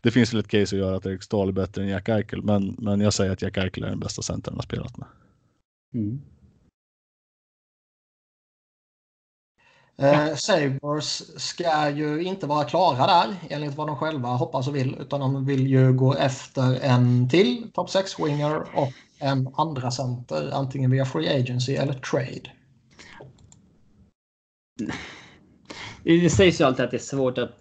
[0.00, 2.42] Det finns väl ett case att göra att Erik Stahl är bättre än Jack Eichel,
[2.42, 5.08] men, men jag säger att Jack Eichel är den bästa centern han har spelat med.
[5.94, 6.20] Mm.
[10.02, 14.96] Eh, Sabres ska ju inte vara klara där enligt vad de själva hoppas och vill.
[15.00, 20.90] Utan de vill ju gå efter en till topp 6-winger och en andra center antingen
[20.90, 22.52] via free agency eller trade?
[26.02, 27.58] Det sägs ju alltid att det är svårt att,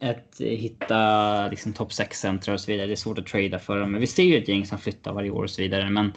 [0.00, 2.86] att hitta liksom, topp 6-centrar och så vidare.
[2.86, 3.92] Det är svårt att trada för dem.
[3.92, 5.90] Men vi ser ju ett gäng som flyttar varje år och så vidare.
[5.90, 6.12] Men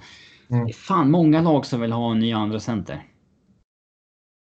[0.50, 0.66] mm.
[0.66, 3.04] det är fan många lag som vill ha en ny andra center.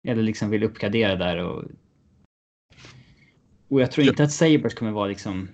[0.09, 1.37] Eller liksom vill uppgradera där.
[1.37, 1.65] Och,
[3.69, 5.49] och jag tror inte att Sabres kommer vara liksom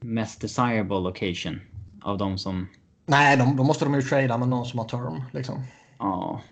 [0.00, 1.60] mest desirable location
[2.02, 2.68] av de som...
[3.06, 5.22] Nej, då de måste de ju trada med någon som har term.
[5.32, 5.62] Liksom.
[5.98, 6.42] Ja.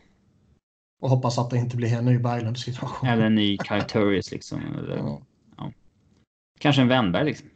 [1.02, 3.08] Och hoppas att det inte blir en ny Berglund situation.
[3.08, 4.60] Eller en ny Kyle liksom.
[4.78, 5.22] Eller, ja.
[5.56, 5.72] Ja.
[6.58, 7.48] Kanske en Wennberg liksom.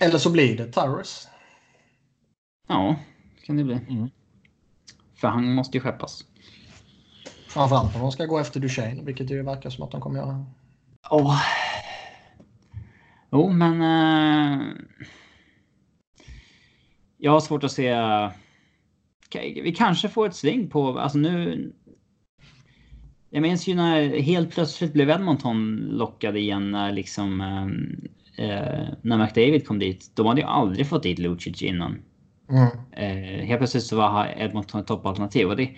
[0.00, 1.28] Eller så blir det Turris.
[2.68, 2.96] Ja,
[3.44, 3.74] kan det bli.
[3.74, 4.10] Mm.
[5.14, 6.24] För han måste ju skeppas.
[7.56, 10.18] Framförallt om de ska gå efter Duchene, vilket det ju verkar som att de kommer
[10.18, 10.46] göra.
[11.10, 11.42] Oh.
[13.32, 13.82] Jo, men...
[13.82, 14.62] Uh...
[17.16, 17.94] Jag har svårt att se...
[19.62, 20.98] Vi kanske får ett sving på...
[20.98, 21.72] Alltså nu...
[23.30, 27.40] Jag minns ju när helt plötsligt blev Edmonton lockade igen när liksom...
[28.38, 30.10] Eh, när McDavid kom dit.
[30.14, 32.02] De hade ju aldrig fått dit Lucic innan.
[32.50, 32.68] Mm.
[32.92, 35.48] Eh, helt plötsligt så var Edmonton ett toppalternativ.
[35.48, 35.76] Och det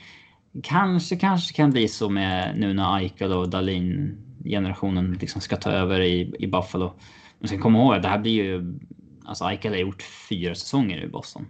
[0.62, 5.70] kanske, kanske kan bli så med nu när Eichel och Dalin generationen liksom ska ta
[5.70, 6.92] över i, i Buffalo.
[7.38, 8.78] Men ska komma ihåg att det här blir ju...
[9.24, 11.46] Alltså Eichel har gjort fyra säsonger i Boston.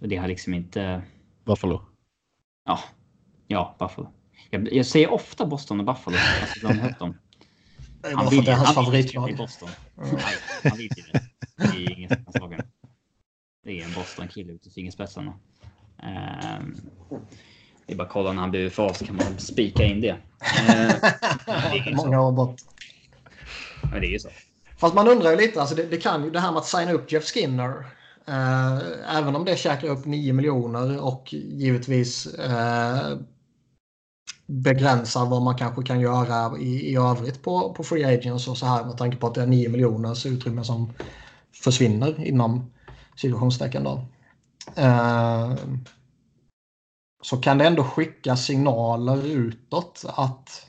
[0.00, 1.02] Och det har liksom inte...
[1.44, 1.82] Buffalo?
[2.64, 2.78] Ja.
[3.46, 4.12] Ja, Buffalo.
[4.50, 6.16] Jag, jag säger ofta Boston och Buffalo.
[6.40, 7.14] Alltså, de hört dem.
[8.14, 9.30] Han vill, det är hans favoritlag.
[9.30, 9.68] i Boston.
[9.98, 10.18] Mm.
[10.64, 11.22] Han vill till det.
[11.56, 12.64] Det är saker.
[13.64, 15.34] Det är en Boston-kille ute i fingerspetsarna.
[16.02, 16.76] Um,
[17.90, 20.16] det är bara att kolla när han blir UFA så kan man spika in det.
[20.68, 22.56] Uh, Många år bort.
[23.92, 24.28] Men det är ju så.
[24.78, 26.92] Fast man undrar ju lite, alltså det, det kan ju det här med att signa
[26.92, 27.86] upp Jeff Skinner.
[28.26, 33.18] Eh, även om det käkar upp 9 miljoner och givetvis eh,
[34.46, 38.66] begränsar vad man kanske kan göra i, i övrigt på, på free agents och så
[38.66, 40.92] här med tanke på att det är 9 miljoners utrymme som
[41.62, 42.70] försvinner inom
[43.16, 44.04] situationstecken då.
[44.76, 45.54] Eh,
[47.22, 50.66] så kan det ändå skicka signaler utåt att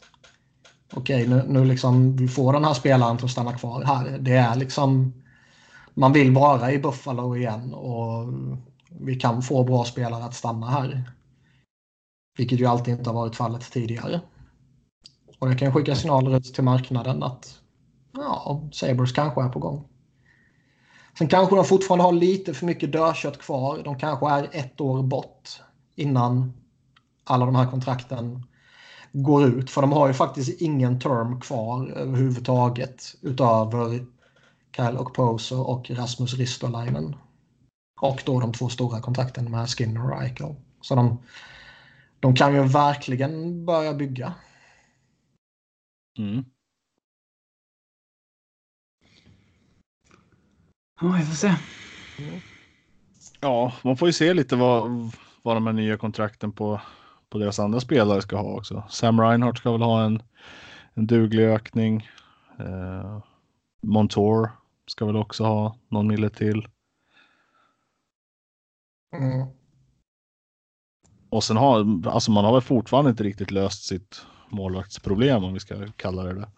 [0.94, 4.18] okej, okay, nu, nu liksom vi får den här spelaren att stanna kvar här.
[4.18, 5.14] Det är liksom
[5.94, 8.34] man vill vara i Buffalo igen och
[8.90, 11.11] vi kan få bra spelare att stanna här.
[12.38, 14.22] Vilket ju alltid inte har varit fallet tidigare.
[15.40, 17.60] Och det kan skicka signaler ut till marknaden att
[18.11, 19.88] ja, Sabres kanske är på gång.
[21.18, 23.82] Sen kanske de fortfarande har lite för mycket dödkött kvar.
[23.84, 25.61] De kanske är ett år bort
[26.02, 26.53] innan
[27.23, 28.44] alla de här kontrakten
[29.11, 29.69] går ut.
[29.69, 34.06] För de har ju faktiskt ingen term kvar överhuvudtaget utöver
[34.76, 37.15] Kyle och Poser och Rasmus Ristolainen.
[38.02, 40.56] Och då de två stora kontrakten med Skinner och Eichel.
[40.82, 41.18] Så de,
[42.19, 44.34] de kan ju verkligen börja bygga.
[46.18, 46.45] Mm.
[51.02, 51.56] Ja, vi får se.
[53.40, 55.11] Ja, man får ju se lite vad,
[55.41, 56.81] vad de här nya kontrakten på,
[57.30, 58.84] på deras andra spelare ska ha också.
[58.89, 60.23] Sam Reinhardt ska väl ha en,
[60.93, 62.09] en duglig ökning.
[62.59, 63.23] Eh,
[63.81, 64.51] Montour
[64.88, 66.68] ska väl också ha någon mille till.
[69.15, 69.47] Mm.
[71.30, 75.59] Och sen har, alltså man har väl fortfarande inte riktigt löst sitt målvaktsproblem om vi
[75.59, 76.49] ska kalla det det.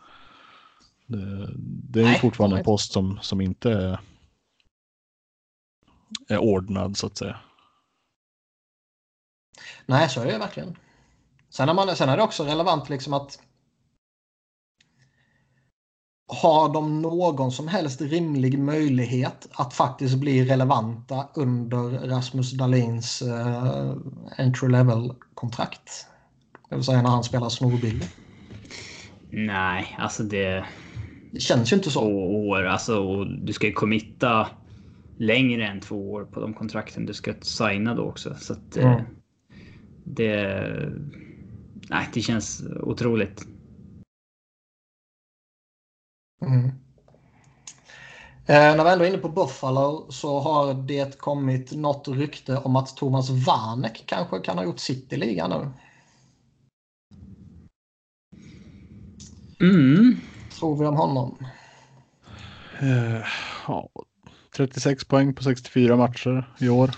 [1.06, 4.00] Det, det är Nej, fortfarande en post som, som inte är,
[6.28, 7.40] är ordnad så att säga.
[9.86, 10.78] Nej, så är det verkligen.
[11.50, 13.40] Sen är, man, sen är det också relevant liksom att
[16.28, 23.96] har de någon som helst rimlig möjlighet att faktiskt bli relevanta under Rasmus Dahlins uh,
[24.38, 26.08] entry level-kontrakt?
[26.70, 28.04] Det vill säga när han spelar snorbil.
[29.30, 30.66] Nej, alltså det...
[31.32, 32.00] Det känns ju inte så.
[32.00, 34.48] Två år, alltså du ska ju committa
[35.18, 38.36] längre än två år på de kontrakten du ska signa då också.
[38.40, 39.04] Så att, mm.
[40.04, 40.94] Det...
[41.90, 43.46] Nej, det känns otroligt.
[46.42, 46.72] Mm.
[48.46, 52.76] Eh, när vi ändå är inne på Buffalo så har det kommit något rykte om
[52.76, 55.70] att Thomas Vanek kanske kan ha gjort sitt i ligan nu.
[59.68, 60.18] Mm.
[60.60, 61.38] Tror vi om honom?
[62.84, 63.26] Uh,
[63.68, 63.90] ja,
[64.56, 66.92] 36 poäng på 64 matcher i år.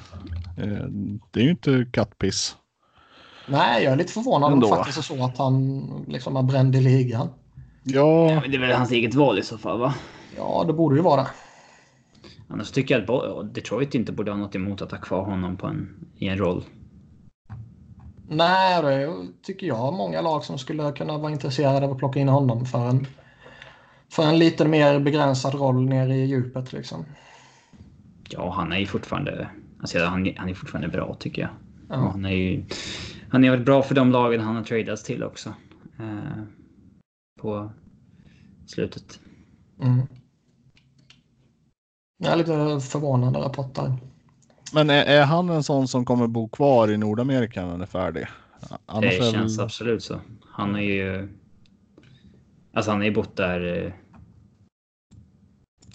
[0.60, 0.88] Uh,
[1.32, 2.58] det är ju inte kattpiss.
[3.48, 6.76] Nej, jag är lite förvånad om det faktiskt är så att han liksom är bränd
[6.76, 7.30] i ligan.
[7.84, 8.32] Ja.
[8.32, 9.94] ja det är väl hans eget val i så fall va?
[10.38, 11.28] Ja, det borde ju vara det.
[12.48, 15.68] Annars tycker jag att Detroit inte borde ha något emot att ha kvar honom på
[15.68, 16.64] en, i en roll.
[18.30, 19.14] Nej, det
[19.44, 22.90] tycker jag många lag som skulle kunna vara intresserade av att plocka in honom för
[22.90, 23.08] en,
[24.12, 26.74] för en lite mer begränsad roll nere i djupet.
[26.74, 27.06] Liksom.
[28.30, 29.50] Ja, han är ju fortfarande,
[29.80, 31.52] alltså, han, han är fortfarande bra tycker jag.
[31.90, 31.96] Ja.
[31.96, 32.64] Han är ju
[33.36, 35.54] han har varit bra för de lagen han har tradats till också.
[36.00, 36.44] Eh,
[37.42, 37.72] på
[38.68, 39.20] slutet.
[39.82, 40.02] Mm.
[42.18, 43.98] Jag är lite förvånande rapport där.
[44.74, 47.86] Men är, är han en sån som kommer bo kvar i Nordamerika när han är
[47.86, 48.28] färdig?
[48.86, 49.66] Annars det känns väl...
[49.66, 50.20] absolut så.
[50.52, 51.30] Han är ju...
[52.74, 53.86] Alltså han har ju bott där...
[53.86, 53.94] eh,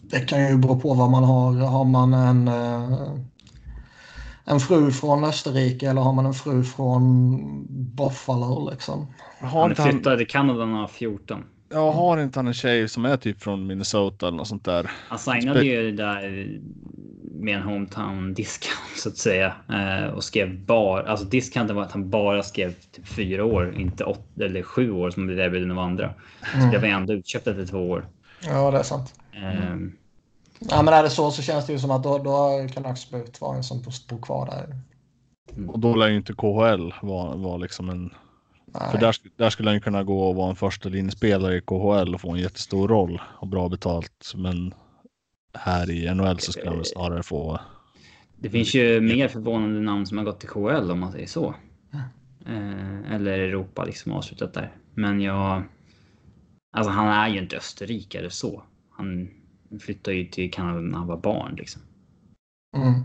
[0.02, 1.52] Det kan ju bero på vad man har.
[1.52, 3.16] Har man en, eh,
[4.50, 9.06] en fru från Österrike eller har man en fru från Buffalo liksom?
[9.40, 11.44] Har Han inte han, flyttade till Kanada när han var 14.
[11.72, 14.90] ja, har inte han en tjej som är typ från Minnesota eller något sånt där?
[15.08, 16.46] Han signade ju där
[17.40, 19.54] med en hometown discount så att säga.
[19.68, 24.04] Eh, och skrev bara, alltså discounten var att han bara skrev typ fyra år, inte
[24.04, 26.14] åtta eller sju år som blev erbjuden av andra.
[26.52, 28.06] Så det var ändå utköpt efter två år.
[28.42, 29.14] Ja, det är sant.
[29.32, 29.76] Eh,
[30.68, 33.40] Ja, men är det så så känns det ju som att då, då kan absolut
[33.40, 34.76] vara en som bor kvar där.
[35.68, 38.14] Och då lär ju inte KHL vara, vara liksom en...
[38.66, 38.90] Nej.
[38.90, 42.14] För där, där skulle han ju kunna gå och vara en första linjespelare i KHL
[42.14, 44.32] och få en jättestor roll och bra betalt.
[44.34, 44.74] Men
[45.54, 47.60] här i NHL så skulle han väl snarare få...
[48.36, 51.54] Det finns ju mer förvånande namn som har gått till KHL om man säger så.
[52.46, 54.72] Eh, eller Europa liksom avslutat där.
[54.94, 55.62] Men jag...
[56.72, 58.62] Alltså han är ju inte österrikare så.
[58.90, 59.28] Han
[59.80, 61.82] flyttade ju till Kanada när han var barn liksom.
[62.76, 63.04] Mm.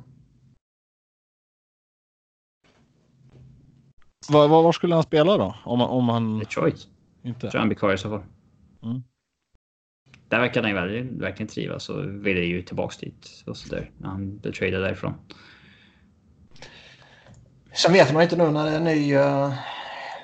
[4.30, 5.56] Var, var, var skulle han spela då?
[5.66, 6.88] Om, han- om han Detroit.
[7.24, 7.40] inte...
[7.40, 8.24] tror jag han blir kvar i så fall.
[8.84, 9.04] Mm.
[10.30, 13.92] Där verkar han ju verkligen, verkligen trivas och ville ju tillbaks dit och så där.
[13.98, 15.14] när Han blev tradad därifrån.
[17.74, 19.54] Sen vet man inte nu när det är ny, uh,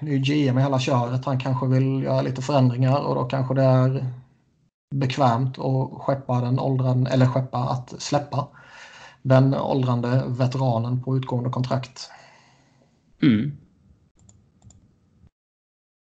[0.01, 1.25] ny GM i hela köret.
[1.25, 4.05] Han kanske vill göra lite förändringar och då kanske det är
[4.91, 8.47] bekvämt att skeppa den åldrande, eller skeppa att släppa
[9.21, 12.09] den åldrande veteranen på utgående kontrakt.
[13.21, 13.57] Mm.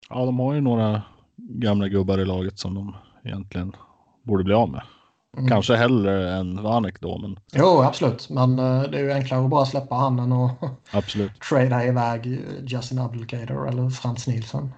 [0.09, 1.01] Ja, de har ju några
[1.37, 3.75] gamla gubbar i laget som de egentligen
[4.23, 4.81] borde bli av med.
[5.37, 5.49] Mm.
[5.49, 8.29] Kanske hellre än Vanek då, men Jo, absolut.
[8.29, 10.51] Men eh, det är ju enklare att bara släppa han än att
[10.91, 11.39] absolut.
[11.49, 14.69] trada iväg Justin Abdelkader eller Frans Nilsson.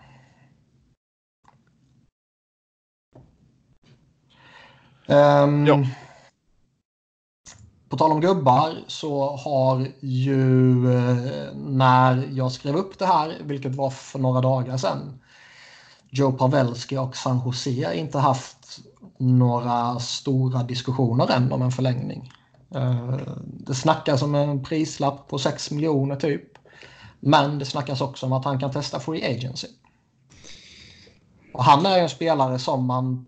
[5.07, 5.83] Ehm, Ja.
[7.89, 13.75] På tal om gubbar så har ju eh, när jag skrev upp det här, vilket
[13.75, 15.19] var för några dagar sedan,
[16.09, 18.79] Joe Pavelski och San Jose inte haft
[19.19, 22.31] några stora diskussioner än om en förlängning.
[22.75, 26.43] Eh, Det snackas om en prislapp på 6 miljoner typ.
[27.19, 29.67] Men det snackas också om att han kan testa free agency.
[31.53, 33.25] Och han är ju en spelare som man,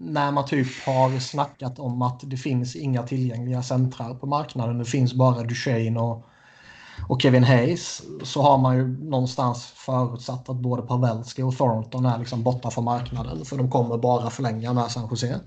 [0.00, 4.84] när man typ har snackat om att det finns inga tillgängliga centrar på marknaden, det
[4.84, 6.24] finns bara Duchene och,
[7.08, 12.18] och Kevin Hayes, så har man ju någonstans förutsatt att både Pavelski och Thornton är
[12.18, 15.40] liksom borta från marknaden, för de kommer bara förlänga med San Jose.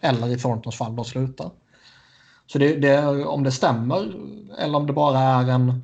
[0.00, 1.50] Eller i Thorntons fall de slutar.
[2.46, 4.14] Så det, det, om det stämmer,
[4.58, 5.82] eller om det bara är en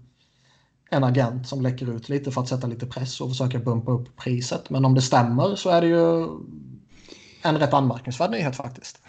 [0.92, 4.16] en agent som läcker ut lite för att sätta lite press och försöka bumpa upp
[4.16, 4.70] priset.
[4.70, 6.28] Men om det stämmer så är det ju
[7.42, 9.02] en rätt anmärkningsvärd nyhet faktiskt.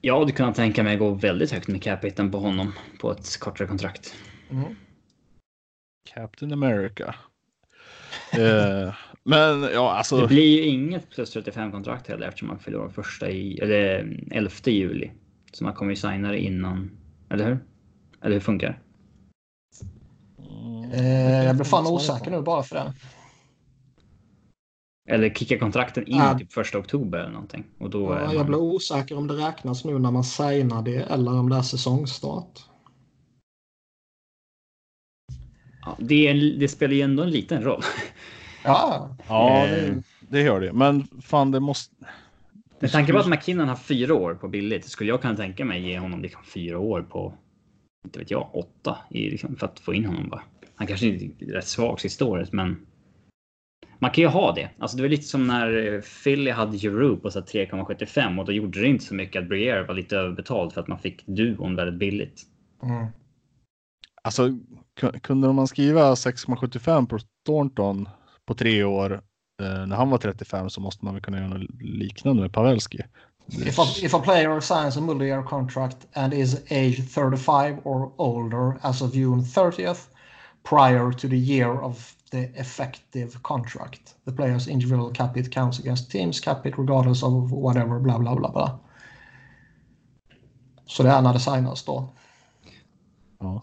[0.00, 3.40] Jag hade kunnat tänka mig att gå väldigt högt med capiten på honom på ett
[3.40, 4.14] kortare kontrakt.
[4.50, 4.76] Mm.
[6.14, 7.14] Captain America.
[8.32, 8.94] eh,
[9.24, 10.20] men ja, alltså.
[10.20, 14.50] Det blir ju inget plus 35 kontrakt heller eftersom man förlorar första i, eller 11
[14.64, 15.10] juli.
[15.52, 16.90] Så man kommer ju signa det innan,
[17.30, 17.58] eller hur?
[18.22, 18.76] Eller hur funkar det?
[20.94, 22.92] Eh, jag blir fan osäker nu bara för det.
[25.08, 26.38] Eller kicka kontrakten in Ja.
[26.38, 27.64] typ första oktober eller någonting.
[27.78, 28.34] Och då är Ja, man...
[28.36, 31.62] jag blir osäker om det räknas nu när man signar det eller om det är
[31.62, 32.60] säsongstart.
[35.84, 37.82] ja, det, är, det spelar ju ändå en liten roll.
[38.64, 39.70] Ja, Ja, Eh.
[39.70, 40.72] det, det gör det.
[40.72, 41.94] Men fan, det måste.
[42.80, 45.82] Med tanke på att McKinnon har fyra år på billigt skulle jag kunna tänka mig
[45.88, 47.34] ge honom liksom fyra år på,
[48.04, 50.42] inte vet jag, åtta i, liksom, för att få in honom bara.
[50.74, 52.86] Han kanske är rätt svag sista året, men
[54.02, 54.70] man kan ju ha det.
[54.78, 58.44] Alltså det var lite som när eh, Philly hade Giroux på så här 3,75 och
[58.46, 61.26] då gjorde det inte så mycket att Briere var lite överbetald för att man fick
[61.26, 62.42] duon väldigt billigt.
[62.82, 63.06] mm.
[64.24, 64.48] Alltså,
[65.00, 68.08] ku- kunde man skriva 6,75 på Thornton
[68.46, 69.12] på tre år
[69.62, 72.98] eh, när han var 35 så måste man väl kunna göra något liknande med Pavelski.
[73.48, 78.78] If a, if a player signs a multi-year contract and is age 35 or older
[78.80, 79.98] as of June 30th
[80.70, 84.14] prior to the year of the effective contract.
[84.24, 88.36] The players individual cap it counts against teams cap it regardless of whatever bla bla
[88.36, 88.78] bla bla.
[90.86, 92.08] Så det är när det signas då.
[93.38, 93.60] Ja.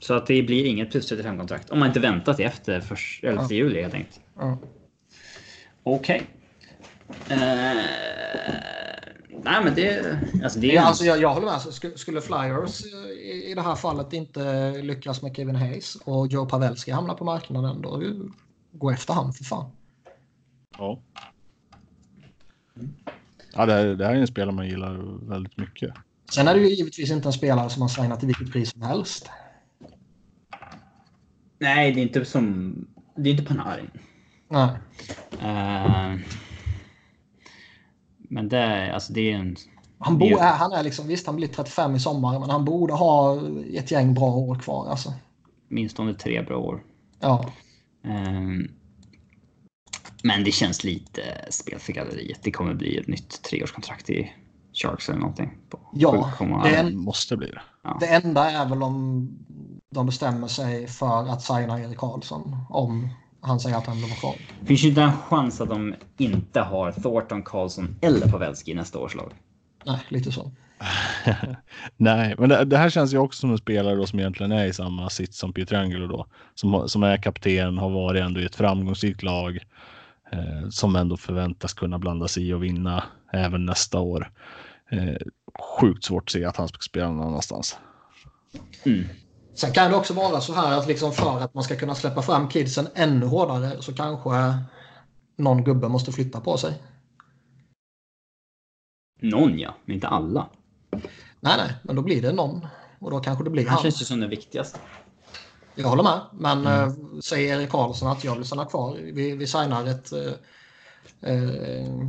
[0.00, 3.24] Så att det blir inget plus 35 kontrakt om man inte väntar till efter först,
[3.24, 3.56] 11 Ja.
[3.56, 4.20] juli helt enkelt.
[4.38, 4.58] Ja.
[5.82, 6.22] Okej.
[7.28, 7.84] Eh,
[9.42, 11.60] nej men det, alltså det är Ja, alltså jag, jag håller med.
[11.60, 15.96] Så sk- Skulle Flyers eh, i, i det här fallet inte lyckas med Kevin Hayes
[16.04, 18.02] och Joe Pavelski hamnar på marknaden då
[18.72, 19.70] gå efter han för fan.
[20.78, 21.00] Ja.
[23.52, 25.94] Ja, det, här, det här är en spelare man gillar väldigt mycket.
[26.30, 28.82] Sen är det ju givetvis inte en spelare som man signar till vilket pris som
[28.82, 29.30] helst.
[31.58, 32.74] Nej, det är inte som...
[33.16, 33.90] Det är inte Panarin.
[34.48, 34.70] Nej.
[35.40, 36.18] Eh,
[38.34, 39.56] men det, är- alltså det är en...
[39.98, 42.92] Han, bo, är, han är liksom, visst han blir 35 i sommar men han borde
[42.92, 43.40] ha
[43.74, 45.12] ett gäng bra år kvar alltså.
[45.68, 46.82] minst under tre bra år.
[47.20, 47.44] Ja.
[48.04, 48.68] Ehm,
[50.22, 52.40] men det känns lite spel för galleriet.
[52.42, 54.32] Det kommer bli ett nytt treårskontrakt i
[54.72, 55.50] Sharks eller någonting.
[55.70, 56.62] På Ja, 7,1.
[56.64, 57.62] det är- måste bli det.
[58.00, 59.28] Det enda är väl om
[59.90, 63.08] de bestämmer sig för att signa Erik Karlsson om
[63.44, 64.34] han säger att han vill vara kvar.
[64.66, 68.98] Finns ju inte en chans att de inte har Thornton, Karlsson eller Pavelski i nästa
[68.98, 69.32] års lag.
[69.86, 70.52] Nej, lite så.
[71.96, 74.66] Nej, men det, det här känns ju också som en spelare då som egentligen är
[74.66, 76.26] i samma sits som Pietrangelo då.
[76.54, 79.58] Som, som är kapten, har varit ändå i ett framgångsrikt lag.
[80.32, 84.30] Eh, som ändå förväntas kunna blanda sig i och vinna även nästa år.
[84.90, 85.16] Eh,
[85.80, 87.78] sjukt svårt att se att han ska spela någon annanstans.
[88.84, 89.04] Mm.
[89.54, 92.22] Sen kan det också vara så här att liksom för att man ska kunna släppa
[92.22, 94.58] fram kidsen ännu hårdare så kanske
[95.36, 96.82] någon gubbe måste flytta på sig.
[99.20, 100.48] Någon ja, men inte alla.
[101.40, 102.66] Nej, nej, men då blir det någon.
[102.98, 103.82] Och då kanske det blir Han han.
[103.82, 104.78] känns ju som den viktigaste.
[105.74, 106.20] Jag håller med.
[106.32, 106.92] Men eh,
[107.24, 108.96] säger Erik Karlsson att jag vill stanna kvar.
[109.02, 110.32] Vi, vi signar ett eh,
[111.32, 112.08] eh,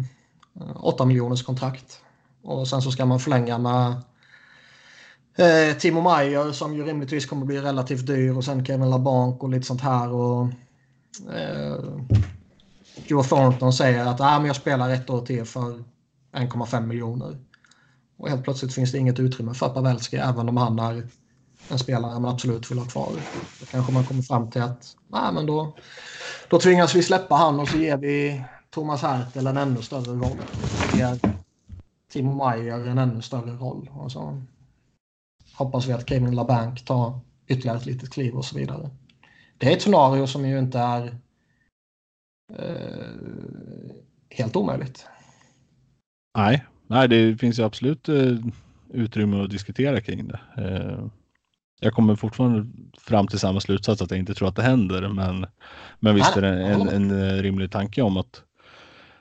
[0.75, 2.01] 8 miljoners kontrakt.
[2.43, 4.01] Och sen så ska man förlänga med
[5.35, 8.37] eh, Timo Meyer som ju rimligtvis kommer bli relativt dyr.
[8.37, 10.11] Och sen Kevin LaBanc och lite sånt här.
[10.11, 10.47] Och,
[11.33, 11.75] eh,
[13.07, 15.83] Joe Thornton säger att ah, men jag spelar ett år till för
[16.33, 17.37] 1,5 miljoner.
[18.17, 21.07] Och helt plötsligt finns det inget utrymme för Pavelski även om han är
[21.69, 23.11] en spelare man absolut vill ha kvar.
[23.59, 25.75] Då kanske man kommer fram till att nej, men då,
[26.49, 30.37] då tvingas vi släppa han och så ger vi Thomas Hertel en ännu större roll.
[30.93, 31.19] Vi ger
[32.11, 33.89] Timo Meyer en ännu större roll.
[33.93, 34.41] Och så
[35.57, 38.89] hoppas vi att Kevin LaBanc tar ytterligare ett litet kliv och så vidare.
[39.57, 41.17] Det är ett scenario som ju inte är
[42.53, 43.95] eh,
[44.29, 45.07] helt omöjligt.
[46.37, 48.37] Nej, nej, det finns ju absolut eh,
[48.89, 50.39] utrymme att diskutera kring det.
[50.57, 51.05] Eh,
[51.79, 52.67] jag kommer fortfarande
[52.97, 55.45] fram till samma slutsats att jag inte tror att det händer, men,
[55.99, 58.43] men visst är det en, håller en, eh, rimlig tanke om att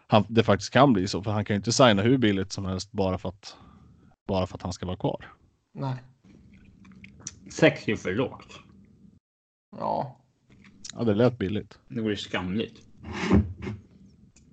[0.07, 2.65] han, det faktiskt kan bli så, för han kan ju inte signa hur billigt som
[2.65, 3.57] helst bara för att,
[4.29, 5.33] bara för att han ska vara kvar.
[5.75, 5.95] Nej.
[7.51, 8.59] Sex är ju för lågt.
[9.77, 10.21] Ja,
[10.97, 11.79] Ja, det lät billigt.
[11.89, 12.83] Det vore skamligt.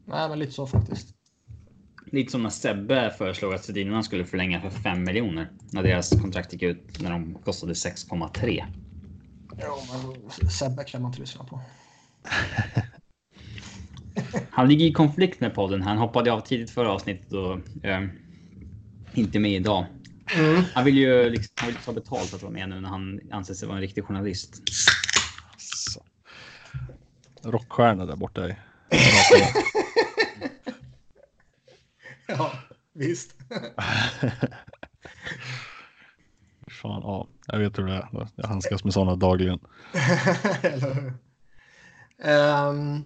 [0.06, 1.16] nej, men lite så faktiskt.
[2.06, 5.50] Lite som när Sebbe föreslog att Sedinarna skulle förlänga för 5 miljoner.
[5.72, 8.64] När deras kontrakt gick ut när de kostade 6,3.
[9.58, 9.78] Ja,
[10.40, 11.62] men Sebbe kan man inte lyssna på.
[14.50, 15.82] Han ligger i konflikt med podden.
[15.82, 18.08] Han hoppade av tidigt förra avsnittet och eh,
[19.14, 19.86] inte med idag.
[20.38, 20.64] Mm.
[20.74, 23.54] Han vill ju liksom, han vill ta betalt att vara med nu när han anser
[23.54, 24.62] sig vara en riktig journalist.
[25.58, 26.04] Så.
[27.44, 28.50] Rockstjärna där borta.
[28.50, 28.56] i-
[32.28, 32.52] Ja,
[32.94, 33.36] visst.
[36.82, 38.28] Fan, ja, jag vet hur det är.
[38.36, 39.60] Jag handskas med sådana dagligen.
[40.62, 41.14] Eller hur?
[42.24, 43.04] Ehm,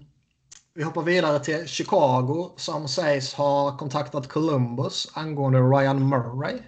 [0.74, 6.60] vi hoppar vidare till Chicago som sägs ha kontaktat Columbus angående Ryan Murray.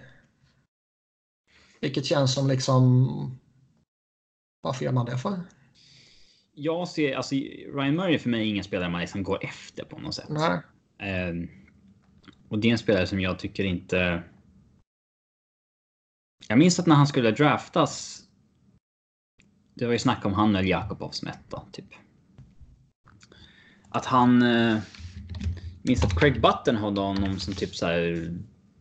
[1.80, 3.08] Vilket känns som liksom...
[4.60, 5.40] Varför gör man det för?
[6.54, 7.34] Jag ser, alltså
[7.74, 10.28] Ryan Murray är för mig ingen spelare man liksom går efter på något sätt.
[10.28, 10.60] Nej.
[10.98, 11.34] Eh,
[12.48, 14.22] och det är en spelare som jag tycker inte...
[16.48, 18.22] Jag minns att när han skulle draftas.
[19.74, 21.30] Det var ju snack om han eller Jakobov som
[21.72, 21.88] typ.
[23.88, 24.42] Att han...
[24.42, 24.78] Eh,
[25.82, 28.34] minns att Craig Button hade honom som typ så här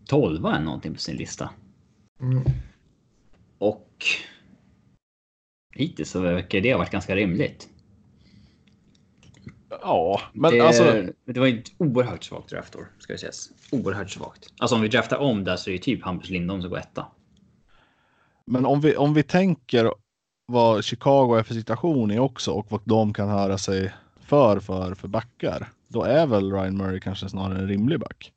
[0.06, 1.50] 12 eller någonting på sin lista.
[2.22, 2.44] Mm.
[3.58, 4.06] Och
[5.76, 7.70] hittills så verkar det ha varit ganska rimligt.
[9.70, 11.04] Ja, men det, alltså.
[11.26, 13.50] det var ju ett oerhört svagt draftår, ska det sägas.
[13.72, 14.54] Oerhört svagt.
[14.60, 17.06] Alltså om vi draftar om där så är det typ Hampus Lindholm som går etta.
[18.46, 19.92] Men om vi, om vi tänker
[20.46, 24.96] vad Chicago är för situation är också och vad de kan höra sig för för,
[24.96, 25.68] för backar.
[25.88, 28.34] Då är väl Ryan Murray kanske snarare en rimlig back.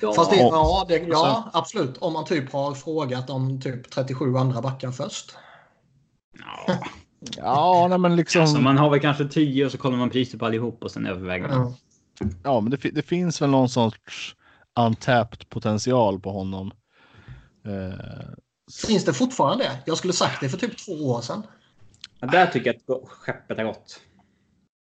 [0.00, 1.98] Ja, Fast det, ja, det, ja absolut.
[1.98, 5.34] Om man typ har frågat om typ 37 andra backar först.
[6.38, 6.78] Ja,
[7.36, 8.40] ja nej, men liksom.
[8.42, 11.06] Alltså, man har väl kanske 10 och så kollar man priset på allihop och sen
[11.06, 11.74] överväger man.
[12.20, 14.36] Ja, ja men det, det finns väl någon sorts
[14.80, 16.72] untapped potential på honom.
[17.66, 18.34] Eh,
[18.86, 19.82] Finns det fortfarande?
[19.86, 21.42] Jag skulle sagt det för typ två år sedan.
[22.20, 24.00] Ja, där tycker jag att skeppet har gått.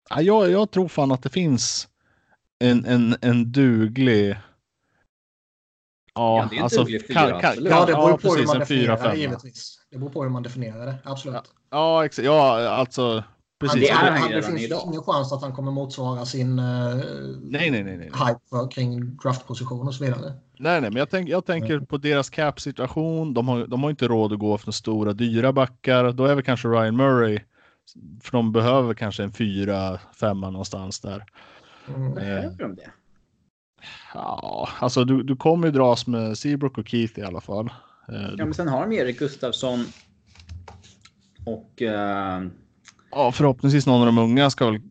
[0.09, 1.87] Ja, jag, jag tror fan att det finns
[2.59, 4.37] en, en, en duglig...
[6.17, 6.99] Ja, ja det är alltså, fyra.
[7.13, 9.79] Kan, kan, ja, det beror ja, på precis, hur man definierar det givetvis.
[9.91, 11.35] Det beror på hur man definierar det, absolut.
[11.71, 12.23] Ja, ja.
[12.23, 13.23] Ja, alltså
[13.59, 13.81] Precis.
[13.81, 14.83] Det, är han, det finns idag.
[14.87, 16.95] ingen chans att han kommer motsvara sin uh,
[17.41, 18.07] nej, nej, nej, nej.
[18.07, 20.33] hype för, kring draftposition och så vidare.
[20.59, 21.85] Nej, nej, men jag, tänk, jag tänker mm.
[21.85, 23.33] på deras cap-situation.
[23.33, 26.11] De har, de har inte råd att gå för stora, dyra backar.
[26.11, 27.39] Då är väl kanske Ryan Murray,
[28.21, 31.25] för de behöver kanske en fyra, femma någonstans där.
[31.95, 32.13] Mm.
[32.13, 32.91] Behöver de det?
[34.13, 37.65] Ja, alltså du, du kommer ju dras med Seabrook och Keith i alla fall.
[38.09, 39.85] Eh, ja, men sen har de Erik Gustafsson
[41.45, 42.47] och uh
[43.11, 44.81] Ja, förhoppningsvis någon av de unga ska väl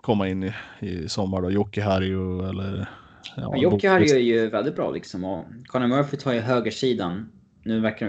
[0.00, 1.50] komma in i, i sommar då.
[1.50, 2.90] Jocke Harju eller...
[3.36, 7.32] Ja, Jocke Harju är ju väldigt bra liksom och Conor Murphy tar ju högersidan.
[7.62, 8.06] Nu verkar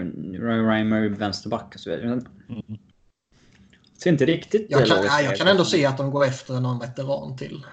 [0.66, 2.04] Ryan Murray vänsterback och så vidare.
[2.04, 2.22] Mm.
[4.02, 6.78] Ser inte riktigt jag kan, nej, jag kan ändå se att de går efter någon
[6.78, 7.64] veteran till.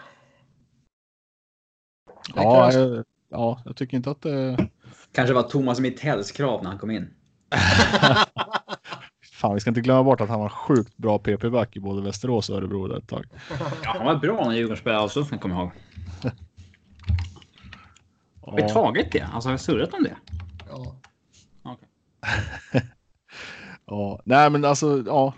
[2.36, 4.68] Ja, jag, ja, jag tycker inte att det...
[5.12, 7.14] Kanske var Thomas Mittells krav när han kom in.
[9.34, 12.50] Fan, vi ska inte glömma bort att han var sjukt bra PP-back i både Västerås
[12.50, 13.26] och Örebro där ett tag.
[13.84, 15.72] Ja, han var bra när Djurgården spelade allsvenskan, kommer jag ihåg.
[18.42, 19.22] Har vi tagit det?
[19.22, 20.18] Alltså har vi surrat om det?
[20.70, 20.96] Ja.
[21.64, 21.88] Okay.
[23.86, 25.34] ja, nej men alltså, ja.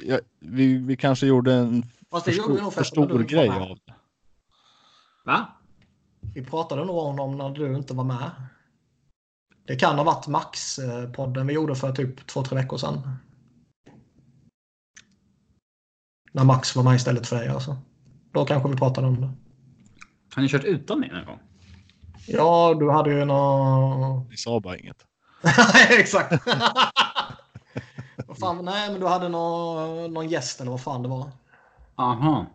[0.00, 1.82] ja vi, vi kanske gjorde en
[2.24, 3.92] för, stor, för stor grej av det.
[5.24, 5.55] Va?
[6.36, 8.30] Vi pratade nog om honom när du inte var med.
[9.66, 13.16] Det kan ha varit Max-podden vi gjorde för typ två, tre veckor sedan.
[16.32, 17.76] När Max var med istället för dig alltså.
[18.32, 19.30] Då kanske vi pratade om det.
[20.34, 21.38] Har ni kört utan mig någon gång?
[22.26, 24.28] Ja, du hade ju någon...
[24.28, 25.06] Vi sa bara inget.
[25.90, 26.44] Exakt.
[28.40, 31.30] fan, nej, men du hade någon, någon gäst eller vad fan det var.
[31.94, 32.46] Aha.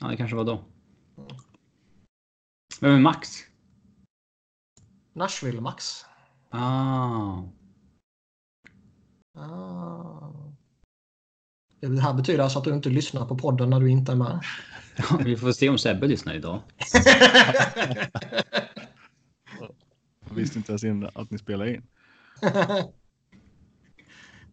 [0.00, 0.64] Ja, det kanske var då.
[2.84, 3.28] Vem är Max?
[5.12, 6.04] Nashville Max.
[6.50, 7.42] Ah.
[9.38, 10.32] ah.
[11.80, 14.40] Det här betyder alltså att du inte lyssnar på podden när du inte är med.
[14.96, 16.60] Ja, vi får se om Sebbe lyssnar idag.
[20.28, 21.82] Jag visste inte ens in att ni spelar in.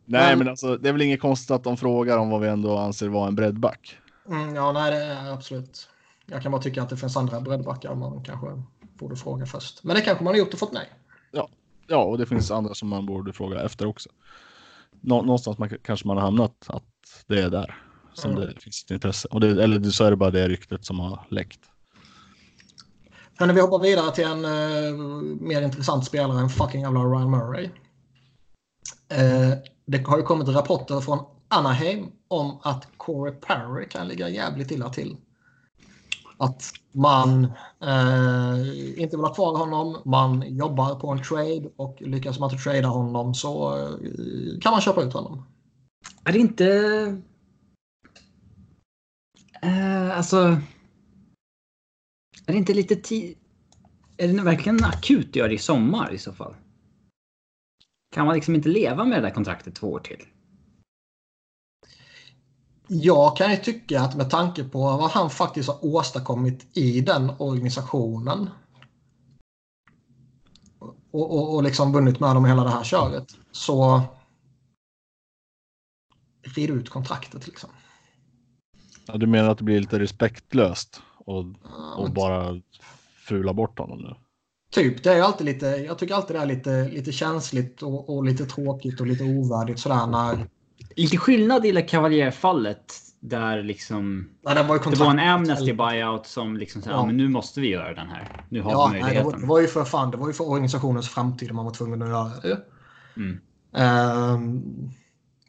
[0.05, 2.77] nej, men alltså, det är väl inget konstigt att de frågar om vad vi ändå
[2.77, 3.97] anser vara en breddback.
[4.27, 5.87] Mm, ja, nej, det är absolut.
[6.31, 8.47] Jag kan bara tycka att det finns andra breddbackar man kanske
[8.79, 9.83] borde fråga först.
[9.83, 10.89] Men det kanske man har gjort och fått nej.
[11.31, 11.49] Ja,
[11.87, 14.09] ja och det finns andra som man borde fråga efter också.
[15.01, 16.83] Nå någonstans man, kanske man har hamnat att
[17.27, 17.77] det är där
[18.13, 18.43] som mm.
[18.43, 19.27] det finns ett intresse.
[19.31, 21.59] Och det, eller så är det bara det ryktet som har läckt.
[23.39, 24.93] Men när vi hoppar vidare till en uh,
[25.41, 27.65] mer intressant spelare än fucking jävla Ryan Murray.
[27.65, 29.53] Uh,
[29.85, 34.89] det har ju kommit rapporter från Anaheim om att Corey Perry kan ligga jävligt illa
[34.89, 35.17] till.
[36.41, 37.45] Att man
[37.81, 42.63] eh, inte vill ha kvar honom, man jobbar på en trade och lyckas man inte
[42.63, 45.43] trada honom så eh, kan man köpa ut honom.
[46.23, 46.67] Är det inte...
[49.61, 50.37] Eh, alltså...
[52.45, 53.37] Är det inte lite tid...
[54.17, 56.55] Är det verkligen akut att göra det i sommar i så fall?
[58.15, 60.25] Kan man liksom inte leva med det där kontraktet två år till?
[62.93, 67.31] Jag kan ju tycka att med tanke på vad han faktiskt har åstadkommit i den
[67.37, 68.49] organisationen
[71.11, 74.01] och, och, och liksom vunnit med dem hela det här köret så
[76.55, 77.69] rid ut kontraktet liksom.
[79.05, 81.45] Ja, du menar att det blir lite respektlöst och,
[81.97, 82.61] och bara
[83.27, 84.15] fula bort honom nu?
[84.71, 88.23] Typ, det är alltid lite, jag tycker alltid det är lite, lite känsligt och, och
[88.23, 90.47] lite tråkigt och lite ovärdigt sådär när
[90.95, 92.93] lite skillnad i Cavalier-fallet.
[93.19, 94.29] Där liksom...
[94.41, 97.05] Ja, det, var det var en amnesty buyout som liksom sa ja.
[97.05, 98.45] men nu måste vi göra den här.
[98.49, 99.15] Nu har ja, vi möjligheten.
[99.15, 101.65] Nej, det, var, det, var, ju för fan, det var ju för organisationens framtid man
[101.65, 102.59] var tvungen att göra det.
[103.17, 103.39] Mm.
[103.71, 104.91] Um,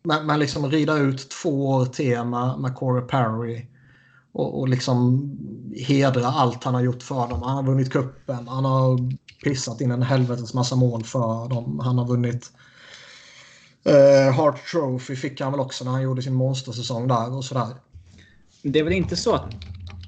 [0.03, 3.67] men, men liksom rida ut två år tema med Corey Perry
[4.33, 5.31] och, och liksom
[5.87, 7.43] hedra allt han har gjort för dem.
[7.43, 8.99] Han har vunnit kuppen, han har
[9.45, 11.81] pissat in en helvetes massa mål för dem.
[11.85, 12.53] Han har vunnit
[13.87, 17.67] Uh, Hart Trophy fick han väl också när han gjorde sin monstersäsong där och sådär.
[18.63, 19.55] Det är väl inte så att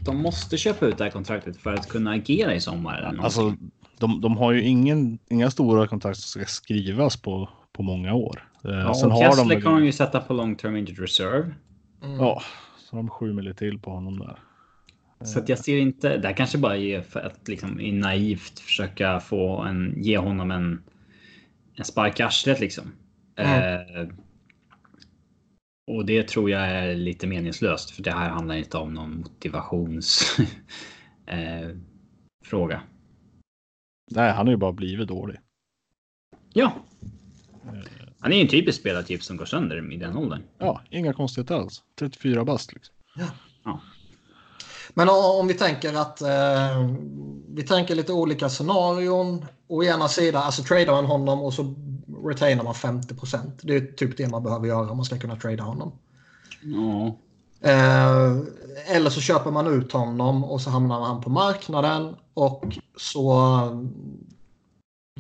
[0.04, 2.98] de måste köpa ut det här kontraktet för att kunna agera i sommar?
[2.98, 3.54] Eller alltså,
[3.98, 8.48] de, de har ju ingen, inga stora kontrakt som ska skrivas på, på många år.
[8.64, 10.98] Eh, ja, Sen och har Kessler de kan de ju sätta på long term injured
[10.98, 11.54] reserve.
[12.02, 12.16] Mm.
[12.16, 12.42] Ja,
[12.78, 14.38] så de sju miljoner till på honom där.
[15.24, 18.58] Så att jag ser inte, det här kanske bara är för att liksom i naivt
[18.58, 20.82] försöka få en, ge honom en,
[21.74, 22.92] en spark i arslet liksom.
[23.36, 23.80] Mm.
[23.96, 24.08] Eh,
[25.86, 30.46] och det tror jag är lite meningslöst för det här handlar inte om någon motivationsfråga.
[32.76, 32.80] eh,
[34.10, 35.40] Nej, han har ju bara blivit dålig.
[36.52, 36.72] Ja.
[38.20, 40.42] Han är ju en typisk spelartyp som går sönder i den åldern.
[40.58, 41.82] Ja, inga konstigheter alls.
[41.98, 42.94] 34 bast liksom.
[43.16, 43.26] Ja.
[43.64, 43.80] ja.
[44.94, 45.08] Men
[45.40, 46.90] om vi tänker att eh,
[47.48, 49.44] vi tänker lite olika scenarion.
[49.68, 51.74] Å ena sidan, alltså tradar man honom och så
[52.24, 53.60] retainar man 50 procent.
[53.62, 55.92] Det är typ det man behöver göra om man ska kunna trada honom.
[56.62, 57.12] Mm.
[57.60, 63.34] Eh, eller så köper man ut honom och så hamnar han på marknaden och så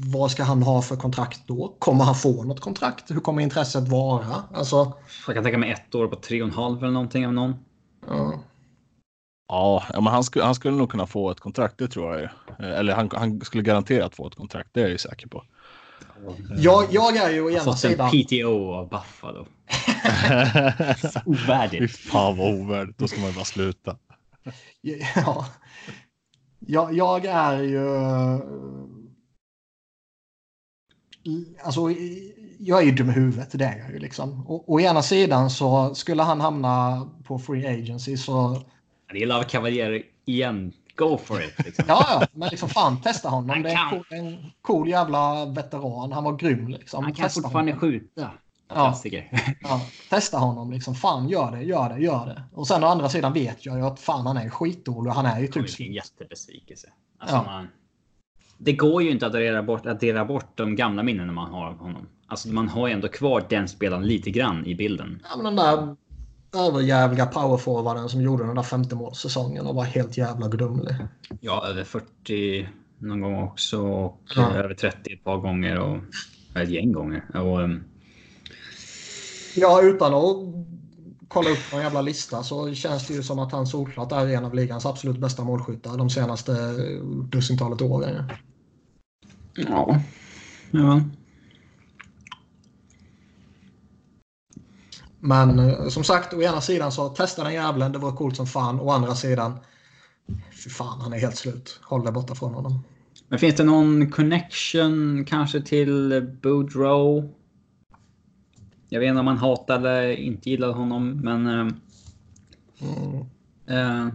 [0.00, 1.76] vad ska han ha för kontrakt då?
[1.78, 3.10] Kommer han få något kontrakt?
[3.10, 4.44] Hur kommer intresset vara?
[4.54, 4.92] Alltså...
[5.26, 7.54] Jag kan tänka mig ett år på tre och en halv eller någonting av någon.
[8.08, 8.40] Ja.
[9.48, 12.20] Ja, men han skulle, han skulle nog kunna få ett kontrakt, det tror jag.
[12.20, 12.66] ju.
[12.66, 15.44] Eller han, han skulle garanterat få ett kontrakt, det är jag ju säker på.
[16.56, 18.10] Jag, jag är ju å ena sidan...
[18.12, 19.46] en PTO av Buffalo.
[21.26, 21.82] ovärdigt.
[21.82, 23.96] Fy fan vad ovärdigt, då ska man ju bara sluta.
[25.14, 25.46] ja.
[26.58, 27.86] Jag, jag är ju...
[31.64, 31.80] Alltså,
[32.58, 34.46] jag är ju dum i huvudet, det är jag ju liksom.
[34.48, 38.62] Å, å ena sidan så skulle han hamna på free agency så
[39.14, 40.72] det är Love Cavalier igen.
[40.96, 41.64] Go for it.
[41.64, 41.84] Liksom.
[41.88, 43.50] ja, ja, men liksom fan testa honom.
[43.50, 46.12] Han det är en cool, en cool jävla veteran.
[46.12, 47.04] Han var grym liksom.
[47.04, 47.80] Han kan testa fortfarande honom.
[47.80, 48.30] skjuta.
[48.68, 49.00] Ja,
[49.60, 49.80] ja,
[50.10, 50.94] testa honom liksom.
[50.94, 52.42] Fan, gör det, gör det, gör det.
[52.52, 55.40] Och sen å andra sidan vet jag ju att fan han är skitdålig han är
[55.40, 55.76] ju typ...
[55.76, 56.88] Det är en jättebesvikelse.
[57.18, 57.42] Alltså, ja.
[57.42, 57.68] man,
[58.58, 61.78] det går ju inte att radera bort, att bort de gamla minnena man har av
[61.78, 62.08] honom.
[62.26, 65.22] Alltså man har ju ändå kvar den spelaren lite grann i bilden.
[65.30, 65.96] Ja, men den där
[66.54, 70.94] överjävliga powerforwarden som gjorde den där 50 målsäsongen och var helt jävla gudomlig.
[71.40, 72.68] Ja, över 40
[72.98, 74.54] någon gång också och ja.
[74.54, 75.98] över 30 ett par gånger och
[76.56, 77.24] ett gäng gånger.
[77.34, 77.84] Och, um...
[79.56, 80.36] Ja, utan att
[81.28, 84.44] kolla upp någon jävla lista så känns det ju som att han solklart är en
[84.44, 86.52] av ligans absolut bästa målskyttar de senaste
[87.28, 88.24] dussintalet åren.
[89.54, 90.00] Ja.
[90.70, 91.00] ja.
[95.26, 98.46] Men eh, som sagt, å ena sidan så testa den jävlen, det var coolt som
[98.46, 98.80] fan.
[98.80, 99.56] Å andra sidan,
[100.52, 101.80] fy fan, han är helt slut.
[101.82, 102.84] Håll dig borta från honom.
[103.28, 107.28] Men finns det någon connection kanske till Boudreau?
[108.88, 111.46] Jag vet inte om man hatar eller inte gillar honom, men...
[111.46, 111.68] Eh,
[112.80, 113.26] mm.
[113.66, 114.14] eh,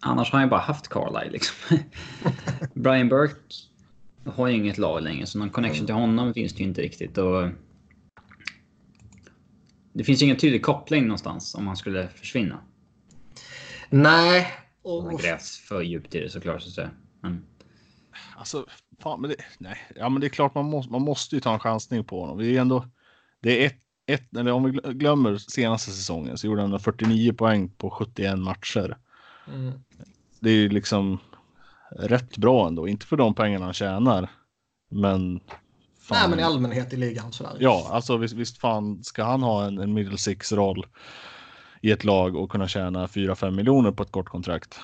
[0.00, 1.78] annars har han ju bara haft Carlisle liksom.
[2.74, 3.54] Brian Burke
[4.24, 7.18] har ju inget lag längre, så någon connection till honom finns det ju inte riktigt.
[7.18, 7.48] Och,
[9.92, 12.60] det finns ingen tydlig koppling någonstans om han skulle försvinna.
[13.90, 14.46] Nej.
[14.82, 15.04] Och...
[15.04, 16.62] Man grävs för djupt i det såklart.
[16.62, 16.88] Så
[17.20, 17.44] men...
[18.36, 18.66] Alltså,
[19.02, 19.78] fan, men det, nej.
[19.96, 22.38] Ja, men det är klart man måste, man måste ju ta en chansning på honom.
[22.38, 22.88] Det är ändå,
[23.40, 27.68] det är ett, ett, eller om vi glömmer senaste säsongen så gjorde han 49 poäng
[27.68, 28.98] på 71 matcher.
[29.48, 29.72] Mm.
[30.40, 31.18] Det är ju liksom
[31.90, 34.30] rätt bra ändå, inte för de pengarna han tjänar.
[34.88, 35.40] Men
[36.12, 36.20] Fan.
[36.20, 37.56] Nej, men i allmänhet i ligan sådär.
[37.58, 40.86] Ja, alltså visst, visst fan ska han ha en, en middle six roll
[41.80, 44.80] i ett lag och kunna tjäna 4-5 miljoner på ett kort kontrakt.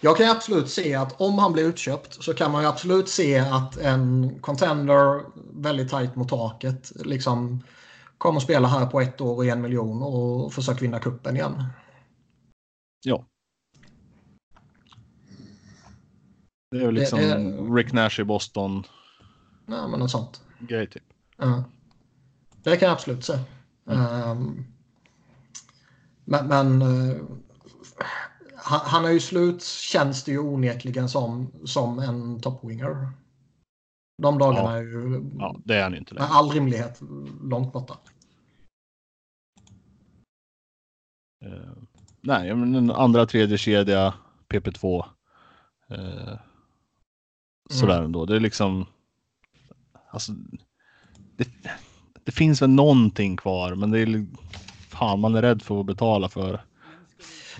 [0.00, 3.38] Jag kan absolut se att om han blir utköpt så kan man ju absolut se
[3.38, 5.22] att en contender
[5.62, 7.62] väldigt tajt mot taket liksom
[8.18, 11.64] kommer spela här på ett år och en miljon och försöka vinna kuppen igen.
[13.04, 13.24] Ja.
[16.70, 17.62] Det är väl liksom det, det...
[17.74, 18.84] Rick Nash i Boston.
[19.66, 21.02] Ja, men något sånt grej typ.
[21.36, 21.64] Ja.
[22.62, 23.44] Det kan jag absolut säga.
[23.86, 24.30] Mm.
[24.30, 24.64] Um,
[26.24, 27.22] men, men uh,
[28.56, 33.12] han, han är ju slut känns det ju onekligen som, som en topwinger.
[34.22, 34.76] De dagarna ja.
[34.76, 37.00] är ju ja, det är han inte med all rimlighet
[37.42, 37.98] långt borta.
[41.46, 41.72] Uh,
[42.20, 44.14] nej, men en andra tredje kedja
[44.48, 45.04] PP2.
[45.92, 46.38] Uh,
[47.70, 48.04] sådär mm.
[48.04, 48.24] ändå.
[48.26, 48.86] Det är liksom
[50.10, 50.32] Alltså,
[51.36, 51.48] det,
[52.24, 54.26] det, finns väl någonting kvar, men det är
[54.88, 56.64] fan, man är rädd för att betala för.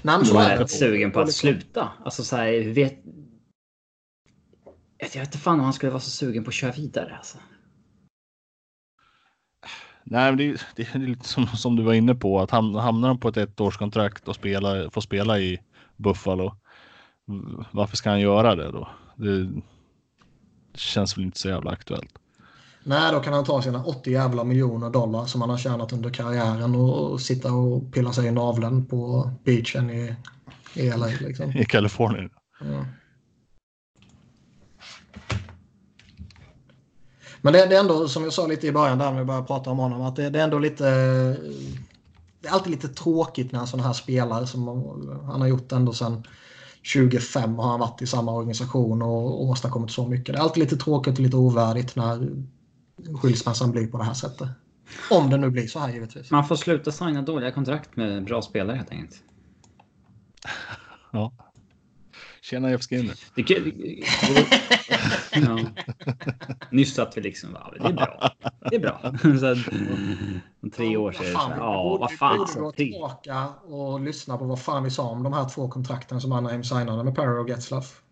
[0.03, 1.89] Nej, man är rätt sugen på att sluta.
[2.05, 2.99] Alltså så här, vet.
[4.99, 7.17] Jag vet inte fan om han skulle vara så sugen på att köra vidare.
[7.17, 7.39] Alltså.
[10.05, 12.81] Nej, men det, är- det är lite som, som du var inne på att ham-
[12.81, 15.59] hamnar de på ett ettårskontrakt och spela, får spela i
[15.97, 16.57] Buffalo.
[17.71, 18.89] Varför ska han göra det då?
[19.17, 19.63] Det
[20.75, 22.19] känns väl inte så jävla aktuellt.
[22.89, 26.11] Nej, då kan han ta sina 80 jävla miljoner dollar som han har tjänat under
[26.11, 30.15] karriären och sitta och pilla sig i naveln på beachen i,
[30.75, 31.07] i LA.
[31.07, 31.51] Liksom.
[31.57, 32.31] I Kalifornien.
[32.61, 32.85] Ja.
[37.41, 39.47] Men det, det är ändå, som jag sa lite i början där när vi började
[39.47, 40.85] prata om honom, att det, det är ändå lite...
[42.41, 44.69] Det är alltid lite tråkigt när en sån här spelare som
[45.27, 46.23] han har gjort ändå sedan
[46.95, 50.35] 2005 har han varit i samma organisation och åstadkommit så mycket.
[50.35, 52.29] Det är alltid lite tråkigt och lite ovärdigt när
[53.23, 54.49] skilsmässan blir på det här sättet.
[55.11, 56.31] Om det nu blir så här givetvis.
[56.31, 59.23] Man får sluta signa dåliga kontrakt med bra spelare helt enkelt.
[61.13, 61.33] Ja.
[62.43, 63.15] Tjena Jeff Skinner.
[63.35, 64.05] Det, det, det,
[65.41, 65.59] ja.
[66.71, 68.31] Nyss satt vi liksom bara, det är bra.
[68.71, 69.15] Det är bra.
[69.39, 69.71] Så
[70.63, 72.33] om tre år så är det så här, ja vad fan.
[72.33, 75.69] Vi borde gå tillbaka och lyssna på vad fan vi sa om de här två
[75.69, 78.03] kontrakten som Anaheim signade med Perry och Getzlaff.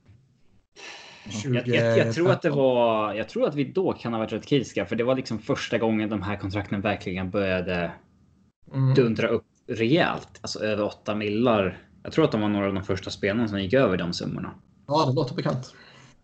[1.45, 4.33] Jag, jag, jag, tror att det var, jag tror att vi då kan ha varit
[4.33, 7.93] rätt kritiska för det var liksom första gången de här kontrakten verkligen började
[8.73, 8.95] Mm.
[8.95, 10.39] dundra upp rejält.
[10.41, 11.79] Alltså över 8 millar.
[12.03, 14.55] Jag tror att de var några av de första spelarna som gick över de summorna.
[14.87, 15.75] Ja, det låter bekant.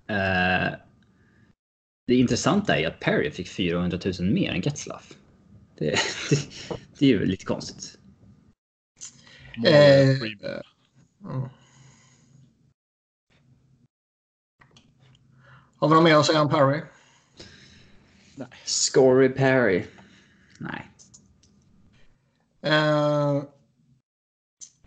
[0.06, 0.74] Eh,
[2.06, 5.12] det intressanta är att Perry fick 400 000 mer än Getzlaff.
[5.78, 5.84] Det,
[6.30, 6.38] det,
[6.98, 7.98] det är ju lite konstigt.
[9.66, 10.08] Eh,
[11.24, 11.48] Mm.
[15.82, 16.80] Har vi något mer att säga om Perry?
[18.64, 19.84] Scory Perry.
[20.59, 20.90] Nej.
[22.62, 23.42] Eh,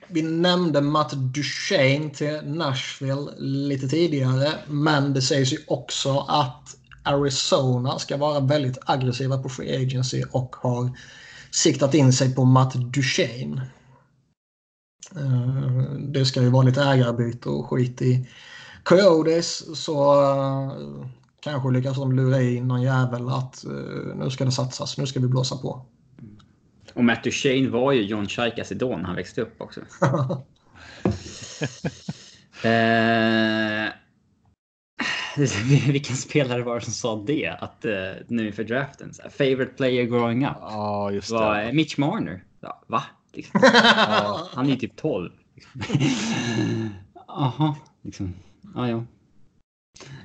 [0.07, 4.53] vi nämnde Matt Duchene till Nashville lite tidigare.
[4.67, 10.55] Men det sägs ju också att Arizona ska vara väldigt aggressiva på Free Agency och
[10.55, 10.97] har
[11.51, 13.61] siktat in sig på Matt Duchene.
[15.15, 18.27] Eh, det ska ju vara lite ägarbyte och skit i
[18.85, 20.71] Coyotes så eh,
[21.39, 23.71] kanske lyckas de lura i någon jävel att eh,
[24.15, 25.85] nu ska det satsas, nu ska vi blåsa på.
[26.93, 29.81] Och Matt Duchene var ju John Chaikas idol när han växte upp också.
[32.67, 33.89] eh,
[35.87, 37.57] vilken spelare var det som sa det?
[37.59, 39.13] Att eh, nu inför draften.
[39.13, 40.57] Så här, favorite player growing up.
[40.61, 41.35] Ja, just det.
[41.35, 42.43] Var eh, Mitch Marner.
[42.59, 43.03] Ja, va?
[43.33, 43.61] Liksom.
[44.53, 45.31] Han är ju typ 12.
[47.27, 48.33] Jaha, liksom.
[48.75, 49.05] Ja, ja.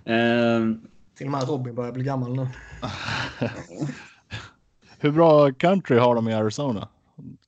[0.04, 0.80] Ehm,
[1.14, 2.48] Till och med Robin börjar bli gammal nu.
[4.98, 6.88] Hur bra country har de i Arizona?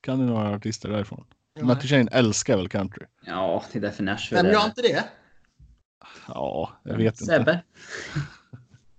[0.01, 1.25] Kan ni några artister därifrån?
[1.63, 3.07] Matt Duchene älskar väl country?
[3.27, 5.05] ja, det är därför Nashville Vem gör inte det?
[6.29, 7.25] Ja, jag vet inte.
[7.25, 7.63] Sebbe.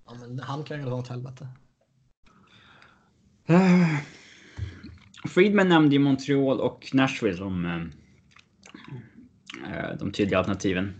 [0.05, 1.47] Ja, men han kan ju dra åt helvete.
[5.29, 7.81] Friedman nämnde ju Montreal och Nashville som eh,
[9.99, 10.93] de tydliga alternativen.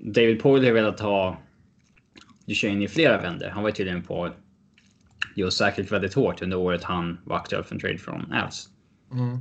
[0.00, 1.38] David Poyle har velat ha
[2.46, 3.50] Duchene i flera vänder.
[3.50, 4.30] Han var tydligen på
[5.36, 8.68] just säkert väldigt hårt under året han var aktuell för en trade från Avs.
[9.12, 9.38] Mm.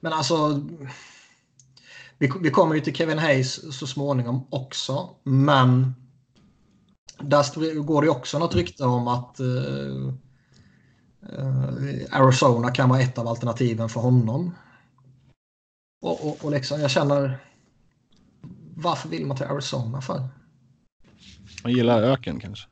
[0.00, 0.64] Men alltså.
[2.18, 5.10] Vi, vi kommer ju till Kevin Hayes så småningom också.
[5.22, 5.94] Men.
[7.20, 10.12] Där går det också något rykte om att uh,
[11.38, 14.54] uh, Arizona kan vara ett av alternativen för honom.
[16.00, 17.38] Och, och, och liksom, jag känner.
[18.74, 20.22] Varför vill man till Arizona för?
[21.62, 22.68] Man gillar öken kanske.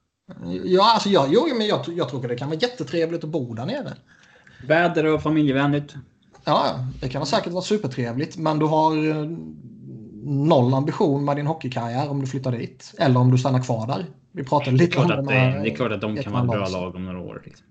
[0.65, 3.55] Ja, alltså jag, jo, men jag, jag tror att det kan vara jättetrevligt att bo
[3.55, 3.93] där nere.
[4.67, 5.95] Väder och familjevänligt.
[6.45, 9.31] Ja, det kan säkert vara supertrevligt, men du har eh,
[10.25, 12.95] noll ambition med din hockeykarriär om du flyttar dit.
[12.99, 14.07] Eller om du stannar kvar där.
[14.33, 17.05] Vi pratade lite om det, det är klart att de kan vara bra lag om
[17.05, 17.43] några år.
[17.45, 17.67] Liksom.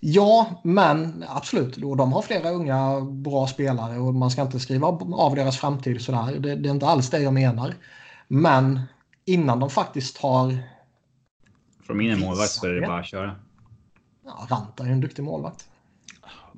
[0.00, 1.76] Ja, men absolut.
[1.76, 6.00] Och de har flera unga bra spelare och man ska inte skriva av deras framtid
[6.00, 6.38] sådär.
[6.38, 7.74] Det, det är inte alls det jag menar.
[8.28, 8.80] Men
[9.24, 10.58] innan de faktiskt har...
[11.86, 13.36] Från min målvakt så är det bara att köra.
[14.24, 15.64] Ja, Ranta är ju en duktig målvakt.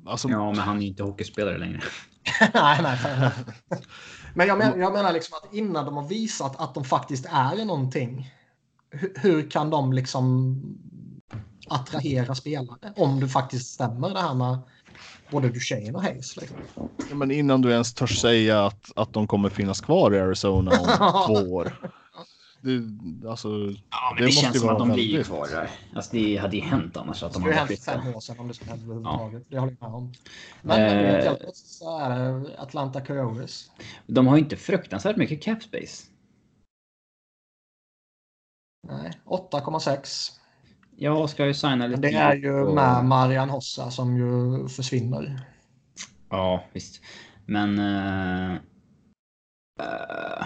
[0.05, 1.81] Alltså, Ja, men han är inte hockeyspelare längre.
[2.53, 2.99] nej, nej.
[3.17, 3.39] enough.
[4.33, 7.65] Men jag, men, jag menar liksom att innan de har visat att de faktiskt är
[7.65, 8.31] någonting.
[8.89, 10.61] Hur, hur kan de liksom
[11.69, 12.93] attrahera spelare?
[12.95, 14.57] Om det faktiskt stämmer det här med
[15.31, 16.37] både Duchene och Hayes.
[16.37, 16.89] Liksom.
[17.09, 20.71] ja, men innan du ens törs säga att, att de kommer finnas kvar i Arizona
[20.71, 20.87] om
[21.27, 21.89] två år.
[22.61, 22.79] Det,
[23.29, 25.47] alltså, Ja, men Det det, måste känns ju som vara att de blir väldigt- kvar
[25.47, 25.69] där.
[25.95, 28.03] Alltså, det hade ju hänt annars att Det de skulle hade ha hänt flyttat.
[28.03, 29.43] fem år sedan om det skulle hända överhuvudtaget.
[29.49, 30.13] Det håller jag med om.
[30.61, 31.23] Men men Eh.
[31.23, 33.71] hjälpligt så är det Atlanta Coyotes.
[34.07, 36.03] De har ju inte fruktansvärt mycket cap space.
[38.87, 40.31] Nej, 8,6.
[41.03, 42.01] Ja, ska ju signa lite.
[42.01, 42.75] Det är ju och...
[42.75, 45.39] med Marian Hossa som ju försvinner.
[46.29, 47.01] Ja, visst.
[47.45, 47.79] Men...
[47.79, 48.53] Uh,
[49.81, 50.45] uh,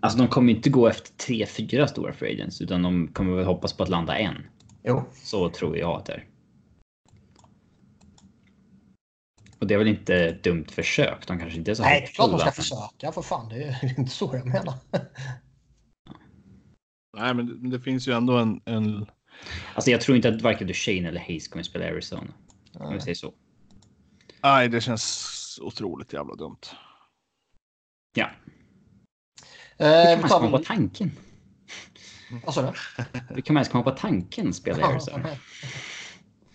[0.00, 3.44] alltså de kommer inte gå efter tre, fyra stora free agents, utan de kommer väl
[3.44, 4.36] hoppas på att landa en.
[4.82, 5.04] Jo.
[5.12, 6.26] Så tror jag att det är.
[9.58, 11.26] Och det är väl inte ett dumt försök?
[11.26, 13.48] De kanske inte är så Nej, det är klart de ska försöka för fan.
[13.48, 14.74] Det är inte så jag menar.
[17.16, 19.06] Nej, men det finns ju ändå en, en...
[19.74, 22.32] Alltså jag tror inte att varken Duchene eller Hayes kommer spela Arizona.
[22.72, 23.32] Om vi säger så.
[24.42, 26.60] Nej, det känns otroligt jävla dumt.
[28.14, 28.30] Ja.
[29.76, 31.12] Eh, Hur kan man ens komma på tanken?
[32.44, 32.72] Vad sa du?
[33.34, 35.28] Hur kan man ens komma på tanken att spela Arizona?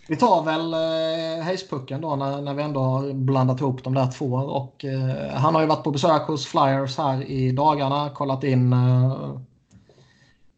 [0.07, 4.11] Vi tar väl eh, Hayes-pucken då när, när vi ändå har blandat ihop de där
[4.11, 4.33] två.
[4.33, 8.09] Och, eh, han har ju varit på besök hos Flyers här i dagarna.
[8.09, 9.39] Kollat in eh,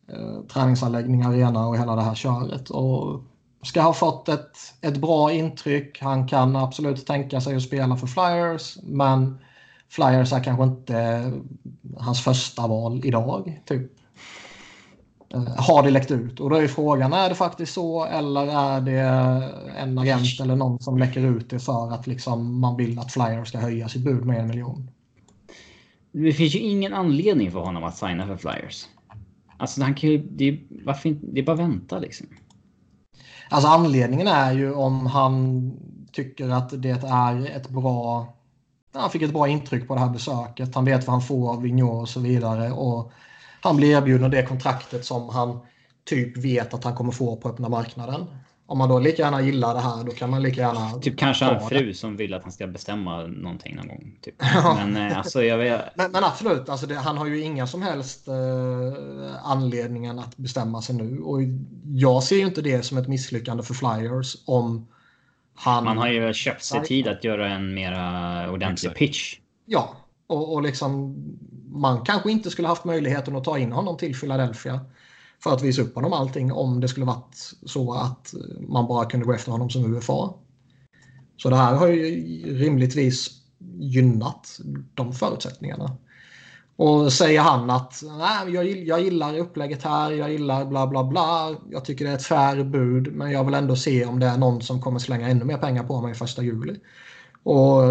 [0.08, 2.70] eh, träningsanläggning, arena och hela det här köret.
[2.70, 3.22] Och
[3.64, 6.02] ska ha fått ett, ett bra intryck.
[6.02, 8.78] Han kan absolut tänka sig att spela för Flyers.
[8.84, 9.38] Men
[9.90, 11.32] Flyers är kanske inte
[11.98, 13.62] hans första val idag.
[13.66, 13.92] Typ.
[15.34, 16.40] Eh, har det läckt ut?
[16.40, 19.00] Och då är frågan, är det faktiskt så eller är det
[19.78, 23.48] en agent eller någon som läcker ut det för att liksom man vill att Flyers
[23.48, 24.90] ska höja sitt bud med en miljon?
[26.12, 28.86] Det finns ju ingen anledning för honom att signa för Flyers.
[29.58, 32.28] Alltså han kan ju, det är, varför inte, det är bara att vänta liksom.
[33.50, 35.72] Alltså anledningen är ju om han
[36.12, 38.28] tycker att det är ett bra...
[38.94, 40.76] Han fick ett bra intryck på det här besöket.
[40.76, 42.72] Han vet vad han får av Vigneault och så vidare.
[42.72, 43.12] Och
[43.62, 45.60] han blir erbjuden det kontraktet som han
[46.04, 48.26] typ vet att han kommer få på öppna marknaden.
[48.68, 51.00] Om man då lika gärna gillar det här då kan man lika gärna...
[51.00, 51.66] Typ kanske en det.
[51.66, 54.18] fru som vill att han ska bestämma någonting någon gång.
[54.22, 54.36] Typ.
[54.76, 55.82] Men eh, alltså jag vet...
[55.96, 58.34] Men, men absolut, alltså det, han har ju inga som helst eh,
[59.44, 61.20] anledningar att bestämma sig nu.
[61.20, 61.40] Och
[61.94, 64.88] jag ser ju inte det som ett misslyckande för Flyers om
[65.56, 65.84] han...
[65.84, 69.00] Man har ju köpt sig tid att göra en mera ordentlig Exakt.
[69.00, 69.40] pitch.
[69.66, 69.96] Ja,
[70.28, 71.16] och, och liksom
[71.72, 74.80] man kanske inte skulle haft möjligheten att ta in honom till Philadelphia
[75.46, 78.34] för att visa upp honom allting om det skulle varit så att
[78.68, 80.34] man bara kunde gå efter honom som UFA.
[81.38, 83.30] Så det här har ju rimligtvis
[83.80, 84.60] gynnat
[84.94, 85.98] de förutsättningarna.
[86.76, 91.56] Och säger han att Nej, jag, jag gillar upplägget här, jag gillar bla bla bla,
[91.72, 94.38] jag tycker det är ett fair bud men jag vill ändå se om det är
[94.38, 96.80] någon som kommer slänga ännu mer pengar på mig första juli.
[97.44, 97.82] Och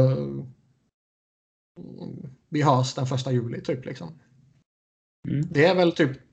[2.48, 4.08] vi hörs den första juli typ liksom.
[5.28, 5.46] Mm.
[5.50, 6.23] Det är väl typ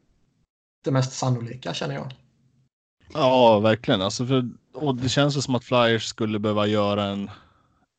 [0.83, 2.13] det mest sannolika känner jag.
[3.13, 4.01] Ja, verkligen.
[4.01, 7.29] Alltså för, och det känns ju som att Flyers skulle behöva göra en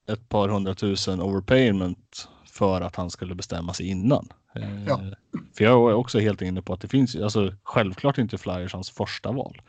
[0.09, 4.29] ett par hundratusen overpayment för att han skulle bestämma sig innan.
[4.55, 5.01] Eh, Ja.
[5.57, 8.91] För jag är också helt inne på att det finns, alltså självklart inte Flyers hans
[8.91, 9.63] första val.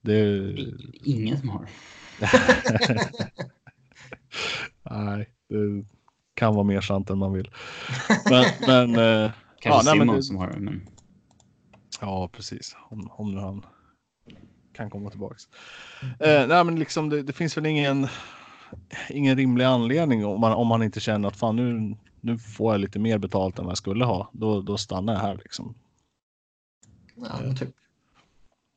[0.00, 0.50] Det,
[1.04, 1.66] Ingen som har.
[4.90, 5.84] nej, det
[6.34, 7.50] kan vara mer sant än man vill.
[8.30, 8.94] Men, men
[9.24, 9.30] eh,
[9.60, 10.60] Kanske nej, men Simon det- som har det.
[10.60, 10.86] Men...
[12.00, 12.76] Ja, precis.
[12.90, 13.66] Om, om nu han
[14.72, 15.48] kan komma tillbaks.
[16.02, 18.06] Eh, nej, men liksom det, det finns väl ingen,
[19.08, 22.80] ingen rimlig anledning om man, om man inte känner att fan nu, nu får jag
[22.80, 24.30] lite mer betalt än vad jag skulle ha.
[24.32, 25.74] Då, då stannar jag här liksom.
[27.14, 27.74] Ja, men typ.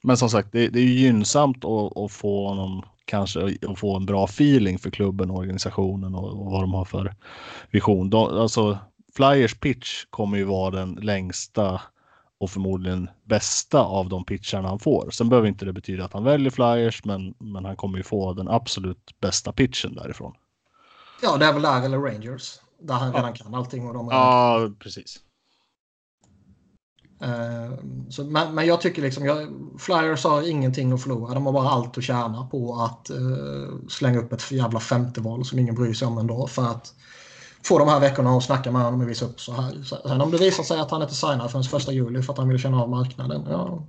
[0.03, 3.95] Men som sagt, det, det är ju gynnsamt att, att få honom kanske att få
[3.95, 7.15] en bra feeling för klubben och organisationen och, och vad de har för
[7.71, 8.09] vision.
[8.09, 8.79] De, alltså
[9.15, 11.81] Flyers pitch kommer ju vara den längsta
[12.39, 15.09] och förmodligen bästa av de pitcharna han får.
[15.11, 18.33] Sen behöver inte det betyda att han väljer Flyers, men, men han kommer ju få
[18.33, 20.33] den absolut bästa pitchen därifrån.
[21.21, 22.59] ja, det är väl där eller Rangers.
[22.81, 23.87] Där han redan kan allting.
[23.87, 25.19] Och de är Ja, precis.
[27.21, 27.73] Eh,
[28.09, 29.47] så, men, men jag tycker liksom, jag,
[29.79, 31.33] Flyers har ingenting att förlora.
[31.33, 35.59] De har bara allt att tjäna på att eh, slänga upp ett jävla femteval som
[35.59, 36.47] ingen bryr sig om ändå.
[36.47, 36.93] För att
[37.65, 39.83] få de här veckorna och snacka med honom och visa upp så här.
[39.83, 42.49] Sen om det visar sig att han inte signar förrän första juli för att han
[42.49, 43.47] vill känna av marknaden.
[43.49, 43.83] Ja,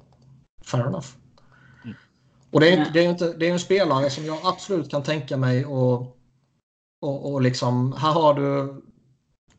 [0.65, 1.07] fair enough.
[1.85, 1.97] Mm.
[2.51, 4.91] Och det är, inte, det, är ju inte, det är en spelare som jag absolut
[4.91, 6.17] kan tänka mig och,
[7.01, 8.83] och, och liksom, här har du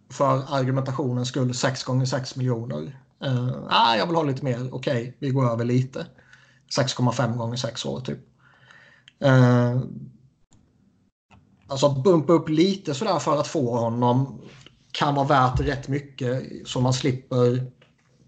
[0.09, 2.99] för argumentationens skull 6 gånger 6 miljoner.
[3.25, 4.75] Uh, ah, jag vill ha lite mer.
[4.75, 6.05] Okej, vi går över lite.
[6.77, 8.19] 6,5 gånger 6 år typ.
[9.25, 9.81] Uh,
[11.67, 14.41] alltså bumpa upp lite sådär för att få honom
[14.91, 17.71] kan vara värt rätt mycket så man slipper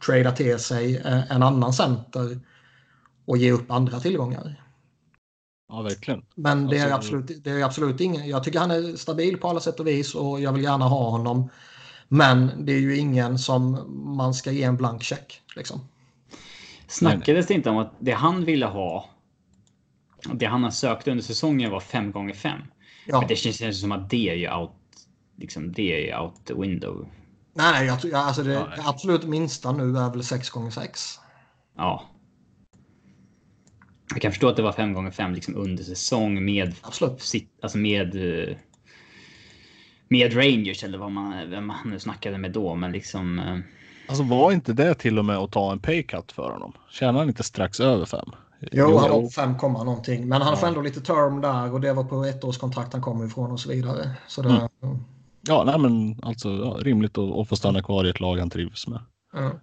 [0.06, 2.40] trada till sig eh, en annan center
[3.26, 4.64] och ge upp andra tillgångar.
[5.70, 6.26] Ja, verkligen.
[6.36, 8.28] Men det är, Alltså- absolut, det är absolut ingen.
[8.28, 11.10] Jag tycker han är stabil på alla sätt och vis och jag vill gärna ha
[11.10, 11.50] honom.
[12.08, 13.86] Men det är ju ingen som
[14.18, 15.42] man ska ge en blank check.
[15.56, 15.80] Liksom.
[16.88, 19.10] Snackades det inte om att det han ville ha
[20.34, 22.60] Det han har sökt under säsongen var 5 gånger 5
[23.08, 23.20] Ja.
[23.20, 24.72] Men det känns som att det är ju out.
[25.38, 27.08] Liksom det är ju out the window.
[27.54, 28.68] Nej, nej, jag, tror- alltså det Ja.
[28.78, 31.20] absolut minsta nu är väl 6 gånger 6
[31.78, 32.04] Ja.
[34.14, 37.22] Jag kan förstå att det var 5 gånger 5 liksom under säsong med Absolut.
[37.22, 38.16] sitt, alltså med
[38.50, 38.56] eh,
[40.10, 42.76] med Rangers eller vad man, vem man nu snackade med då.
[42.76, 43.40] Men liksom.
[43.40, 43.58] eh,
[44.10, 46.74] Alltså var inte det till och med att ta en paycut för honom?
[46.92, 48.30] Tjänar han inte strax över fem?
[48.60, 50.28] Jo, han var på 5, komma någonting.
[50.28, 50.58] Men han Ja.
[50.58, 53.52] får ändå lite term där och det var på ett års kontrakt han kom ifrån
[53.52, 54.18] och så vidare.
[54.28, 54.70] Så det,
[55.42, 58.50] Ja, nej men alltså ja, rimligt att, att få stanna kvar i ett lag han
[58.50, 59.00] trivs med.
[59.34, 59.58] Mm.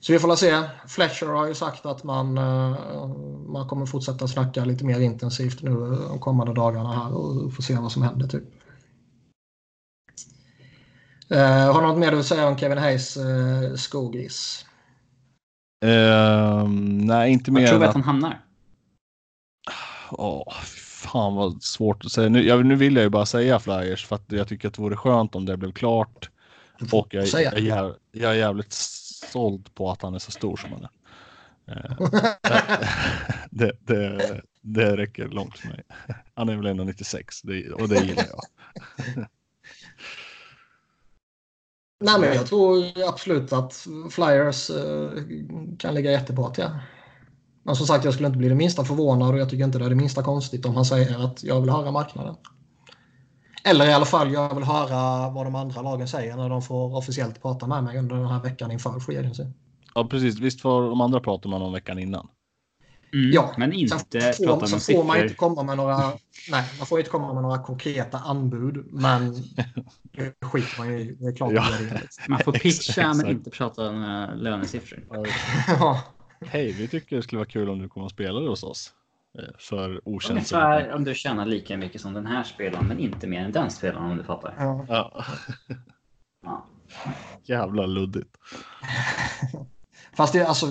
[0.00, 0.62] Så vi får se.
[0.86, 3.06] Fletcher har ju sagt att man, eh,
[3.48, 5.70] man kommer fortsätta snacka lite mer intensivt nu
[6.08, 8.28] de kommande dagarna här och får se vad som händer.
[8.28, 8.44] Typ.
[11.30, 14.64] Eh, har du något mer du vill säga om Kevin Hayes eh, skogis?
[15.80, 17.94] Ehm, nej, inte mer tror än att att...
[17.94, 18.40] han hamnar?
[20.10, 20.52] Åh,
[21.02, 22.28] fan vad svårt att säga.
[22.28, 24.82] Nu, jag, nu vill jag ju bara säga Flyers för att jag tycker att det
[24.82, 26.30] vore skönt om det blev klart.
[26.92, 27.52] Och jag, Säga.
[27.54, 28.72] jag, jag, jag är jävligt
[29.32, 30.90] såld på att han är så stor som han är.
[31.70, 31.84] Eh,
[33.50, 35.82] det, det, det räcker långt för mig.
[36.34, 38.42] Han är väl ändå 96 det, och det gillar jag.
[42.00, 45.10] Nej, men jag tror absolut att Flyers eh,
[45.78, 46.70] kan ligga jättebra till.
[47.62, 49.84] Men som sagt, jag skulle inte bli det minsta förvånad och jag tycker inte det
[49.84, 52.36] är det minsta konstigt om han säger att jag vill höra marknaden.
[53.64, 56.96] Eller i alla fall, jag vill höra vad de andra lagen säger när de får
[56.96, 59.44] officiellt prata med mig under den här veckan inför Free Agency.
[59.94, 60.38] Ja, precis.
[60.38, 62.28] Visst var de andra pratade man om veckan innan.
[63.12, 63.30] Mm.
[63.32, 65.96] Ja, Men inte Sen får, prata om sen får man inte komma med några,
[66.50, 69.34] nej, man får inte komma med några konkreta anbud, men
[70.02, 71.04] det skiter man i.
[71.20, 71.64] Det är klart Ja.
[71.90, 72.02] det.
[72.28, 75.04] Man får pitcha men inte prata om eh, lönesiffror.
[75.68, 76.02] Ja.
[76.46, 78.92] Hej, vi tycker det skulle vara kul om du kommer och spelar hos oss.
[79.38, 83.26] Eh, För okänd Ungefär om du tjänar lika mycket som den här spelaren men inte
[83.26, 84.54] mer än den spelaren om du fattar.
[84.58, 84.84] Ja.
[84.88, 85.24] Ja,
[86.44, 86.66] Ja.
[87.44, 88.36] jävla luddigt.
[90.16, 90.66] Fast det, alltså,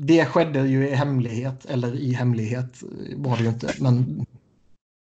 [0.00, 2.82] det skedde ju i hemlighet, eller i hemlighet
[3.16, 4.26] var det ju inte, men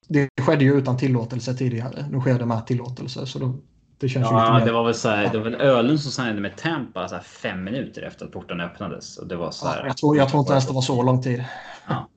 [0.08, 2.06] det skedde ju utan tillåtelse tidigare.
[2.10, 3.56] Nu sker det med tillåtelse, så då,
[3.98, 6.12] det känns ju Ja, lite det var väl så här, det var väl Ölund som
[6.12, 9.18] signade med Tampa så här fem minuter efter att porten öppnades.
[9.18, 11.22] Och det var så Ja, jag, tror, jag tror inte ens det var så lång
[11.22, 11.46] tid.
[11.88, 12.10] Ja.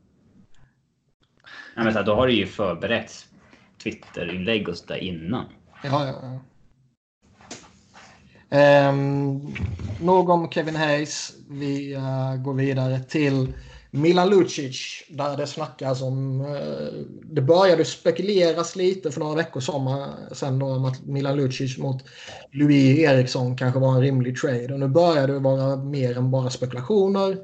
[1.76, 3.26] Ja, men så här, då har du ju förberett
[3.82, 5.44] Twitter-inlägg och sådär innan.
[5.82, 6.40] Ja, ja, ja.
[8.54, 9.40] Ehm,
[10.00, 11.32] nog om Kevin Hayes.
[11.54, 13.54] Vi eh, går vidare till
[13.90, 16.40] Milan Lucic där det snackas om...
[16.40, 21.36] Eh, det började spekuleras lite för några veckor sedan eh, sen då om att Milan
[21.36, 22.04] Lucic mot
[22.52, 24.72] Louis Eriksson kanske var en rimlig trade.
[24.72, 27.38] Och nu börjar det vara mer än bara spekulationer.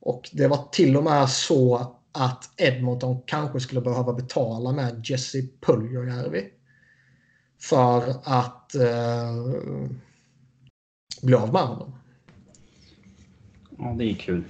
[0.00, 5.38] Och det var till och med så att Edmonton kanske skulle behöva betala med Jesse
[5.66, 6.44] Puljojärvi.
[7.60, 9.34] för att eh,
[11.22, 11.92] bli av med honom.
[13.78, 14.44] Ja, det är kul.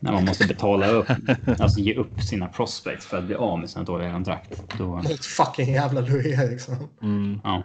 [0.00, 1.06] När man måste betala upp,
[1.58, 4.62] alltså ge upp sina prospects för att bli av med sina dåliga kontrakt.
[4.78, 6.76] Då, Mot fucking jävla Louis Eriksson.
[7.02, 7.40] Mm.
[7.44, 7.62] ja.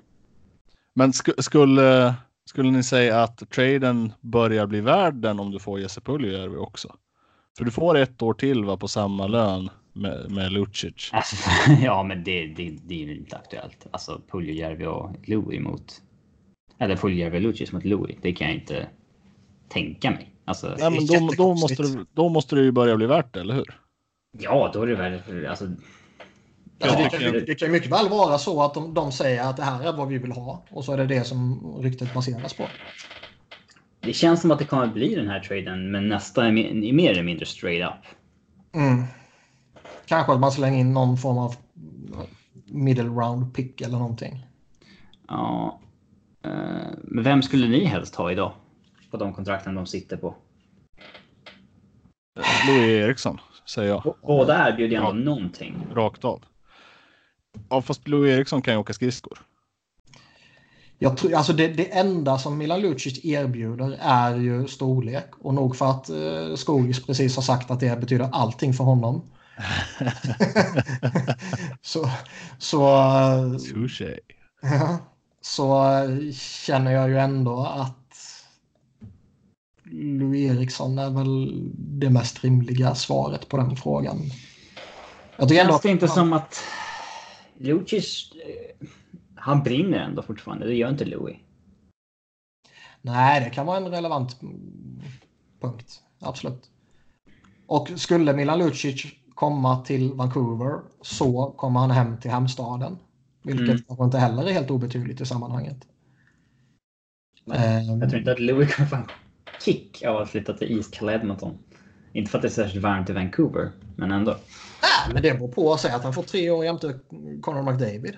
[0.96, 2.14] Men sk- skulle,
[2.46, 6.96] skulle ni säga att traden börjar bli värd den om du får Jesse Puljujärvi också?
[7.58, 11.10] För du får ett år till va, på samma lön med, med Lucic.
[11.12, 11.36] Alltså,
[11.84, 13.88] ja, men det, det, det är ju inte aktuellt.
[13.92, 16.02] Alltså Puljujärvi och Louis mot...
[16.78, 18.16] Eller Puljujärvi och Lucic mot Louis.
[18.22, 18.88] Det kan jag inte
[19.70, 20.33] tänka mig.
[20.46, 23.40] Alltså, Nej, men då, då, måste det, då måste det ju börja bli värt det,
[23.40, 23.80] eller hur?
[24.40, 25.46] ja, då är det väl...
[25.48, 25.66] Alltså,
[26.80, 29.58] ja, det, kan, ju- det kan mycket väl vara så att de, de säger att
[29.58, 32.54] det här är vad vi vill ha och så är det det som ryktet baseras
[32.54, 32.64] på.
[34.02, 36.94] det känns som att det kommer bli den här traden, men nästa är mer, är
[36.94, 38.06] mer eller mindre straight up.
[38.76, 39.04] Mm.
[40.06, 41.56] Kanske att man slänger in någon form av
[42.66, 44.46] middle round pick eller någonting.
[45.28, 45.80] Ja.
[46.46, 46.52] eh,
[47.04, 48.52] Men vem skulle ni helst ha idag?
[49.14, 50.36] På de kontrakten de sitter på.
[52.68, 54.16] Louis Eriksson, säger jag.
[54.22, 55.14] Båda erbjuder ju ändå Ja.
[55.14, 55.88] någonting.
[55.94, 56.44] Rakt av.
[57.70, 59.40] Ja, fast Louis Eriksson kan ju åka skridskor.
[61.00, 65.30] Jag tror, alltså det, det enda som Milan Lucic erbjuder är ju storlek.
[65.40, 69.22] Och nog för att eh, Skogis precis har sagt att det betyder allting för honom.
[71.82, 72.10] så,
[72.58, 74.20] så, eh, Touché.
[75.42, 76.32] Så eh,
[76.66, 78.03] känner jag ju ändå att
[79.96, 84.18] Louis Eriksson är väl det mest rimliga svaret på den frågan.
[85.38, 86.64] Jag tycker ändå Känns att det inte som att
[87.58, 88.88] Lucic, eh,
[89.36, 90.66] han brinner ändå fortfarande.
[90.66, 91.38] Det gör inte Louis.
[93.02, 94.40] Nej, det kan vara en relevant
[95.62, 96.02] punkt.
[96.20, 96.70] Absolut.
[97.68, 99.06] Och skulle Milan Lucic
[99.36, 102.98] komma till Vancouver så kommer han hem till hemstaden.
[103.42, 103.82] Vilket Mm.
[103.88, 105.88] kanske inte heller är helt obetydligt i sammanhanget.
[107.54, 109.06] Ehm, Jag tror inte att Louis kommer
[109.62, 111.58] kick av att flytta till iskalla Edmonton.
[112.14, 114.32] Inte för att det är särskilt varmt i Vancouver, men ändå.
[114.32, 117.00] Nej, men det beror på att säga att han får tre år jämte
[117.42, 118.18] Conor McDavid.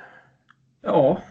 [0.82, 1.22] Ja.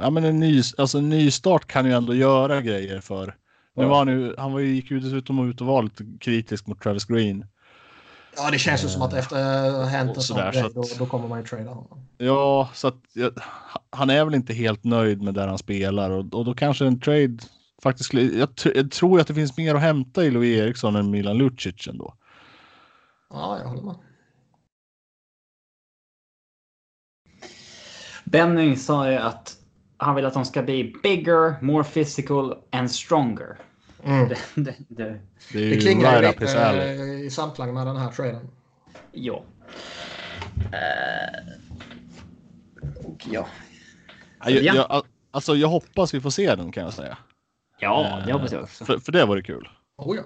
[0.00, 3.26] Ja, men en ny, alltså, en ny start kan ju ändå göra grejer för.
[3.76, 3.88] Nu Ja.
[3.88, 6.80] var han, ju, han var ju, gick ju dessutom ut och var lite kritisk mot
[6.82, 7.46] Travis Green.
[8.36, 10.74] Ja, det känns ju som att efter ha hänt en sån sådär, grej, så att-
[10.74, 12.06] då, då kommer man ju trada honom.
[12.18, 12.96] Ja, så att
[13.90, 17.00] han är väl inte helt nöjd med där han spelar och, och då kanske en
[17.00, 17.38] trade
[17.84, 20.96] faktiskt skulle, jag, tr- jag tror att det finns mer att hämta i Louis Eriksson
[20.96, 22.14] än Milan Lucic ändå.
[23.30, 23.94] Ja, jag håller med.
[28.24, 29.56] Benning sa ju att
[29.96, 33.58] han vill att de ska bli bigger, more physical and stronger.
[34.04, 34.28] Mm.
[34.28, 35.20] Det, det, det,
[35.52, 38.48] Det är ju Det klingar ju lite eh, i samklang med den här traden.
[39.12, 39.44] ja.
[40.72, 41.54] Eh,
[43.04, 43.46] och ja.
[44.44, 44.74] Ja, jag, Ja.
[44.90, 47.18] jag, alltså jag hoppas vi får se den kan jag säga.
[47.80, 48.84] Ja, det hoppas jag också.
[48.84, 49.68] För, för det vore kul.
[49.96, 50.22] Oh, ja.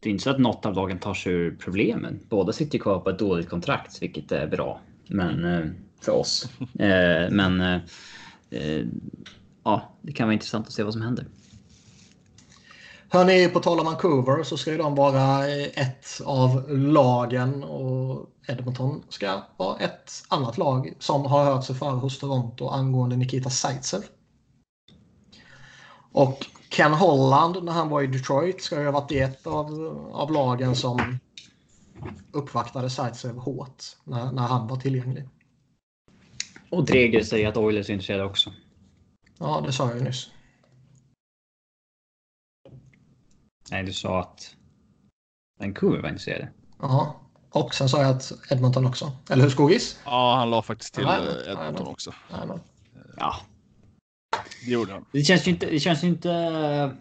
[0.00, 2.20] Det är inte så att något av lagen tar sig ur problemen.
[2.28, 4.80] Båda sitter kvar på ett dåligt kontrakt, vilket är bra.
[5.08, 5.66] Men eh,
[6.00, 6.48] för oss.
[6.78, 7.80] Eh, men eh,
[8.50, 8.84] eh,
[9.64, 11.26] ja, det kan vara intressant att se vad som händer.
[13.08, 19.02] Hörni, på tal om Vancouver så ska ju de vara ett av lagen och Edmonton
[19.08, 24.00] ska vara ett annat lag som har hört sig för hos Toronto angående Nikita Zaitsev.
[26.12, 29.66] Och Ken Holland när han var i Detroit ska ju ha varit ett av,
[30.12, 31.18] av lagen som
[32.32, 35.28] uppvaktade Zaitsev hårt när, när han var tillgänglig.
[36.70, 38.52] Och Dreger säger att Oilers är intresserade också.
[39.38, 40.30] Ja, det sa jag ju nyss.
[43.70, 44.56] Nej, du sa att
[45.58, 46.52] Vancouver var intresserade.
[46.78, 47.20] Ja,
[47.50, 49.12] och sen sa jag att Edmonton också.
[49.30, 50.00] Eller hur Skogis?
[50.04, 51.08] Ja, han la faktiskt till
[51.48, 52.14] Edmonton också.
[53.16, 53.36] Ja,
[54.64, 55.04] Det gjorde han.
[55.12, 55.66] det känns ju inte...
[55.66, 56.96] Det känns ju inte...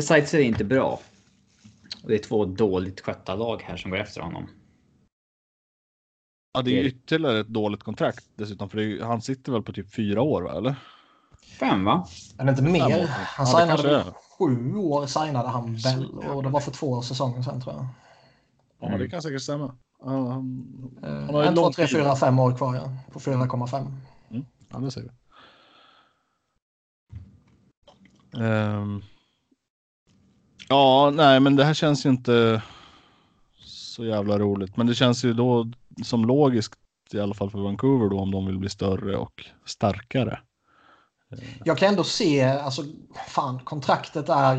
[0.00, 1.00] Sites är inte bra.
[2.02, 4.46] Och det är två dåligt skötta lag här som går efter honom.
[6.52, 8.70] Ja, det är Det- ytterligare ett dåligt kontrakt dessutom.
[8.70, 10.52] För det är, han sitter väl på typ fyra år, va?
[10.56, 10.74] Eller?
[11.60, 12.06] Fem va?
[12.38, 12.88] Eller inte mer.
[12.90, 14.04] Ja, Han det signade väl är.
[14.38, 16.04] sju år signade han väl.
[16.10, 17.86] Och det var för två säsonger sedan tror jag.
[18.92, 19.74] Ja, det kan säkert stämma.
[20.04, 20.66] Han, han,
[21.02, 22.92] Eh, Han har en, två, tre, fyra, fem år kvar ja.
[23.12, 23.92] På 4,5
[24.70, 25.10] ja, det ser vi.
[28.32, 29.04] Um,
[30.68, 32.62] ja, nej, men det här känns ju inte
[33.64, 34.76] så jävla roligt.
[34.76, 35.70] Men det känns ju då
[36.04, 36.74] som logiskt
[37.12, 40.40] i alla fall för Vancouver då om de vill bli större och starkare.
[41.32, 41.38] Ehm.
[41.64, 42.82] Jag kan ändå se, alltså
[43.28, 44.56] fan kontraktet är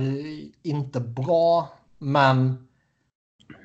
[0.63, 1.69] inte bra.
[1.97, 2.67] Men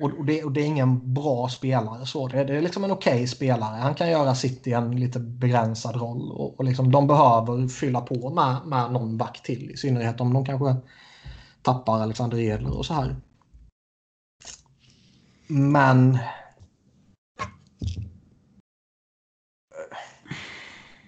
[0.01, 2.07] och, och, det, och det är ingen bra spelare.
[2.07, 3.77] Så det, det är liksom en okej spelare.
[3.81, 6.33] Han kan göra sitt i en lite begränsad roll.
[6.33, 9.71] Och, och liksom, de behöver fylla på med, med någon back till.
[9.71, 10.77] I synnerhet om de kanske
[11.63, 13.17] tappar Alexander Edler och så här.
[15.49, 16.19] Men...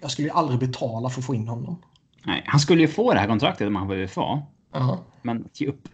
[0.01, 1.83] Jag skulle ju aldrig betala för att få in honom.
[2.25, 4.43] Nej, han skulle ju få det här kontraktet om han var i UFA.
[4.73, 4.99] Ja.
[5.23, 5.89] Men att ge upp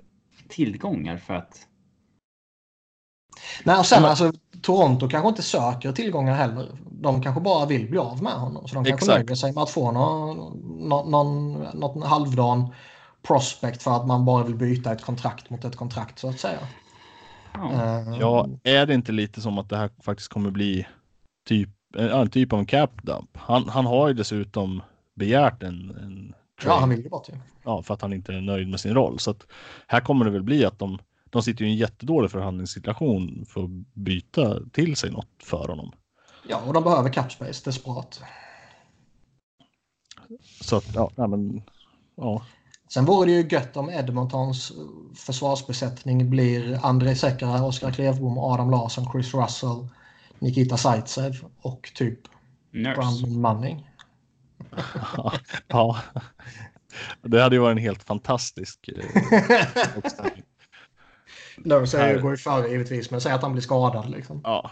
[0.49, 1.69] tillgångar för att...
[3.65, 6.69] Nej, och sen Men- alltså Toronto kanske inte söker tillgångar heller.
[6.91, 8.69] De kanske bara vill bli av med honom.
[8.69, 9.25] Så de kanske Exakt.
[9.27, 10.37] nöjer sig med att få någon,
[10.89, 12.69] någon, någon, någon halvdan
[13.23, 16.59] prospect för att man bara vill byta ett kontrakt mot ett kontrakt så att säga.
[18.21, 18.49] Ja.
[18.65, 20.87] Eh, är det inte lite som att det här faktiskt kommer bli
[21.49, 23.31] typ en, typ av en cap dump?
[23.35, 24.83] Han, han har ju dessutom
[25.15, 26.35] begärt en, en
[26.65, 26.95] ja, han trade.
[26.95, 27.35] vill ju bort ju.
[27.65, 29.19] ja, för att han inte är nöjd med sin roll.
[29.19, 29.47] Så att
[29.87, 30.99] här kommer det väl bli att de,
[31.35, 35.93] de sitter i en jättedålig förhandlingssituation för att byta till sig något för honom.
[36.49, 38.23] Ja, och de behöver capspace desperat.
[40.61, 41.63] Så att, ja, nej, men,
[42.17, 42.47] ja.
[42.89, 44.73] Sen vore det ju gött om Edmontons
[45.15, 49.89] försvarsbesättning blir Andrei Sekera, Oskar Klevbom, Adam Larsson, Chris Russell,
[50.39, 52.21] Nikita Zaitsev och typ
[52.71, 52.95] Nurse.
[52.95, 53.91] Brandon Manning.
[55.67, 55.97] ja.
[57.23, 60.43] Det hade ju varit en helt fantastisk eh, uppställning.
[61.57, 64.41] Nurse är Här- går ju före givetvis, men säg att han blir skadad liksom.
[64.45, 64.71] Ja.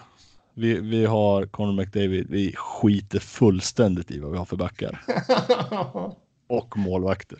[0.54, 2.26] Vi, vi har Conor McDavid.
[2.30, 5.00] Vi skiter fullständigt i vad vi har för backar.
[6.48, 7.38] Och målvakter.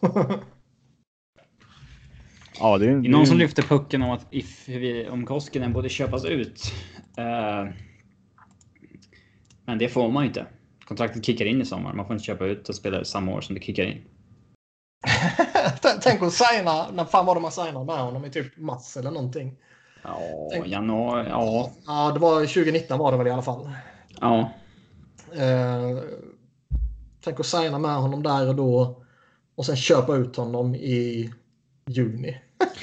[2.58, 5.72] Ja, det är, Det är någon som lyfter pucken om att if vi, om Koskinen
[5.72, 6.72] borde köpas ut.
[7.16, 7.72] Eh,
[9.64, 10.46] men det får man ju inte.
[10.84, 11.94] Kontraktet kickar in i sommar.
[11.94, 14.02] Man får inte köpa ut och spela samma år som det kickar in.
[16.02, 19.10] Tänk att signa, när fan var det man signade med honom i typ mars eller
[19.10, 19.56] någonting.
[20.02, 20.20] Ja,
[20.52, 21.26] Tänk- januari.
[21.28, 21.70] Ja.
[21.86, 23.70] Ja, det var 2019 var det väl i alla fall.
[24.20, 24.50] ja.
[25.36, 25.98] Eh,
[27.24, 29.02] tänk att signa med honom där och då
[29.54, 31.30] och sen köpa ut honom i
[31.86, 32.36] juni.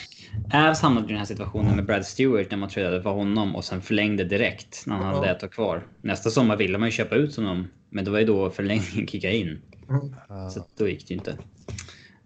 [0.54, 3.66] Avs hamnade i den här situationen med Brad Stewart när man tradade för honom och
[3.66, 5.36] sen förlängde direkt när han hade Ja.
[5.36, 5.88] ett år kvar.
[6.02, 9.36] Nästa sommar ville man ju köpa ut honom, men det var ju då förlängningen kickade
[9.36, 9.62] in.
[9.90, 10.50] Mm.
[10.52, 11.38] Så då gick det ju inte.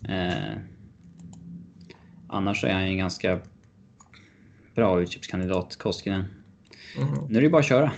[0.09, 0.57] Eh,
[2.27, 3.39] annars är han ju en ganska
[4.75, 6.25] bra utköpskandidat, Koskinen.
[6.97, 7.25] Mm.
[7.29, 7.91] Nu är det bara att köra.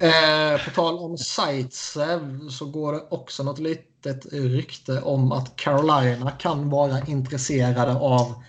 [0.00, 6.30] Eh, på tal om Zaitsev så går det också något litet rykte om att Carolina
[6.30, 8.42] kan vara intresserade av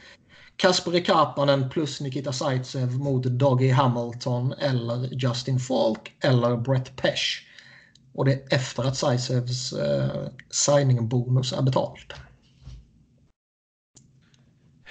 [0.55, 7.47] Kasperi Kapanen plus Nikita Zaitsev mot Dougie Hamilton eller Justin Falk eller Brett Pesch.
[8.13, 12.13] Och det är efter att Zaitsevs eh, signing-bonus är betald.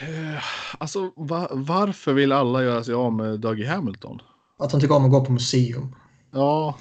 [0.00, 0.42] Eh,
[0.78, 4.18] Alltså va- varför vill alla göra sig av med Dougie Hamilton?
[4.58, 5.96] Att han tycker om att gå på museum.
[6.30, 6.78] Ja,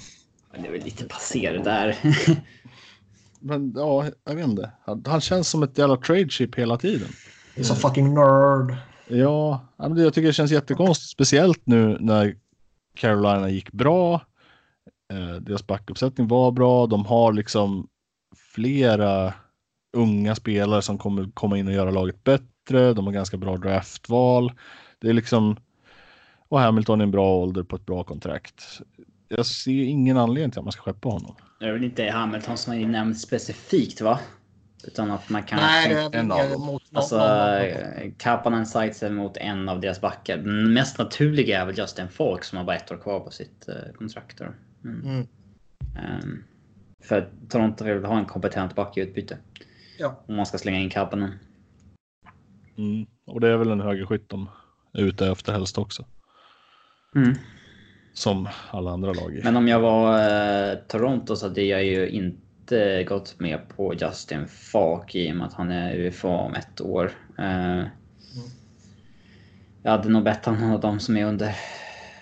[0.52, 1.96] Men det är väl lite passé det där.
[3.40, 4.70] men ja, jag vet inte.
[4.84, 7.08] Han, han känns som ett jävla trade chip hela tiden.
[7.56, 8.76] He's a fucking nerd.
[9.08, 11.10] Ja, ja, men det, jag tycker det känns jättekonstigt.
[11.10, 12.36] Speciellt nu när
[12.94, 14.20] Carolina gick bra.
[15.10, 16.86] Eh, deras backuppsättning var bra.
[16.86, 17.88] De har liksom
[18.54, 19.34] flera
[19.96, 22.92] unga spelare som kommer komma in och göra laget bättre.
[22.92, 24.52] De har ganska bra draftval.
[24.98, 25.56] Det är liksom
[26.50, 28.80] och Hamilton är en bra ålder på ett bra kontrakt.
[29.28, 31.36] Jag ser ingen anledning till att man ska skeppa honom.
[31.60, 34.20] Det är väl inte Hamilton som är nämnd specifikt va?
[34.84, 35.58] Utan att man kan...
[35.58, 36.66] Nej, är en av dem.
[36.66, 37.20] mot Alltså.
[38.18, 40.36] Kapanen Zaitsev mot en av deras backar.
[40.36, 43.68] Den mest naturliga är väl Justin Falk som har bara ett år kvar på sitt
[43.68, 44.38] eh, kontrakt.
[44.38, 44.44] Då.
[44.84, 45.00] Mm.
[45.06, 45.26] Mm.
[45.96, 46.44] Ehm,
[47.02, 49.38] för Toronto vill ha en kompetent back i utbyte.
[49.98, 50.22] Ja.
[50.26, 51.30] Om man ska slänga in Kapanen.
[52.78, 53.06] Mm.
[53.26, 54.48] Och det är väl en högerskytt de
[54.92, 56.04] är ute efter helst också.
[57.16, 57.34] Mm.
[58.12, 59.40] Som alla andra lag.
[59.44, 64.48] Men om jag var eh, Toronto så hade jag ju inte gått med på Justin
[64.48, 67.12] Falk i och med att han är UFA om ett år.
[67.38, 67.82] Eh,
[69.82, 71.54] Jag hade nog bett någon av dem som är under,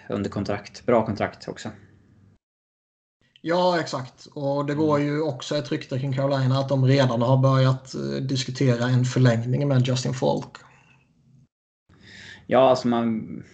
[0.08, 0.86] under kontrakt.
[0.86, 1.68] Bra kontrakt också.
[3.48, 4.26] Ja, exakt.
[4.26, 8.00] Och det går ju också ett rykte kring Carolina att de redan har börjat eh,
[8.00, 10.56] diskutera en förlängning med Justin Falk.
[12.46, 13.44] Ja, alltså man...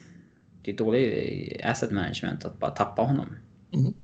[0.63, 3.37] Det är dålig asset management att bara tappa honom.
[3.73, 3.95] Mm.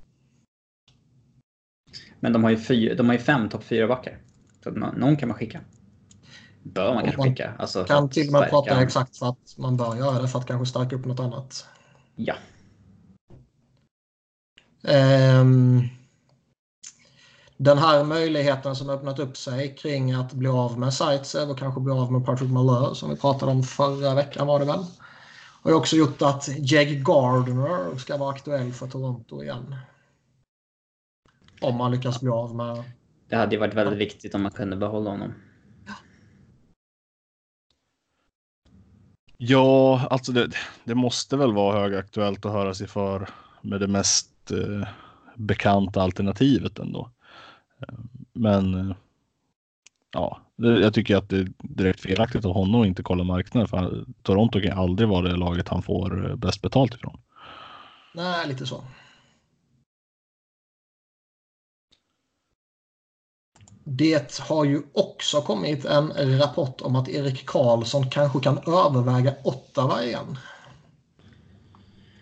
[2.20, 4.18] Men de har ju, fyra, de har ju fem topp fyra backar.
[4.64, 5.60] Så någon kan man skicka.
[6.62, 7.54] Bör man kanske man skicka.
[7.58, 10.46] Alltså, Kan till och med prata exakt för att man bör göra det för att
[10.46, 11.66] kanske stärka upp något annat.
[12.16, 12.34] Ja.
[14.82, 15.82] Ehm,
[17.56, 21.80] den här möjligheten som öppnat upp sig kring att bli av med Zaitsev och kanske
[21.80, 24.84] bli av med Patrick Malheur som vi pratade om förra veckan var det väl.
[25.62, 29.76] Har ju också gjort att Jag Gardner ska vara aktuell för Toronto igen.
[31.60, 32.82] Om man lyckas bli av med...
[33.28, 35.34] Det hade ju varit väldigt viktigt om man kunde behålla honom.
[39.36, 40.50] Ja, alltså det,
[40.84, 43.28] det måste väl vara högaktuellt att höra sig för
[43.62, 44.88] med det mest eh,
[45.36, 47.10] bekanta alternativet ändå.
[47.80, 47.94] Eh,
[48.32, 48.96] men eh,
[50.12, 53.68] ja, jag tycker att det är direkt felaktigt av honom att inte kolla marknaden.
[53.68, 57.20] För Toronto kan ju aldrig vara det laget han får eh, bäst betalt ifrån.
[58.14, 58.84] Nej, lite så.
[63.84, 70.02] Det har ju också kommit en rapport om att Erik Karlsson kanske kan överväga Ottawa
[70.02, 70.38] igen.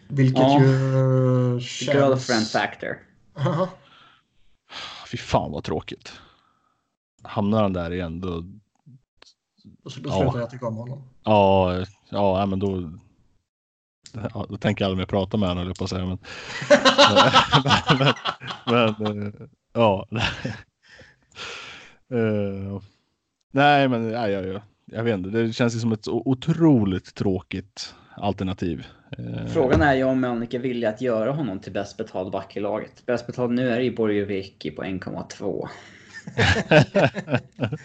[0.08, 0.60] Vilket Ja.
[0.60, 1.94] ju känns...
[1.94, 2.98] Girlfriend factor.
[3.36, 3.68] Aha.
[5.10, 6.12] Fy fan vad tråkigt.
[7.22, 8.50] Hamnar han där igen då, Då då
[9.84, 9.90] Ja.
[9.90, 11.02] slutar jag tycka om honom.
[11.24, 12.92] ja, ja, men då,
[14.12, 16.06] ja, då tänker jag aldrig mer prata med honom, höll jag på att säga.
[16.06, 16.18] Men,
[18.94, 19.32] men, men eh,
[19.72, 20.06] ja.
[22.10, 22.80] Eh,
[23.50, 25.30] nej, men nej, jag, jag, jag vet inte.
[25.30, 28.86] Det känns som ett otroligt tråkigt alternativ.
[29.18, 32.56] Eh, Frågan är ju om Mölnlycke är villig att göra honom till bäst betald back
[32.56, 33.06] i laget.
[33.06, 35.68] Bäst betald nu är det ju Borjovicki på 1,2.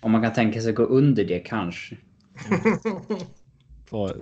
[0.00, 1.96] Om man kan tänka sig gå under det kanske.
[3.90, 4.12] ta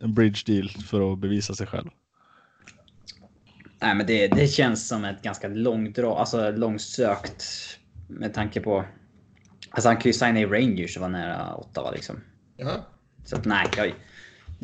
[0.00, 1.88] en bridge deal för att bevisa sig själv.
[3.80, 7.44] Nej men det, det känns som ett ganska långdrag, alltså långsökt
[8.08, 8.84] med tanke på...
[9.70, 12.20] Alltså han kan ju signa i Rangers och vara nära Ottawa liksom.
[12.56, 12.86] Ja.
[13.24, 13.94] Så att nej, jag,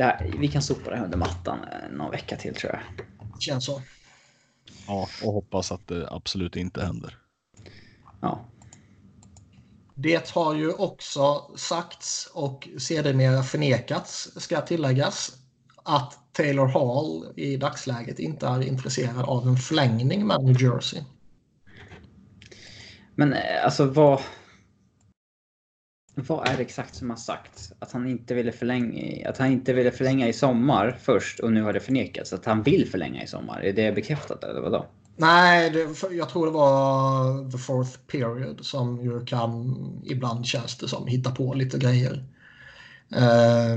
[0.04, 3.06] här, vi kan sopa det här under mattan eh, någon vecka till tror jag.
[3.40, 3.82] Känns så.
[4.86, 7.18] Ja, och hoppas att det absolut inte händer.
[8.20, 8.44] Ja.
[9.94, 15.36] Det har ju också sagts och sedermera förnekats, ska tilläggas,
[15.82, 21.02] att Taylor Hall i dagsläget inte är intresserad av en förlängning med New Jersey.
[23.14, 24.20] Men eh, alltså vad...
[26.26, 27.72] Vad är det exakt som har sagts?
[27.78, 31.62] Att han inte ville förlänga, att han inte ville förlänga i sommar först och nu
[31.62, 32.32] har det förnekats.
[32.32, 33.60] Att han vill förlänga i sommar.
[33.60, 34.86] Är det bekräftat eller vadå?
[35.16, 40.88] Nej, det, jag tror det var the fourth period som ju kan, ibland känns det
[40.88, 42.24] som, hitta på lite grejer.
[43.16, 43.76] Eh,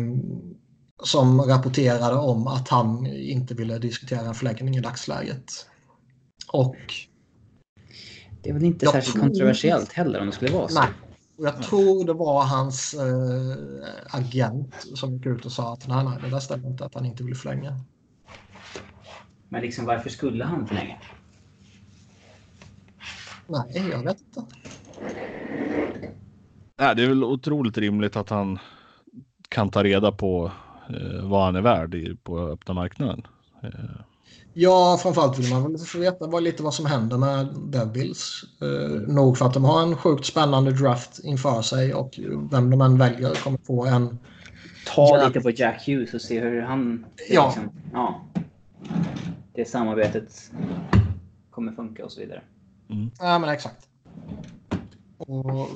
[1.03, 5.51] som rapporterade om att han inte ville diskutera en förlängning i dagsläget.
[6.47, 6.75] Och...
[8.43, 9.23] Det är väl inte särskilt tror...
[9.23, 10.79] kontroversiellt heller om det skulle vara så.
[10.79, 10.89] Nej.
[11.41, 16.05] Och jag tror det var hans eh, agent som gick ut och sa att nej,
[16.05, 17.79] nej, det där stämmer inte att han inte vill förlänga.
[19.49, 20.97] Men liksom varför skulle han förlänga?
[23.47, 24.55] Nej, jag vet inte.
[26.77, 28.59] Nej, det är väl otroligt rimligt att han
[29.49, 30.51] kan ta reda på
[30.89, 33.27] eh, vad han är värd i, på öppna marknaden.
[33.63, 34.01] Eh.
[34.53, 38.43] Ja, framförallt vill man väl få veta vad, lite vad som händer med Devils.
[38.61, 42.19] Eh, nog för att de har en sjukt spännande draft inför sig och
[42.51, 44.19] vem de än väljer kommer få en...
[44.95, 45.27] Ta Jack...
[45.27, 47.05] lite på Jack Hughes och se hur han...
[47.29, 47.45] Ja.
[47.45, 48.21] Liksom, ja.
[49.53, 50.51] Det samarbetet
[51.51, 52.41] kommer funka och så vidare.
[52.89, 53.11] Mm.
[53.19, 53.87] Ja, men exakt.
[55.17, 55.67] Och,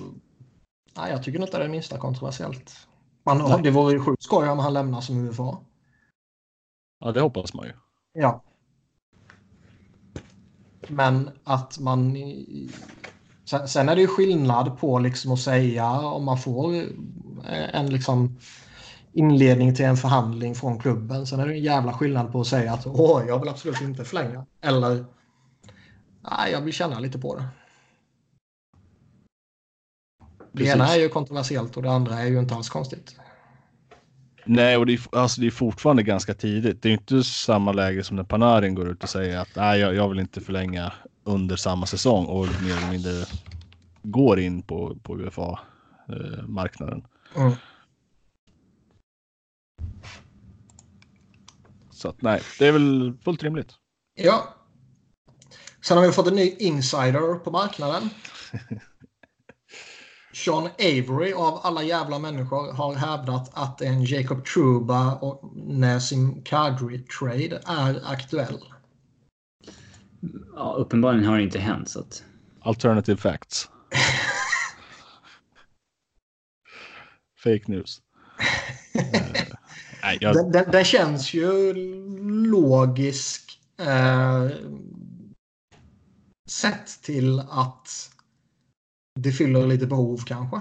[0.98, 2.88] nej, jag tycker inte det är det minsta kontroversiellt.
[3.26, 5.58] Man, det vore ju sjukt skoj om han lämnar som UFA.
[7.00, 7.74] Ja, det hoppas man ju.
[8.14, 8.44] Ja.
[10.88, 12.18] Men att man...
[13.68, 16.84] Sen, är det ju skillnad på liksom att säga om man får
[17.74, 18.40] en liksom
[19.14, 21.28] inledning till en förhandling från klubben.
[21.28, 24.06] Sen är det en jävla skillnad på att säga att Åh, jag vill absolut inte
[24.06, 24.46] förlänga.
[24.62, 25.06] Eller
[26.32, 27.46] Nej, jag vill känna lite på det.
[30.52, 33.20] Det ena är ju kontroversiellt och det andra är ju inte alls konstigt.
[34.46, 36.82] Nej, och det är, alltså det är fortfarande ganska tidigt.
[36.82, 39.96] Det är inte samma läge som när Panarin går ut och säger att nej, jag,
[39.96, 40.94] jag vill inte förlänga
[41.24, 43.12] under samma säsong och mer eller mindre
[44.04, 47.06] går in på, på UFA-marknaden.
[47.36, 47.56] Eh, mm.
[51.92, 53.74] Så att, nej, det är väl fullt rimligt.
[54.16, 54.56] Ja,
[55.86, 58.10] Sen har vi fått en ny insider på marknaden.
[60.36, 67.00] Sean Avery av alla jävla människor har hävdat att en Jacob Truba och Nassim Kadri
[67.00, 68.60] trade är aktuell.
[70.56, 71.90] Ja, uppenbarligen har det inte hänt.
[71.90, 72.24] Så att...
[72.62, 73.70] Alternative facts.
[77.44, 78.02] Fake news.
[78.96, 79.04] uh,
[80.04, 80.34] nej, jag...
[80.34, 81.74] den, den, den, känns ju
[82.46, 83.60] logisk.
[83.82, 84.50] Uh,
[86.50, 88.15] sett till att
[89.16, 90.60] det fyller lite behov kanske.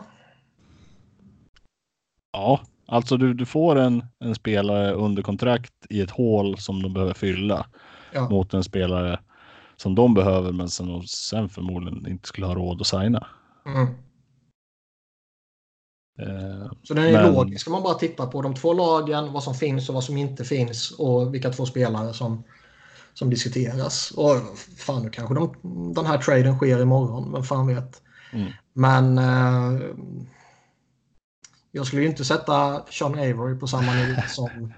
[2.32, 6.92] Ja, alltså du, du får en, en spelare under kontrakt i ett hål som de
[6.92, 7.66] behöver fylla
[8.12, 8.28] ja.
[8.28, 9.20] mot en spelare
[9.76, 13.26] som de behöver men som de sen förmodligen inte skulle ha råd att signa.
[13.66, 13.88] Mm.
[16.18, 17.32] Eh, så den är men...
[17.32, 20.44] logisk man bara tittar på de två lagen, vad som finns och vad som inte
[20.44, 22.44] finns och vilka två spelare som
[23.14, 24.10] som diskuteras.
[24.10, 25.54] Och fan, nu kanske de,
[25.94, 28.03] den här traden sker imorgon, vem fan vet.
[28.34, 28.52] Mm.
[28.72, 29.80] Men eh,
[31.70, 34.74] jag skulle ju inte sätta Sean Avery på samma nivå som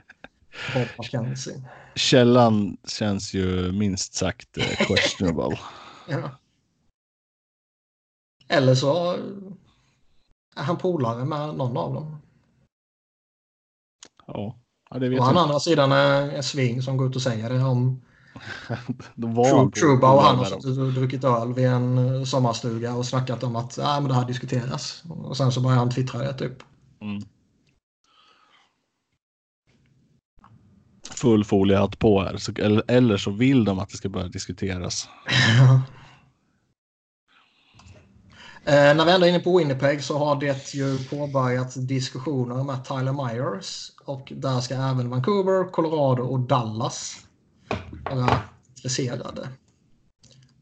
[0.75, 1.63] Bob McKenzie.
[1.95, 5.59] Källan känns ju minst sagt eh, questionable.
[6.09, 6.31] ja.
[8.49, 9.13] Eller så
[10.57, 12.17] är han polare med någon av dem.
[14.27, 14.57] Ja,
[14.91, 17.65] ja det vet han andra sidan är, är Sving som går ut och säger det
[17.65, 18.03] om
[19.17, 23.43] True, Truba och han har suttit och druckit öl vid en eh, sommarstuga och snackat
[23.43, 25.03] om att äh, men det här diskuteras.
[25.09, 26.63] Och sen så börjar han twittra det typ.
[27.01, 27.23] Mm.
[31.11, 32.37] Full foliehatt på här.
[32.37, 35.09] Så, eller, eller så vill de att det ska börja diskuteras.
[38.69, 42.85] Eh, när vi ändå är inne på Winnipeg så har det ju påbörjats diskussioner med
[42.85, 47.26] Tyler Myers och där ska även Vancouver, Colorado och Dallas
[48.11, 48.41] vara
[48.77, 49.49] intresserade.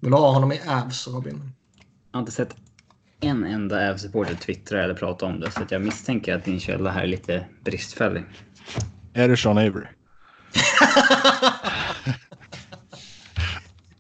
[0.01, 1.53] Vill du ha honom i Avs, Robin?
[2.11, 2.57] Jag har inte sett
[3.21, 7.03] en enda Avs-supporter twittra eller prata om det, så jag misstänker att din källa här
[7.03, 8.25] är lite bristfällig.
[9.13, 9.87] Är det Sean Avery?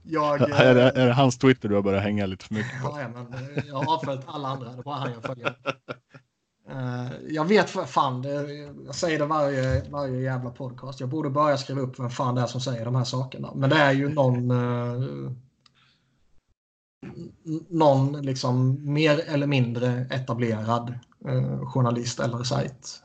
[0.02, 2.98] jag, är, det, är det hans Twitter du har börjat hänga lite för mycket på?
[3.00, 3.26] Ja, men
[3.66, 4.72] jag har avföljt alla andra.
[4.72, 5.54] Det bara han jag följer.
[6.70, 8.52] Uh, jag vet för fan, det,
[8.86, 11.00] jag säger det varje, varje jävla podcast.
[11.00, 13.52] Jag borde börja skriva upp vem fan det är som säger de här sakerna.
[13.54, 14.50] Men det är ju någon...
[14.50, 15.30] Uh,
[17.68, 20.94] någon liksom mer eller mindre etablerad
[21.28, 23.02] eh, journalist eller sajt?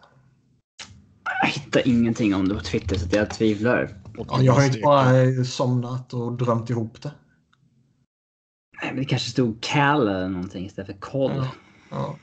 [1.41, 4.01] Jag hittar ingenting om det på Twitter så jag tvivlar.
[4.17, 7.11] Ja, jag har inte bara somnat och drömt ihop det.
[8.81, 11.31] Nej, men det kanske stod Cal eller någonting istället för Koll.
[11.35, 11.47] Ja.
[11.89, 12.15] Ja.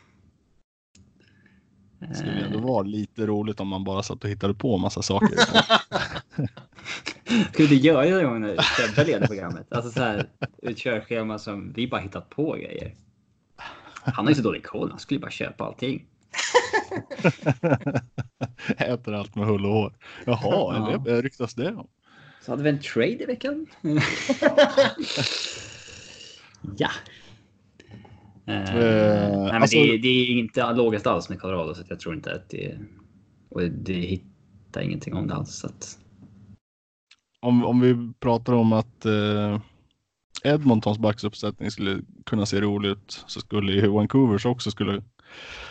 [2.09, 5.37] Det skulle ändå vara lite roligt om man bara satt och hittade på massa saker.
[7.53, 9.73] Skulle du göra det någon gång när Sebbe leder programmet?
[9.73, 10.27] Alltså så här
[10.63, 12.95] ett körschema som vi bara hittat på grejer.
[14.05, 14.91] Han har ju så dålig koll.
[14.91, 16.07] Han skulle bara köpa allting.
[18.77, 19.93] Äter allt med hull och hår.
[20.27, 20.89] Jaha, Ja.
[20.93, 20.99] ja.
[20.99, 21.89] det ryktas det om.
[22.43, 23.67] Så hade vi en trade i veckan.
[26.77, 26.91] ja.
[28.47, 32.15] Eh, nej, men alltså- det, det är inte lågast alls med Colorado så jag tror
[32.15, 32.79] inte att det...
[33.49, 35.57] Och det hittar ingenting om det alls.
[35.57, 35.99] Så att,
[37.41, 39.61] Om, om vi pratar om att eh,
[40.45, 45.03] Edmontons backsuppsättning skulle kunna se rolig ut så skulle ju Vancouvers också skulle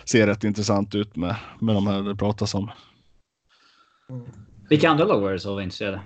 [0.05, 2.71] se rätt intressant ut med, med de här det pratas om.
[4.69, 6.01] vilka andra lag var det som var intresserade?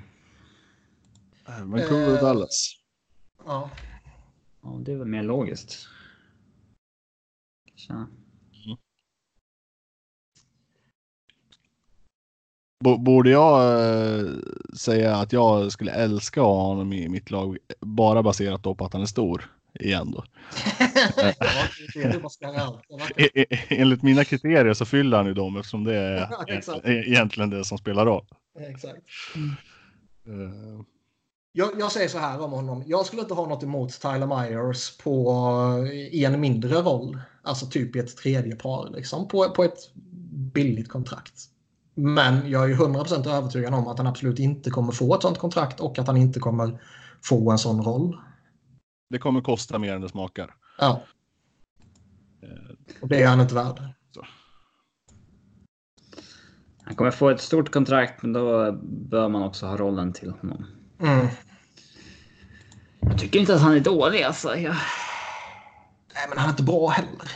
[1.64, 2.76] Vancouver och Dallas.
[3.46, 3.70] Ja.
[4.64, 5.88] Ja, det är väl mer logiskt.
[7.80, 8.08] Så.
[12.84, 13.62] Bo- Borde jag
[14.20, 14.26] eh,
[14.78, 18.86] säga att jag skulle älska att ha honom i mitt lag bara baserat då på
[18.86, 20.24] att han är stor igen då?
[23.16, 26.22] E- e- Enligt mina kriterier så fyller han ju dem eftersom det är
[26.90, 28.26] e- egentligen det som spelar roll.
[28.60, 28.98] Exakt.
[30.26, 30.84] Eh,
[31.52, 32.84] Jag, jag säger så här om honom.
[32.88, 35.34] Jag skulle inte ha något emot Tyler Myers på,
[36.12, 37.20] i en mindre roll.
[37.50, 38.90] Alltså typ i ett tredje par.
[38.90, 39.94] Liksom, på, på ett
[40.54, 41.34] billigt kontrakt.
[41.96, 45.38] Men jag är ju 100% övertygad om att han absolut inte kommer få ett sånt
[45.38, 46.82] kontrakt och att han inte kommer
[47.24, 48.18] få en sån roll.
[49.10, 50.56] Det kommer kosta mer än det smakar.
[50.80, 51.04] Ja.
[52.42, 53.80] Eh, Och det är han inte värd.
[56.84, 60.66] Han kommer få ett stort kontrakt men då bör man också ha rollen till honom.
[61.00, 61.28] Mm.
[63.00, 64.56] Jag tycker inte att han är dålig alltså.
[64.56, 64.76] Jag...
[66.20, 67.32] Nej, men han är inte bra heller.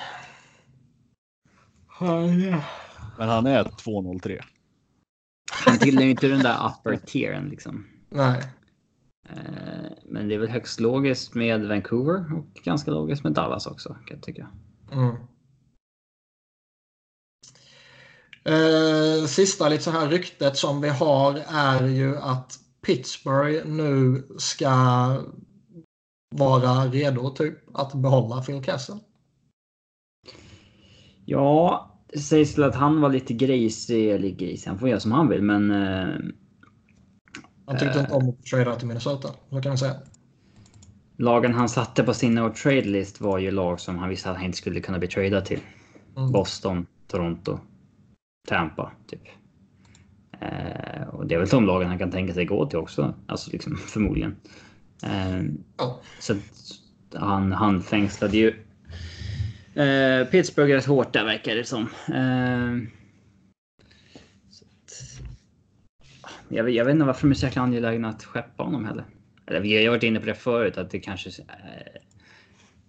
[3.17, 4.43] Men han är 203.
[5.51, 7.87] Han tillhör ju inte den där upper tieren liksom.
[8.09, 8.43] Nej.
[9.29, 13.89] Eh, Men det är väl högst logiskt med Vancouver och ganska logiskt med Dallas också
[13.89, 14.47] kan jag tycka.
[14.91, 15.15] Mm.
[18.43, 24.69] Eh, sista lite så här ryktet som vi har är ju att Pittsburgh nu ska
[26.37, 28.97] vara redo typ att behålla Phil Kessel.
[31.25, 35.11] Ja, det sägs väl att han var lite grisig, eller grisig, han får göra som
[35.11, 36.15] han vill men eh,
[37.65, 39.29] Han tyckte inte om att trada till Minnesota.
[39.49, 39.95] Så kan man säga.
[41.17, 44.35] lagen han satte på sin no trade list var ju lag som han visste att
[44.35, 45.59] han inte skulle kunna bli tradad till.
[46.17, 46.31] Mm.
[46.31, 47.59] Boston, Toronto,
[48.47, 49.21] Tampa typ.
[50.39, 53.51] Eh, och det är väl de lagen han kan tänka sig gå till också, alltså
[53.51, 54.35] liksom förmodligen.
[55.03, 55.41] Eh,
[55.77, 55.99] Ja.
[56.19, 56.35] så
[57.15, 58.47] han, han fängslade ju
[59.83, 61.81] eh, Pittsburgh rätt hårt där verkar det som.
[62.07, 62.89] Eh,
[64.51, 65.21] så att,
[66.49, 69.05] jag, vet- jag vet inte varför de är så jäkla angelägna att skeppa honom heller.
[69.45, 72.01] Eller vi har ju varit inne på det förut att det kanske eh,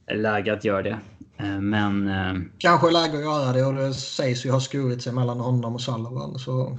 [0.07, 0.99] är läge att göra det.
[1.37, 2.11] Eh, men
[2.59, 5.81] Kanske läge att göra det och det sägs ju ha skurit sig mellan honom och
[5.81, 6.39] Sullivan.
[6.39, 6.79] Så...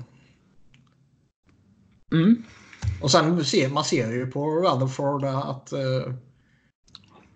[2.11, 2.43] mm,
[3.01, 6.13] Och sen ser man ser ju på Rutherford att eh,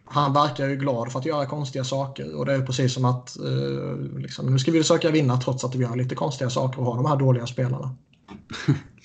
[0.06, 2.36] han verkar ju glad för att göra konstiga saker.
[2.36, 5.76] Och det är precis som att eh, liksom, nu ska vi försöka vinna trots att
[5.76, 7.96] vi gör lite konstiga saker och har de här dåliga spelarna.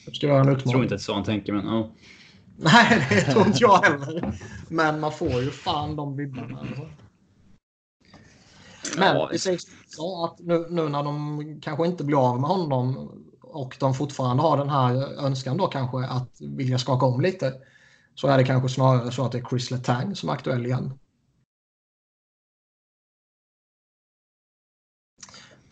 [0.07, 0.83] Det ska vara en jag tror utmaning.
[0.83, 1.91] inte att så han tänker men ja.
[2.57, 4.39] Nej, det tror inte jag heller.
[4.69, 6.59] Men man får ju fan de vibbarna.
[6.61, 6.89] Alltså.
[8.99, 9.31] Men Ja.
[9.39, 13.11] sägs också att nu, nu när de kanske inte blir av med honom
[13.55, 17.55] och de fortfarande har den här önskan då kanske att vilja skaka om lite.
[18.15, 20.99] Så är det kanske snarare så att det är Chris Letang som är aktuell igen.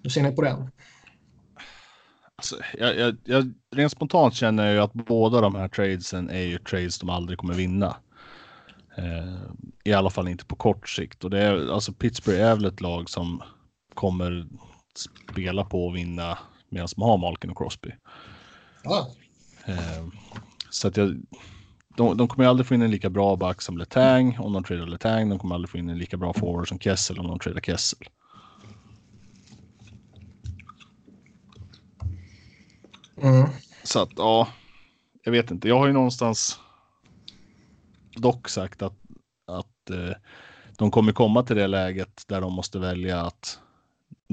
[0.03, 0.71] Hur ser ni på det?
[2.37, 6.43] Alltså, jag, jag, jag, rent spontant känner jag ju att båda de här tradesen är
[6.43, 7.97] ju trades de aldrig kommer vinna.
[8.97, 9.43] Eh,
[9.85, 11.25] I alla fall inte på kort sikt.
[11.25, 13.43] Och det är, alltså Pittsburgh är väl ett lag som
[13.95, 14.47] kommer
[15.31, 16.39] spela på att vinna
[16.73, 17.91] medan de har Malkin och Crosby.
[18.85, 19.09] Ja,
[19.65, 20.07] Eh,
[20.71, 21.23] så att jag,
[21.97, 24.87] de, de kommer aldrig få in en lika bra back som Letang om de tradar
[24.87, 25.29] Letang.
[25.29, 28.09] De kommer aldrig få in en lika bra forward som Kessel om de tradar Kessel.
[33.23, 33.49] mm.
[33.83, 34.49] Så att ja,
[35.25, 35.69] jag vet inte.
[35.69, 36.61] Jag har ju någonstans
[38.17, 38.99] dock sagt att,
[39.47, 40.17] att eh,
[40.79, 43.59] de kommer komma till det läget där de måste välja att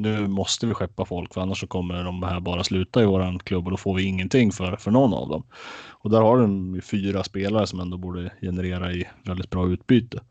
[0.02, 3.40] nu måste vi skeppa folk för annars så kommer de här bara sluta i våran
[3.40, 5.44] klubb och då får vi ingenting för, för någon av dem.
[5.90, 10.22] Och där har de fyra spelare som ändå borde generera i väldigt bra utbyte.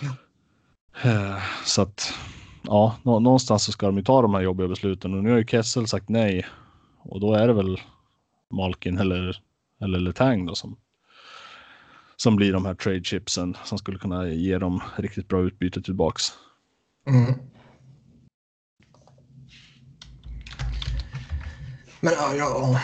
[0.00, 0.16] Ja.
[1.10, 2.14] Eh, så att
[2.62, 5.46] ja, någonstans så ska de ju ta de här jobbiga besluten och nu har ju
[5.46, 6.46] Kessel sagt nej
[6.98, 7.80] och då är det väl
[8.50, 9.40] Malkin eller,
[9.80, 10.76] eller Letang då som,
[12.16, 16.24] som blir de här trade chipsen som skulle kunna ge dem riktigt bra utbyte tillbaks.
[17.06, 17.53] Mm.
[22.04, 22.80] Men ja, ja.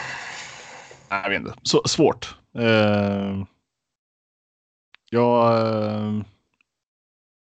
[1.09, 1.55] Jag vet inte.
[1.63, 2.37] Så, svårt.
[2.59, 3.45] Uh,
[5.11, 6.23] jag uh,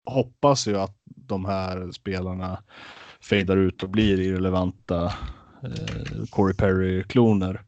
[0.06, 2.62] hoppas ju att de här spelarna
[3.20, 5.04] fejdar ut och blir irrelevanta
[5.64, 7.62] uh, Corey Perry-kloner.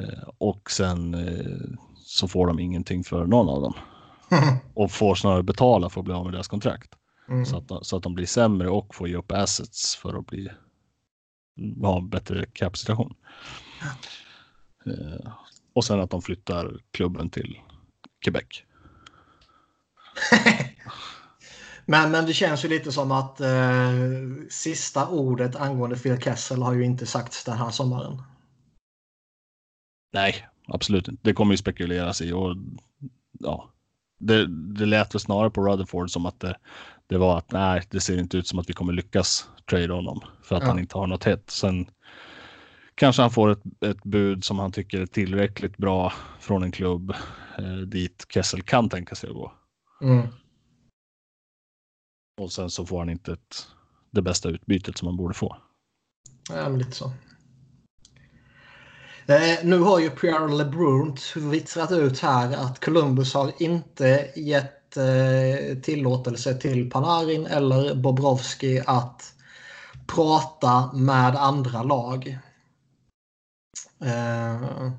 [0.00, 1.16] Uh, och sen
[1.96, 3.74] så får de ingenting för någon av dem.
[4.74, 6.90] och får snarare betala för att bli av med deras kontrakt.
[7.28, 7.46] Mm.
[7.46, 10.50] Så, att, så att de blir sämre och får ge upp assets för att bli
[11.82, 13.14] ha bättre kapacitation.
[14.86, 15.32] Eh,
[15.72, 17.60] och sen att de flyttar klubben till
[18.24, 18.62] Quebec.
[21.86, 23.92] men, men det känns ju lite som att eh,
[24.50, 28.22] sista ordet angående Phil Kessel har ju inte sagts den här sommaren.
[30.12, 31.22] Nej, absolut inte.
[31.24, 32.56] Det kommer ju spekuleras i och
[33.40, 33.70] ja,
[34.18, 36.56] det, det lät väl snarare på Rutherford som att det,
[37.06, 40.20] det var att nej, det ser inte ut som att vi kommer lyckas trade honom
[40.42, 40.68] för att ja.
[40.68, 41.50] han inte har något hett.
[41.50, 41.90] Sen
[42.94, 47.10] kanske han får ett, ett bud som han tycker är tillräckligt bra från en klubb
[47.58, 49.52] eh, dit Kessel kan tänka sig att gå.
[50.02, 50.26] Mm.
[52.40, 53.66] Och sen så får han inte ett,
[54.10, 55.56] det bästa utbytet som han borde få.
[56.50, 57.12] Ja, men lite så.
[59.26, 65.78] Eh, nu har ju Pierre LeBrun vittrat ut här att Columbus har inte gett eh,
[65.82, 69.33] tillåtelse till Panarin eller Bobrovski att
[70.06, 72.38] prata med andra lag.
[74.00, 74.90] Eh,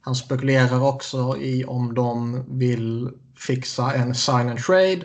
[0.00, 5.04] han spekulerar också i om de vill fixa en sign and trade.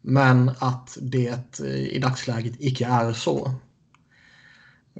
[0.00, 3.54] Men att det eh, i dagsläget icke är så.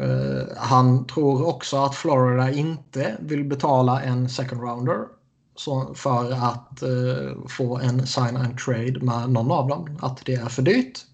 [0.01, 5.07] Uh, han tror också att Florida inte vill betala en second rounder
[5.57, 9.99] så för att uh, få en sign and trade med någon av dem.
[10.03, 11.07] Att det är för dyrt.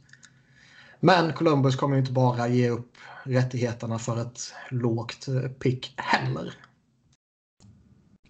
[1.01, 4.41] Men Columbus kommer inte bara ge upp rättigheterna för ett
[4.71, 6.55] lågt eh, pick heller.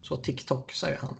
[0.03, 1.17] Så TikTok säger han.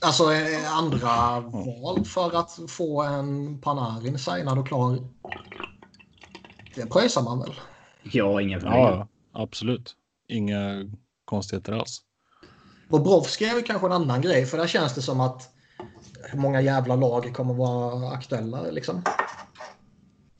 [0.00, 0.24] Alltså
[0.66, 4.98] andra val för att få en Panarin signad och klar.
[6.74, 7.52] Det pröjsar man väl?
[8.02, 8.60] Ja, problem.
[8.62, 9.96] Ja, absolut.
[10.28, 10.90] Inga
[11.24, 12.02] konstigheter alls.
[12.88, 15.55] Bobrovski är väl kanske en annan grej för där känns det som att
[16.30, 19.02] hur många jävla lag kommer vara aktuella liksom.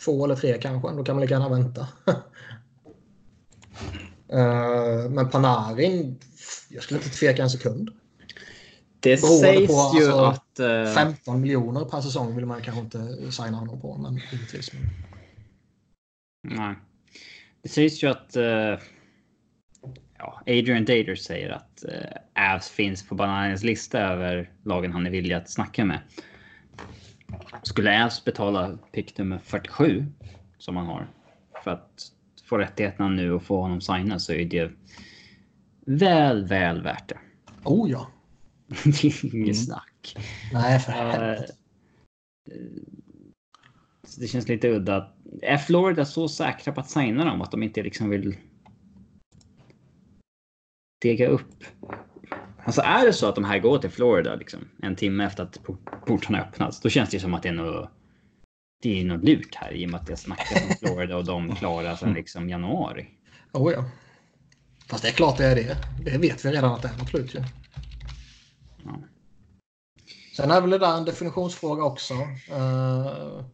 [0.05, 1.89] Två eller tre kanske, då kan man lika gärna vänta.
[4.33, 6.19] uh, men Panarin,
[6.69, 7.91] jag skulle inte tveka en sekund.
[9.01, 10.61] Det sägs på, ju alltså, att...
[10.61, 10.67] Uh...
[10.67, 13.97] Eh, 15 miljoner per säsong vill man kanske inte signa honom på.
[13.97, 14.71] Men givetvis.
[16.49, 16.75] Nej.
[17.63, 18.37] Det sägs ju att...
[18.37, 18.79] Uh,
[20.19, 25.11] ja, Adrian Dader säger att uh, Avs finns på Bananens lista över lagen han är
[25.11, 26.01] villig att snacka med.
[27.63, 30.07] Skulle Avs betala pick nummer 47
[30.59, 31.07] som han har
[31.65, 32.13] för att
[32.45, 34.73] få rättigheterna nu och få honom signad så är det
[35.87, 37.19] väl, väl värt det.
[37.65, 38.11] Oh ja.
[38.85, 39.55] det är inget mm.
[39.55, 40.17] snack.
[40.53, 41.53] Nej, för helvete.
[44.19, 45.13] det känns lite udda.
[45.43, 48.37] Är Florida så säkra på att signa dem att de inte liksom vill
[50.99, 51.65] dega upp?
[52.65, 55.59] Alltså är det så att de här går till Florida liksom, en timme efter att
[56.07, 57.91] portarna öppnats, då känns det som att det är något,
[58.83, 61.55] det är något lurt här i och med att det snackas om Florida och de
[61.57, 63.07] klarar sedan liksom januari.
[63.53, 63.85] Oh ja.
[64.89, 65.77] Fast det är klart det är det.
[66.05, 67.43] Det vet vi redan att det är något lurt ju.
[68.85, 68.99] Ja.
[70.37, 72.15] Sen är väl det där en definitionsfråga också.
[72.15, 73.45] Uh,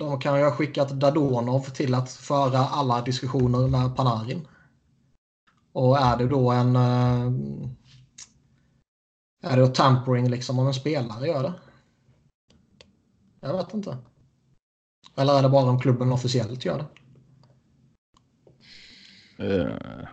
[0.00, 4.48] de kan ju ha skickat Dadonov till att föra alla diskussioner med Panarin.
[5.74, 6.76] Och är det då en...
[6.76, 7.32] Uh,
[9.42, 11.54] är det tampering liksom om en spelare gör det?
[13.40, 13.98] Jag vet inte.
[15.16, 16.84] Eller är det bara om klubben officiellt gör
[19.38, 19.44] det?
[19.44, 20.06] Uh,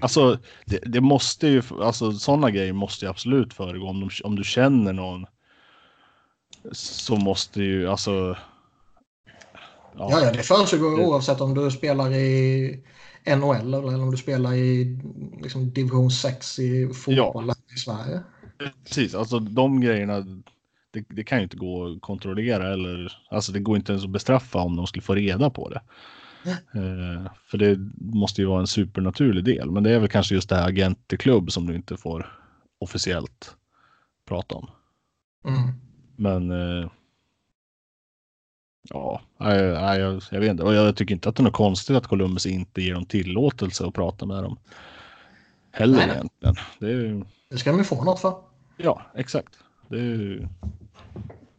[0.00, 3.86] Alltså, det, det, måste ju, alltså sådana grejer måste ju absolut föregå.
[3.88, 5.26] Om, de, om du känner någon
[6.72, 8.36] så måste ju, alltså.
[9.98, 12.84] Ja, ja, ja det försiggår oavsett om du spelar i
[13.26, 14.98] NHL eller om du spelar i
[15.42, 17.54] liksom, division 6 i fotboll ja.
[17.74, 18.22] i Sverige.
[18.84, 20.20] Precis, alltså de grejerna.
[20.90, 24.10] Det, det, kan ju inte gå att kontrollera eller alltså det går inte ens att
[24.10, 25.80] bestraffa om de skulle få reda på det.
[26.50, 29.70] Eh, för det måste ju vara en supernaturlig del.
[29.70, 32.38] Men det är väl kanske just det här agentklubb som du inte får
[32.78, 33.56] officiellt
[34.28, 34.70] prata om.
[35.48, 35.72] Mm.
[36.16, 36.90] Men eh,
[38.88, 40.62] ja, jag, jag, jag, vet inte.
[40.62, 43.86] Och jag tycker inte att det är något konstigt att Columbus inte ger dem tillåtelse
[43.86, 44.58] att prata med dem.
[45.70, 46.10] Heller Nej.
[46.10, 46.54] egentligen.
[46.78, 48.34] Det, är, det ska de ju få något för.
[48.76, 49.58] Ja, exakt.
[49.88, 50.48] Det, är,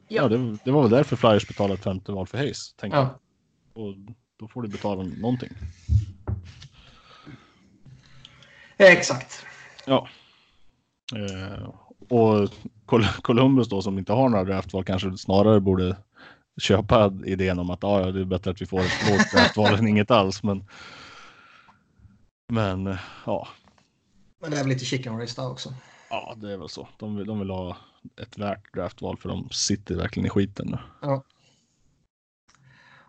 [0.07, 0.21] ja.
[0.21, 2.73] ja det, det, var väl därför Flyers betalade femte val för Hayes.
[2.73, 3.19] Tänkte ja.
[3.73, 3.93] Och
[4.39, 5.49] då får du betala någonting.
[8.77, 9.45] Exakt.
[9.85, 10.07] Ja.
[11.15, 11.69] Eh,
[12.09, 12.49] och
[13.21, 15.97] Columbus då som inte har några draftval kanske snarare borde
[16.57, 19.73] köpa idén om att ah, ja, det är bättre att vi får ett lågt draftval
[19.73, 20.43] än inget alls.
[20.43, 20.65] Men,
[22.47, 23.47] men ja.
[24.41, 25.73] Men det är väl lite chicken race där också.
[26.09, 26.87] Ja, det är väl så.
[26.97, 27.77] De vill, de vill ha
[28.21, 30.77] ett värt draftval för de sitter verkligen i skiten nu.
[31.01, 31.23] Ja.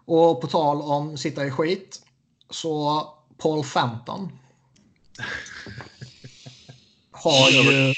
[0.04, 2.02] Och på tal om sitta i skit
[2.50, 3.02] så
[3.38, 4.32] Paul Fenton
[7.10, 7.94] har ju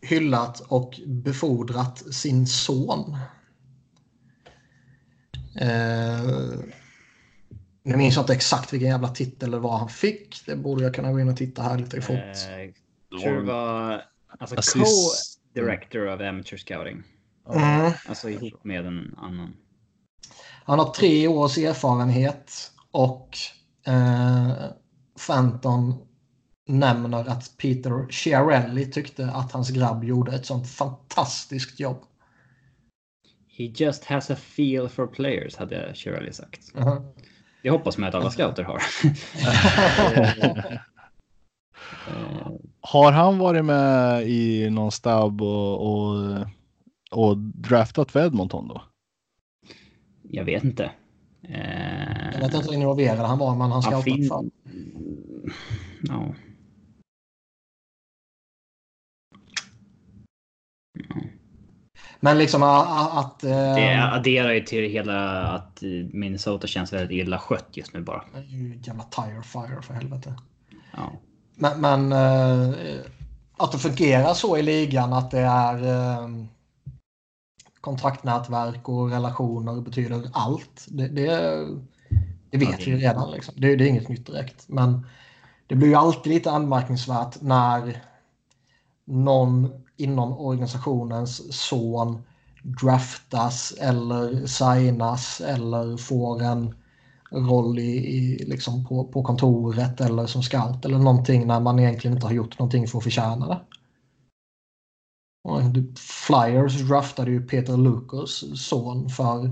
[0.00, 3.16] hyllat och befordrat sin son.
[5.56, 6.60] Eh,
[7.82, 10.42] nu minns jag inte exakt vilken jävla titel eller vad han fick.
[10.46, 12.16] Det borde jag kunna gå in och titta här lite fort.
[12.16, 14.02] Eh, tror det var
[14.38, 17.02] alltså, co-director of amateur scouting.
[17.54, 17.92] Mm.
[18.08, 19.56] Alltså ihop med en annan.
[20.64, 23.38] Han har tre års erfarenhet och
[23.86, 24.52] eh,
[25.18, 25.94] Fenton
[26.68, 32.04] nämner att Peter Chiarelli tyckte att hans grabb gjorde ett sånt fantastiskt jobb.
[33.60, 36.72] He just has a feel for players, hade Chiarelli sagt.
[36.76, 37.14] Uh -huh.
[37.62, 38.82] Det hoppas man att alla scouter har.
[42.80, 46.46] har han varit med i någon stab och, och,
[47.10, 48.82] och draftat för Edmonton då?
[50.22, 50.90] Jag vet inte.
[52.32, 54.50] Jag vet inte hur involverad han var, men han scoutat fin...
[56.02, 56.34] Ja.
[62.20, 63.44] Men liksom att...
[63.44, 65.82] Äh, det adderar ju till hela att
[66.12, 68.24] Minnesota känns väldigt illa skött just nu bara.
[68.32, 70.34] Det är ju jävla tire fire för helvete.
[70.92, 71.12] Ja.
[71.54, 73.00] Men, men äh,
[73.56, 76.28] att det fungerar så i ligan att det är äh,
[77.80, 80.86] kontraktnätverk och relationer betyder allt.
[80.88, 81.30] Det, det,
[82.50, 82.90] det vet det...
[82.90, 83.30] vi redan.
[83.30, 83.54] Liksom.
[83.56, 84.68] Det, det är inget nytt direkt.
[84.68, 85.06] Men
[85.66, 88.02] det blir ju alltid lite anmärkningsvärt när
[89.04, 92.22] någon inom organisationens son
[92.62, 96.74] draftas eller signas eller får en
[97.30, 102.16] roll i, i, liksom på, på kontoret eller som scout eller någonting när man egentligen
[102.16, 103.60] inte har gjort någonting för att förtjäna det.
[106.26, 109.50] Flyers draftade ju Peter Lukas son för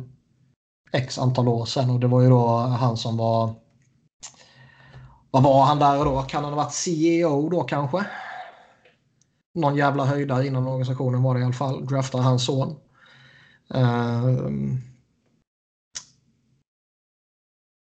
[0.92, 3.54] x antal år sedan och det var ju då han som var
[5.30, 6.22] vad var han där och då?
[6.22, 8.06] Kan han ha varit CEO då kanske?
[9.54, 11.86] Någon jävla höjdare inom organisationen var det i alla fall.
[11.86, 12.76] Draftar hans son.
[13.74, 14.48] Uh,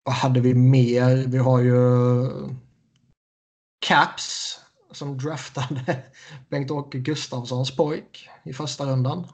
[0.05, 1.27] vad hade vi mer?
[1.27, 1.79] Vi har ju
[3.87, 4.61] Caps
[4.91, 6.03] som draftade
[6.49, 9.29] Bengt-Åke Gustafssons pojk i första rundan.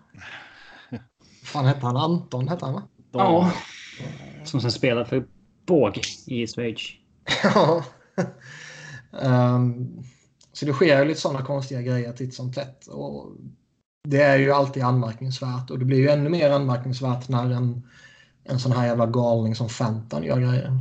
[1.44, 1.96] fan hette han?
[1.96, 2.82] Anton hette han va?
[3.12, 3.52] Ja.
[4.44, 5.26] Som sen spelade för
[5.66, 6.80] Båg i Schweiz.
[7.42, 7.84] ja.
[9.10, 10.02] um,
[10.52, 12.86] så det sker ju lite sådana konstiga grejer titt som tätt.
[12.86, 13.32] Och
[14.08, 17.88] det är ju alltid anmärkningsvärt och det blir ju ännu mer anmärkningsvärt när en,
[18.44, 20.78] en sån här jävla galning som Fenton gör grejer.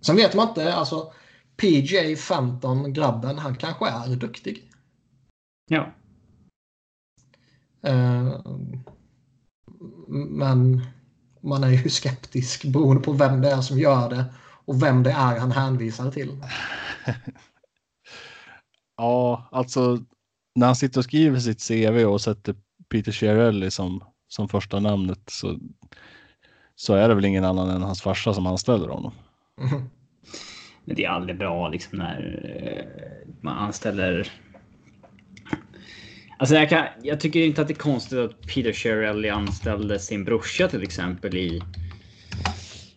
[0.00, 1.12] Sen vet man inte, alltså
[1.56, 4.70] PJ Fenton, grabben, han kanske är duktig.
[5.70, 5.92] Ja.
[7.86, 8.40] Uh,
[10.08, 10.86] men
[11.40, 14.24] man är ju skeptisk beroende på vem det är som gör det
[14.64, 16.44] och vem det är han hänvisar till.
[18.96, 19.98] ja, alltså
[20.54, 22.54] när han sitter och skriver sitt CV och sätter
[22.90, 25.58] Peter Chiarelli som, som första namnet så,
[26.74, 29.12] så är det väl ingen annan än hans farsa som anställer honom.
[29.60, 29.82] Mm.
[30.84, 34.32] Men det är aldrig bra liksom när eh, man anställer.
[36.38, 40.24] Alltså jag, kan, jag tycker inte att det är konstigt att Peter Chiarelli anställde sin
[40.24, 41.62] brorsa till exempel i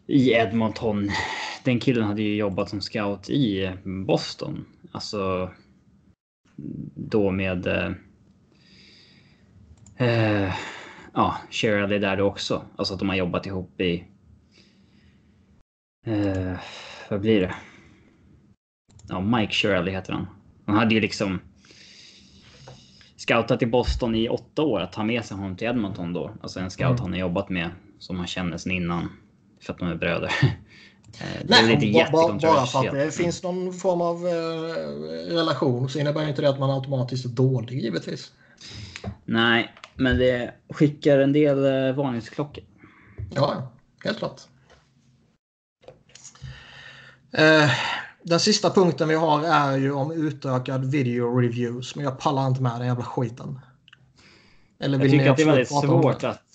[0.07, 1.11] i Edmonton.
[1.65, 4.65] Den killen hade ju jobbat som scout i Boston.
[4.91, 5.51] Alltså
[6.95, 7.67] då med...
[7.67, 7.91] Eh,
[10.07, 10.53] eh
[11.13, 12.65] ja, Shirley där också.
[12.75, 14.03] Alltså att de har jobbat ihop i...
[16.05, 16.59] Eh,
[17.09, 17.55] vad blir det?
[19.09, 20.27] Ja, Mike Shirley heter han.
[20.65, 21.39] Han hade ju liksom...
[23.17, 26.31] scoutat i Boston i åtta år att ta med sig honom till Edmonton då.
[26.41, 27.01] Alltså en scout Mm.
[27.01, 27.69] han har jobbat med
[27.99, 29.09] som han känner sen innan.
[29.61, 30.31] För att de är bröder.
[31.21, 36.41] Eh, Nej, bara för att det finns någon form av eh, relation så innebär inte
[36.41, 38.31] det att man automatiskt är dålig givetvis.
[39.25, 42.63] Nej, men det skickar en del eh, varningsklockor.
[43.35, 43.71] Ja,
[44.03, 44.41] helt klart.
[48.23, 51.95] Den sista punkten vi har är ju om utökad video reviews.
[51.95, 53.59] Men jag pallar inte med den jävla skiten.
[54.79, 56.49] Eller Jag vill tycker ni att det är väldigt svårt att...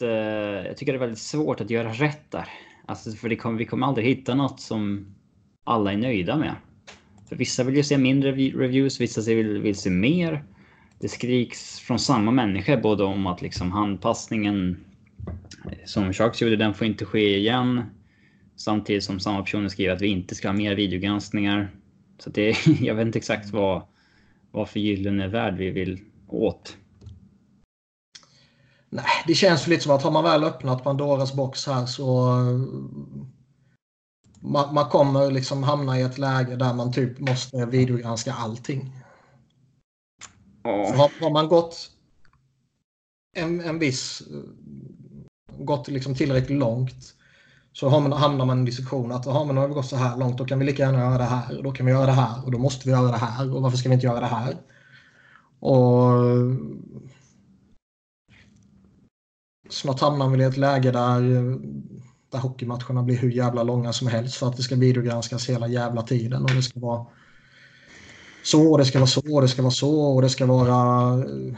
[0.66, 2.48] jag tycker det är väldigt svårt att göra rätt där.
[2.90, 5.06] Alltså för det kommer, vi kommer aldrig hitta något som
[5.64, 6.54] alla är nöjda med.
[7.28, 10.44] För vissa vill ju se mindre reviews, vissa vill, vill se mer.
[11.00, 14.76] Det skriks från samma människa både om att liksom handpassningen
[15.84, 17.82] som Sharks gjorde, den får inte ske igen.
[18.56, 21.70] Samtidigt som samma personer skriver att vi inte ska ha mer videogranskningar.
[22.18, 23.82] Så det, jag vet inte exakt vad,
[24.50, 26.76] vad för gyllene värld vi vill åt.
[28.92, 32.58] Nej, det känns lite som att har man väl öppnat Pandoras box här så eh,
[34.40, 38.92] man, man kommer liksom hamna i ett läge där man typ måste videogranska allting.
[40.62, 40.70] Ja.
[40.70, 41.90] har, har man gått
[43.36, 47.14] en, en viss eh, gått liksom tillräckligt långt
[47.72, 49.96] så har man, hamnar man i en diskussion att har man har vi gått så
[49.96, 52.06] här långt då kan vi lika gärna göra det här och då kan vi göra
[52.06, 54.20] det här och då måste vi göra det här och varför ska vi inte göra
[54.20, 54.56] det här?
[55.60, 56.12] Och
[59.70, 61.56] snart hamnar vi i ett läge där, eh,
[62.30, 66.02] där hockeymatcherna blir hur jävla långa som helst för att det ska videogranskas hela jävla
[66.02, 67.06] tiden och det ska vara
[68.42, 71.54] så, det ska vara så, det ska vara så och det ska vara eh,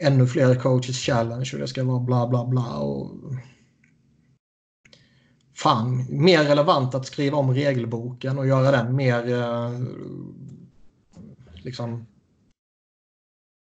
[0.00, 2.78] ännu fler coaches challenge och det ska vara bla bla bla.
[2.78, 3.10] Och...
[5.54, 9.80] Fan, mer relevant att skriva om regelboken och göra den mer eh,
[11.62, 12.06] liksom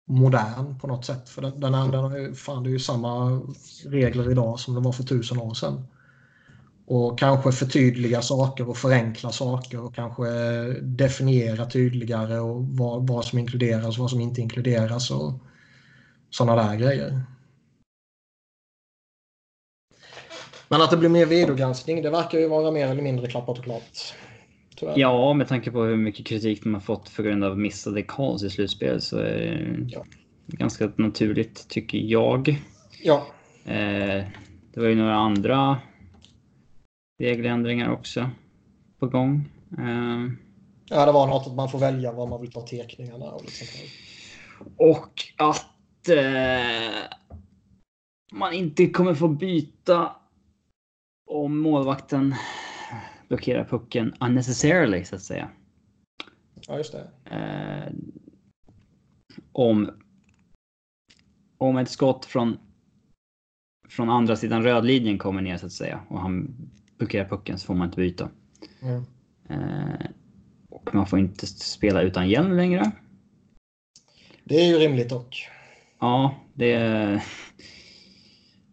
[0.06, 1.30] modern på något sätt.
[1.30, 3.42] För den, den, är, den har ju, fan, det är ju samma
[3.86, 5.88] regler idag som det var för tusen år sedan.
[6.88, 10.24] Och kanske förtydliga saker och förenkla saker och kanske
[10.82, 15.34] definiera tydligare och vad, vad som inkluderas och vad som inte inkluderas och
[16.30, 17.22] sådana där grejer.
[20.68, 23.64] Men att det blir mer videogranskning, det verkar ju vara mer eller mindre klappat och
[23.64, 24.14] klart.
[24.96, 28.44] Ja, med tanke på hur mycket kritik de har fått på grund av missade calls
[28.44, 30.06] i slutspel så är det Ja.
[30.48, 32.62] ganska naturligt tycker jag.
[33.04, 33.28] ja.
[33.66, 34.24] Eh,
[34.74, 35.78] det var ju några andra
[37.20, 38.30] regeländringar också
[39.00, 39.50] på gång.
[39.78, 40.32] Eh,
[40.90, 43.90] Ja, det var något att man får välja var man vill ta teckningarna och där.
[44.78, 47.04] och att eh,
[48.32, 50.12] man inte kommer få byta
[51.28, 52.36] om målvakten
[53.28, 55.50] blockerar pucken unnecessarily så att säga.
[56.68, 57.10] Ja, just det.
[57.36, 57.94] eh,
[59.52, 59.92] om
[61.58, 62.58] om ett skott från
[63.90, 66.56] från andra sidan rödlinjen kommer ner så att säga och han
[66.98, 68.30] blockerar pucken så får man inte byta.
[68.82, 69.04] Mm.
[69.50, 70.06] Eh,
[70.70, 72.92] och man får inte spela utan hjälm längre.
[74.44, 75.50] Det är ju rimligt dock.
[76.00, 77.24] Ja, det...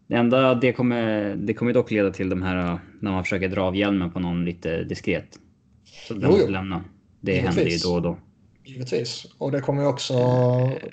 [0.07, 3.61] Det enda det kommer, det kommer dock leda till de här när man försöker dra
[3.61, 5.39] av hjälmen på någon lite diskret.
[6.07, 6.51] Så den Jo, måste jo.
[6.51, 6.83] lämna.
[7.21, 7.55] Det Givetvis.
[7.55, 8.17] händer ju då och då.
[8.63, 9.25] Givetvis.
[9.37, 10.13] Och det kommer ju också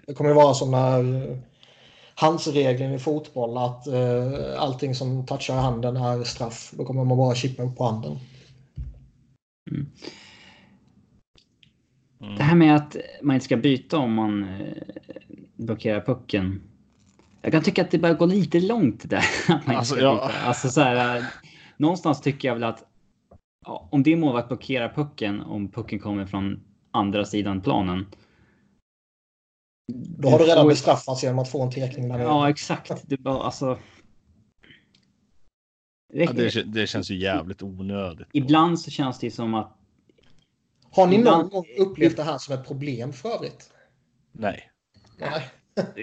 [0.06, 1.36] det kommer vara som när
[2.14, 4.32] handsregeln i fotboll att eh,
[4.62, 6.72] allting som touchar handen är straff.
[6.76, 8.18] Då kommer man bara chippa upp på handen.
[12.18, 14.66] Det här med att man inte ska byta om man eh,
[15.56, 16.62] blockerar pucken.
[17.42, 19.24] Jag kan tycka att det börjar gå lite långt där.
[19.66, 20.30] Alltså, ska ja.
[20.44, 21.24] Alltså, så här,
[21.76, 22.84] någonstans tycker jag väl att
[23.66, 26.60] ja, om din målvakt blockerar pucken, om pucken kommer från
[26.90, 28.06] andra sidan planen.
[29.92, 32.18] Då har du redan får- bestraffats genom att få en tekning där.
[32.18, 32.92] Ja, exakt.
[33.08, 33.78] Det bara, alltså...
[36.12, 38.28] Ja, det, det känns ju jävligt onödigt.
[38.32, 39.76] Ibland så känns det som att
[40.90, 43.72] Har ni Ibland- någon gång upplevt det här som ett problem för övrigt?
[44.32, 44.70] Nej.
[45.18, 45.42] Nej.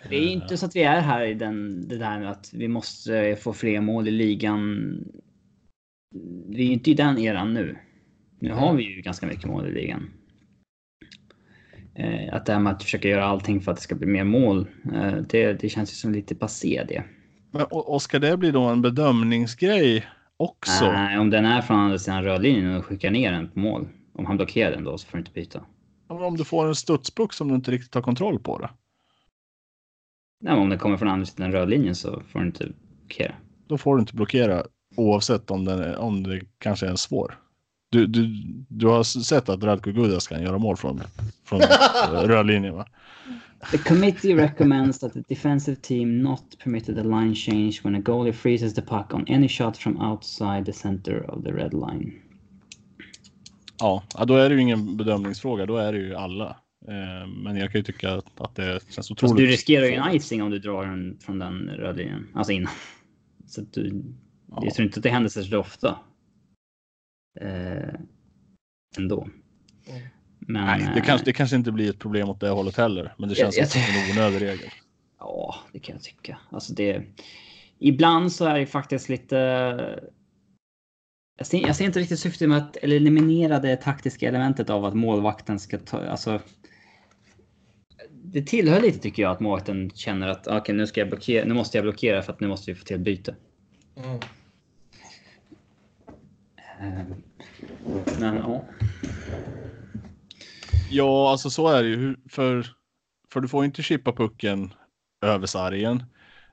[0.09, 2.67] Det är inte så att vi är här i den, det där med att vi
[2.67, 4.87] måste få fler mål i ligan.
[6.47, 7.77] Vi är inte i den eran nu.
[8.39, 10.09] Nu har vi ju ganska mycket mål i ligan.
[11.95, 14.23] Eh, Att det här med att försöka göra allting för att det ska bli mer
[14.23, 17.03] mål, eh, det, det känns ju som lite passé det.
[17.51, 20.05] Men, och, ska det bli då en bedömningsgrej
[20.37, 20.91] också?
[20.91, 23.87] Nej, om den är från andra sidan rödlinjen och skickar ner den på mål.
[24.13, 25.65] Om han blockerar den då så får du inte byta.
[26.09, 28.69] Men Om du får en studspuck som du inte riktigt har kontroll på det.
[30.39, 32.67] Nej, men om den kommer från andra sidan rödlinjen så får du inte
[32.99, 33.35] blockera.
[33.67, 34.63] Då får du inte blockera
[34.95, 37.39] oavsett om, den är, om det kanske är en svår.
[37.89, 38.27] Du, du,
[38.69, 41.01] du har sett att Radko Gudas kan göra mål från,
[41.43, 41.61] från
[42.23, 42.87] röd linje va?
[43.71, 48.33] The committee recommends that the defensive team not permitted a line change when a goalie
[48.33, 52.11] freezes the puck on any shot from outside the center of the red line.
[53.79, 55.65] Ja, då är det ju ingen bedömningsfråga.
[55.65, 56.55] Då är det ju alla.
[56.87, 59.31] Eh, men jag kan ju tycka att, det känns otroligt.
[59.31, 62.27] Fast du riskerar ju en icing om du drar den från den röda linjen.
[62.33, 62.71] Alltså innan.
[63.47, 64.03] Så att du,
[64.51, 64.61] Ja.
[64.65, 65.99] Jag tror inte att det händer särskilt ofta.
[67.39, 67.93] Eh,
[68.97, 69.27] ändå.
[69.87, 70.01] Mm.
[70.39, 73.13] Men, Nej, det eh, kanske, det kanske inte blir ett problem åt det hållet heller.
[73.17, 74.69] Men det känns Jag- som jag- en onödig regel.
[75.19, 76.39] Ja, det kan jag tycka.
[76.49, 77.03] Alltså det,
[77.79, 79.35] ibland så är det faktiskt lite...
[81.37, 84.93] Jag ser, jag ser inte riktigt syftet med att eliminera det taktiska elementet av att
[84.95, 86.05] målvakten ska ta...
[86.05, 86.41] Alltså,
[88.31, 91.53] det tillhör lite tycker jag att målvakten känner att okej, nu, ska jag blockera, nu
[91.53, 93.35] måste jag blockera för att nu måste vi få till ett byte.
[93.95, 94.19] Mm.
[96.79, 97.05] Eh,
[98.19, 98.65] Men ja.
[100.91, 102.15] Ja, alltså så är det ju.
[102.29, 102.67] För,
[103.33, 104.73] för du får inte chippa pucken
[105.21, 106.03] över sargen.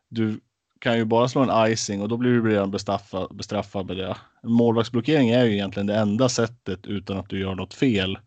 [0.09, 0.41] Du
[0.81, 4.17] kan ju bara slå en icing och då blir du redan bestraffad, bestraffad med det.
[4.43, 8.19] En målvaktsblockering är ju egentligen det enda sättet utan att du gör något fel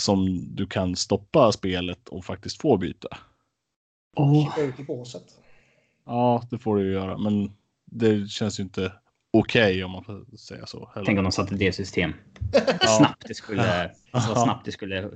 [0.00, 3.08] som du kan stoppa spelet och faktiskt få byta.
[4.16, 5.24] Chippa ut i båset.
[6.06, 7.52] Ja, det får du ju göra, men
[7.84, 8.92] det känns ju inte
[9.30, 10.90] okej om man får säga så.
[10.94, 11.06] heller.
[11.06, 12.12] tänk om de satte det system.
[12.98, 13.90] Snabbt det skulle...
[14.12, 15.10] Så snabbt det skulle...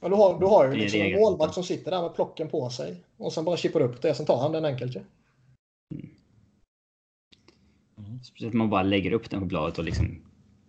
[0.00, 2.70] Men du har, du har ju liksom en målvakt som sitter där med plocken på
[2.70, 3.04] sig.
[3.16, 5.00] Och sen bara chippar upp det, sen tar han den enkelt ju.
[8.22, 10.22] Speciellt om man bara lägger upp den på bladet och liksom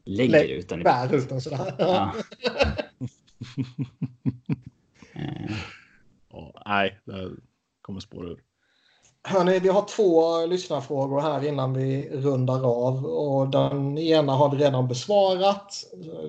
[0.06, 0.84] lägger Lägg- ut den.
[0.84, 1.74] Bär ut den sådär.
[1.78, 2.14] Ja.
[5.16, 5.52] Eh,
[6.32, 7.30] Ja, nej, det
[7.82, 8.40] kommer spåra ur.
[9.28, 13.06] Hörni, vi har två lyssnarfrågor här innan vi rundar av.
[13.06, 15.74] Och den ena har vi redan besvarat.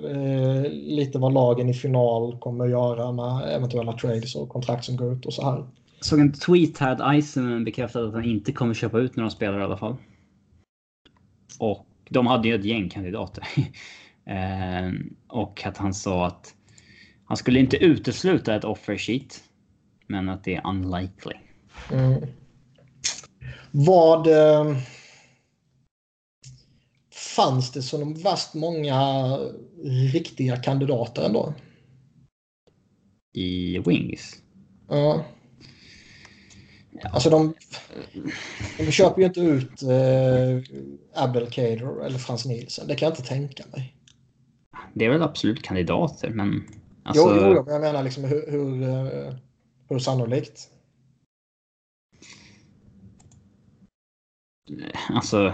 [0.09, 4.97] Eh, lite vad lagen i final kommer att göra med eventuella trades och kontrakt som
[4.97, 5.65] går ut och så här.
[6.01, 9.61] Såg en tweet här att Iceman bekräftade att han inte kommer köpa ut några spelare
[9.61, 9.95] i alla fall.
[11.59, 13.47] Och de hade ju ett gäng kandidater.
[14.27, 14.91] Eh,
[15.27, 16.53] och att han sa att
[17.25, 19.43] han skulle inte utesluta ett offer sheet.
[20.07, 21.33] Men att det är unlikely.
[21.91, 22.21] Mm.
[23.71, 24.27] Vad...
[24.27, 24.77] Eh,
[27.35, 29.37] fanns det så värst många
[30.13, 31.53] riktiga kandidater ändå?
[33.33, 34.35] I Wings.
[34.89, 35.25] Ja.
[37.03, 37.53] Alltså de,
[38.77, 40.61] de köper ju inte ut eh,
[41.23, 42.87] Abdelkader eller Frans Nielsen.
[42.87, 43.95] Det kan jag inte tänka mig.
[44.93, 46.63] Det är väl absolut kandidater, men...
[47.03, 49.33] Alltså, Jo, jo, men jag menar liksom hur, hur, eh,
[49.89, 50.69] hur sannolikt.
[55.09, 55.53] alltså...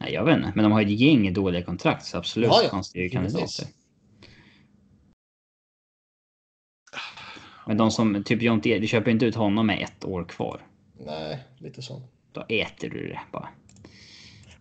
[0.00, 0.52] Nej, jag vet inte.
[0.54, 2.70] Men de har ju ett gäng dåliga kontrakt, så absolut Ja, ja.
[2.70, 3.32] fanns det ju Givetvis.
[3.32, 3.79] kandidater.
[7.70, 10.60] Men de som, typ Jonte, du köper inte ut honom med ett år kvar.
[11.06, 12.02] Nej, lite så.
[12.32, 13.48] Då äter du det bara.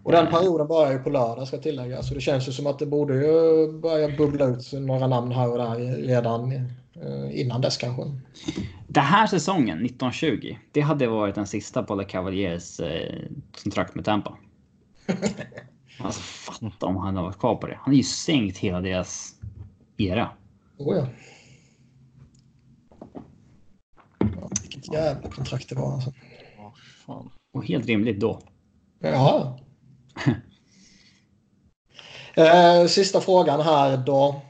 [0.03, 2.07] Och den perioden börjar ju på lördag ska tilläggas.
[2.07, 5.51] Så det känns ju som att det borde ju börja bubbla ut några namn här
[5.51, 8.03] och där redan eh, innan dess kanske.
[8.87, 13.15] Den här säsongen, 1920, det hade varit den sista på Le Cavaliers eh,
[13.63, 14.37] kontrakt med Tampa.
[15.99, 17.75] Alltså fatta om han hade varit kvar på det.
[17.75, 19.35] Han har ju sänkt hela deras
[19.97, 20.29] era.
[20.77, 21.07] Oh, ja.
[24.61, 26.13] Vilket jävla kontrakt det var alltså.
[27.05, 27.29] Fan.
[27.53, 28.41] Och helt rimligt då.
[28.99, 29.59] Ja.
[32.43, 34.41] eh, sista frågan här då.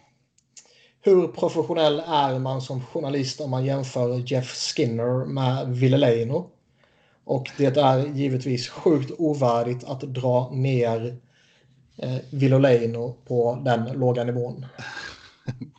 [1.01, 6.49] Hur professionell är man som journalist om man jämför Jeff Skinner med Ville Leino?
[7.23, 11.17] Och det är givetvis sjukt ovärdigt att dra ner
[11.97, 14.65] eh, Ville Leino på den låga nivån.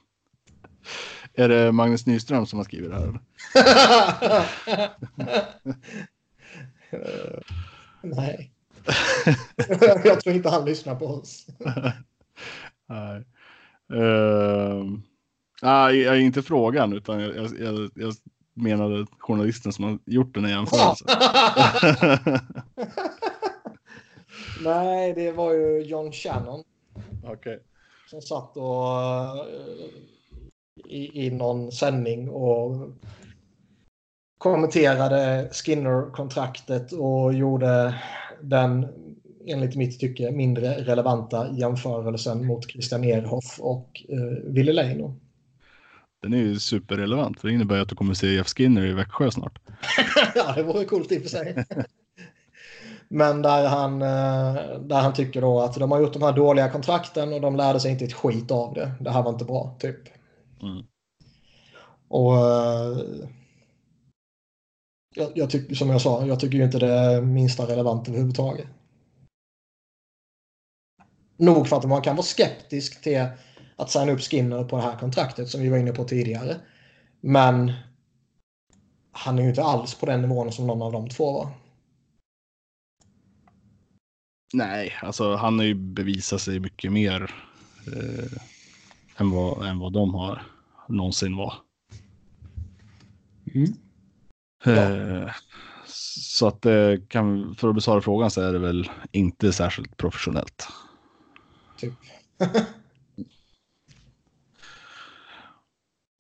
[1.35, 3.21] Är det Magnus Nyström som har skrivit det här?
[8.03, 8.53] Nej.
[10.05, 11.47] Jag tror inte han lyssnar på oss.
[12.87, 13.25] Nej.
[15.63, 18.15] Nej, jag är inte frågan utan jag, jag, jag,
[18.55, 21.09] menade journalisten som har gjort den här jämförelsen.
[24.61, 26.65] Nej, det var ju John Shannon
[27.25, 27.63] Okej.
[28.11, 29.47] som satt och eh,
[30.89, 32.91] i, i någon sändning och
[34.39, 37.95] kommenterade Skinner-kontraktet och gjorde
[38.41, 38.87] den
[39.47, 45.17] enligt mitt tycke mindre relevanta jämförelsen mot Christian Ehrhoff och eh, Ville Leino.
[46.23, 48.93] Den är ju superrelevant för det innebär ju att du kommer se Jeff Skinner i
[48.93, 49.59] Växjö snart.
[50.35, 51.65] ja, det vore coolt i och för sig.
[53.09, 56.71] Men där han, eh, där han tycker då att de har gjort de här dåliga
[56.71, 58.93] kontrakten och de lärde sig inte ett skit av det.
[59.01, 60.20] Det här var inte bra, typ.
[60.63, 60.85] Mm.
[62.09, 62.99] Och eh,
[65.15, 68.67] jag, jag tycker, som jag sa, jag tycker ju inte det är minsta relevant överhuvudtaget.
[71.37, 73.27] Nog för att man kan vara skeptisk till
[73.77, 76.57] att signa upp Skinner på det här kontraktet som vi var inne på tidigare.
[77.21, 77.73] Men
[79.13, 81.49] han är ju inte alls på den nivån som någon av de två var.
[84.55, 87.35] Nej, alltså han har ju bevisat sig mycket mer
[87.87, 88.43] eh,
[89.21, 90.43] än, vad, än vad de har
[90.89, 91.55] någonsin var.
[93.55, 93.73] Mm.
[94.65, 95.31] Eh,
[95.87, 100.69] så att det kan, för att besvara frågan så är det väl inte särskilt professionellt.
[101.77, 101.95] Typ.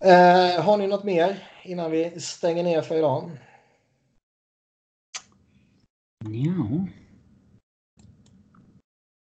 [0.05, 3.31] eh, har ni något mer innan vi stänger ner för idag?
[6.25, 6.87] Ja.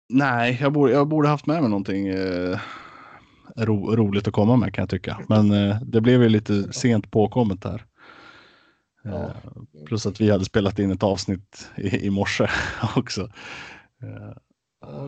[0.08, 2.60] Nej, jag borde, jag borde haft med mig någonting eh,
[3.56, 5.20] ro, roligt att komma med kan jag tycka.
[5.28, 7.84] Men eh, det blev ju lite sent påkommet här.
[9.02, 9.10] Ja.
[9.24, 9.30] Eh,
[9.86, 12.46] plus att vi hade spelat in ett avsnitt i, i morse
[12.96, 13.28] också.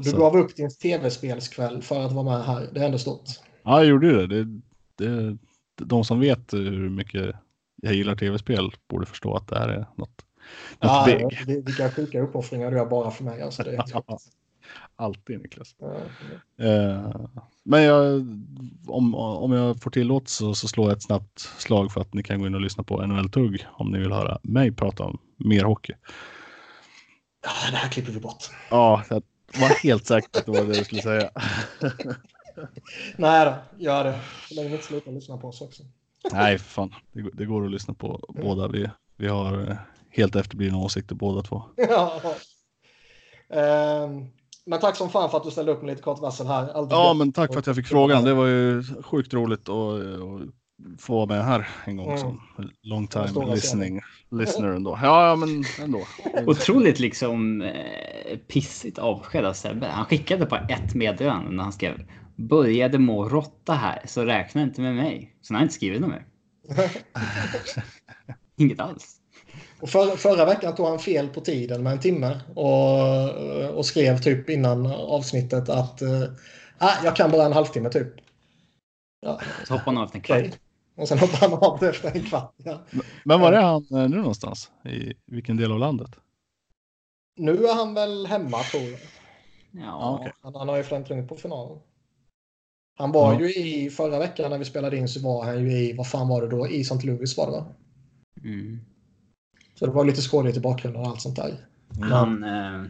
[0.03, 0.19] Du Så.
[0.19, 2.69] gav upp din tv-spelskväll för att vara med här.
[2.73, 3.25] Det är ändå stort.
[3.63, 4.45] ja, jag gjorde det.
[4.45, 4.59] det,
[4.97, 5.39] det.
[5.85, 7.37] De som vet hur mycket
[7.83, 10.25] jag gillar tv-spel borde förstå att det här är något,
[10.81, 13.43] Ja, vilka sjuka uppoffringar du gör bara för mig.
[13.43, 13.85] Alltså, det är.
[14.97, 15.75] Alltid Niklas.
[15.79, 15.97] Ja.
[16.65, 17.15] Eh,
[17.67, 18.27] men jag,
[18.87, 22.23] om, om jag får tillåt så, så slår jag ett snabbt slag för att ni
[22.23, 25.19] kan gå in och lyssna på NHL Tugg om ni vill höra mig prata om
[25.37, 25.93] mer hockey.
[27.43, 28.45] Ja, det här klipper vi bort.
[28.71, 29.23] Ja, jag
[29.61, 31.31] var helt säker på att det var det du skulle säga.
[33.17, 33.55] Nej då,
[33.85, 34.21] gör det.
[34.49, 35.83] Så länge ni inte slutar lyssna på oss också.
[36.33, 36.95] Nej, för fan.
[37.13, 38.69] Det, går- det går att lyssna på båda.
[38.69, 39.77] Vi, vi har eh,
[40.11, 41.63] helt efterblivna åsikter båda två.
[41.77, 42.21] ja.
[43.51, 44.27] Ehm,
[44.67, 46.69] men tack som fan för att du ställde upp med lite kort varsel här.
[46.69, 48.25] Alltid Ja, men tack för att jag fick frågan.
[48.25, 52.19] Det var ju sjukt roligt att, att få vara med här en gång Mm.
[52.19, 52.41] som
[52.83, 54.91] long time listening listener ändå.
[55.03, 56.01] Ja, ja, men ändå.
[56.47, 59.87] Otroligt liksom eh, pissigt avsked av Sebbe.
[59.87, 64.81] Han skickade bara ett meddelande när han skrev började må råtta här så räkna inte
[64.81, 65.37] med mig.
[65.43, 66.27] Så han har inte skrivit något mer.
[68.57, 69.16] Inget alls.
[69.81, 74.19] Och för, förra veckan tog han fel på tiden med en timme och, och skrev
[74.19, 76.25] typ innan avsnittet att uh,
[77.05, 78.09] jag kan bara en halvtimme typ.
[79.21, 80.39] Ja, Så hoppade han av efter en kvart.
[80.39, 80.53] okej.
[80.97, 82.55] Och sen hoppade han av efter en kvart.
[82.57, 82.81] Ja.
[83.25, 84.71] Men var är han eh, nu någonstans?
[84.85, 86.11] I vilken del av landet?
[87.37, 89.01] Nu är han väl hemma tror jag.
[89.71, 90.33] Ja, okej.
[90.43, 91.79] Han, han har ju flämt runt på finalen.
[92.99, 93.41] Han var Ja.
[93.41, 96.29] ju i förra veckan när vi spelade in så var han ju i, vad fan
[96.29, 96.69] var det då?
[96.69, 97.07] I St.
[97.07, 97.67] Louis var det va?
[98.45, 98.81] Mm.
[99.79, 101.55] Så det var lite skådligt i bakgrunden och allt sånt där.
[102.01, 102.83] Han, eh,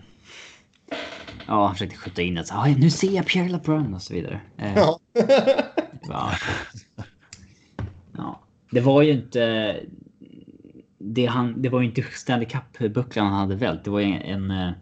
[1.47, 4.41] ja, han försökte skjuta in att "Ah, nu ser jag Pierre LeBrun och så vidare.
[4.59, 4.99] Eh, Ja.
[6.09, 6.33] Ja.
[8.17, 8.41] ja.
[8.71, 9.77] Det var ju inte...
[10.99, 13.85] Det, han, det var ju inte Stanley Cup-bucklan han hade vält.
[13.85, 14.73] Det var ju en, en, eh,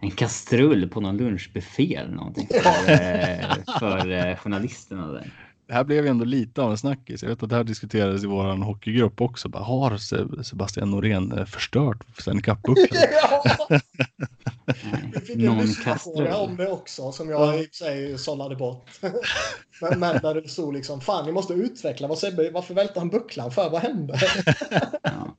[0.00, 5.32] en kastrull på någon lunchbuffé eller någonting för, eh, för eh, journalisterna där.
[5.72, 7.22] Det här blev ju ändå lite av en snackis.
[7.22, 9.48] Jag vet att det här diskuterades i vår hockeygrupp också.
[9.48, 13.02] Bara, har Se- Sebastian Norén eh, förstört Stanley Cup-bucklan?
[13.22, 13.44] ja.
[15.14, 18.90] Vi fick en lyssnarfråga om det också som jag i och för sig sållade bort.
[19.80, 23.08] men, men där det stod liksom fan ni måste utveckla vad Sebbe, varför välte han
[23.08, 23.70] bucklan för?
[23.70, 24.18] Vad hände?
[25.02, 25.36] Ja.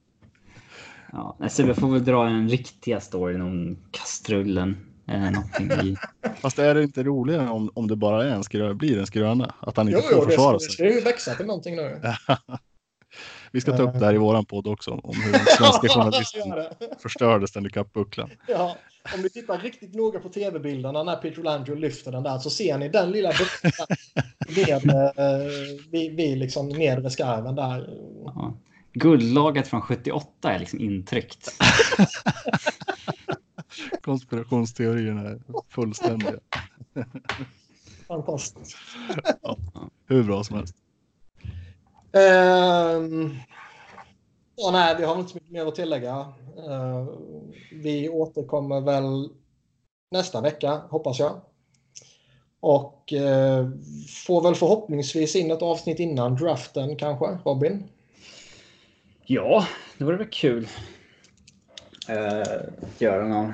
[1.12, 4.93] Ja, vi får väl dra den riktiga storyn om kastrullen.
[5.08, 5.96] Eller någonting i.
[6.42, 9.56] Fast är det inte roligare om, om det bara är en skrö, blir en skröna?
[9.60, 10.72] Att han jo, inte får jo, det försvara det sig?
[10.72, 12.02] ska ju växa till någonting nu.
[13.52, 14.92] Vi ska ta upp det här i våran podd också.
[14.92, 16.76] Om hur den svenska journalisten det.
[17.00, 18.30] förstörde Stanley Cup-bucklan.
[18.48, 18.78] Ja,
[19.16, 22.78] om ni tittar riktigt noga på tv-bilderna när Peter Landry lyfter den där så ser
[22.78, 23.88] ni den lilla bucklan
[24.56, 25.52] nedre, eh,
[25.92, 27.90] vid, vid liksom nedre skarven där.
[28.26, 28.58] Ja.
[28.94, 31.52] Guldlaget från 78 är liksom intryckt.
[34.02, 36.40] Konspirationsteorierna är fullständiga.
[38.08, 38.78] Fantastiskt.
[40.08, 40.76] Hur bra som helst.
[42.12, 43.36] Ehm,
[44.56, 46.34] ja, nej, vi har inte så mycket mer att tillägga.
[46.70, 47.08] Ehm,
[47.72, 49.30] vi återkommer väl
[50.12, 51.42] nästa vecka, hoppas jag.
[52.60, 53.70] Och eh,
[54.26, 57.84] får väl förhoppningsvis in ett avsnitt innan draften kanske, Robin?
[59.26, 60.68] Ja, det vore väl kul.
[62.10, 62.42] Uh,
[62.82, 63.54] att göra någon,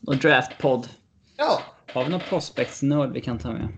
[0.00, 0.88] någon draftpodd.
[1.36, 1.62] Ja.
[1.92, 3.68] Har vi någon prospectsnörd vi kan ta med?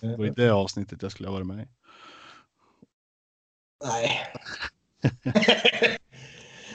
[0.00, 1.68] Det var i det avsnittet jag skulle ha varit med i.
[3.84, 4.10] Nej.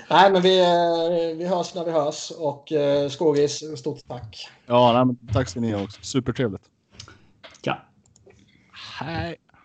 [0.09, 2.31] Nej, men vi, eh, vi hörs när vi hörs.
[2.31, 4.49] Och eh, Skåris, stort tack.
[4.65, 6.01] Ja, nej, men tack ska ni ha också.
[6.01, 6.63] Supertrevligt.
[7.61, 7.81] Ja.
[8.99, 9.37] Hej.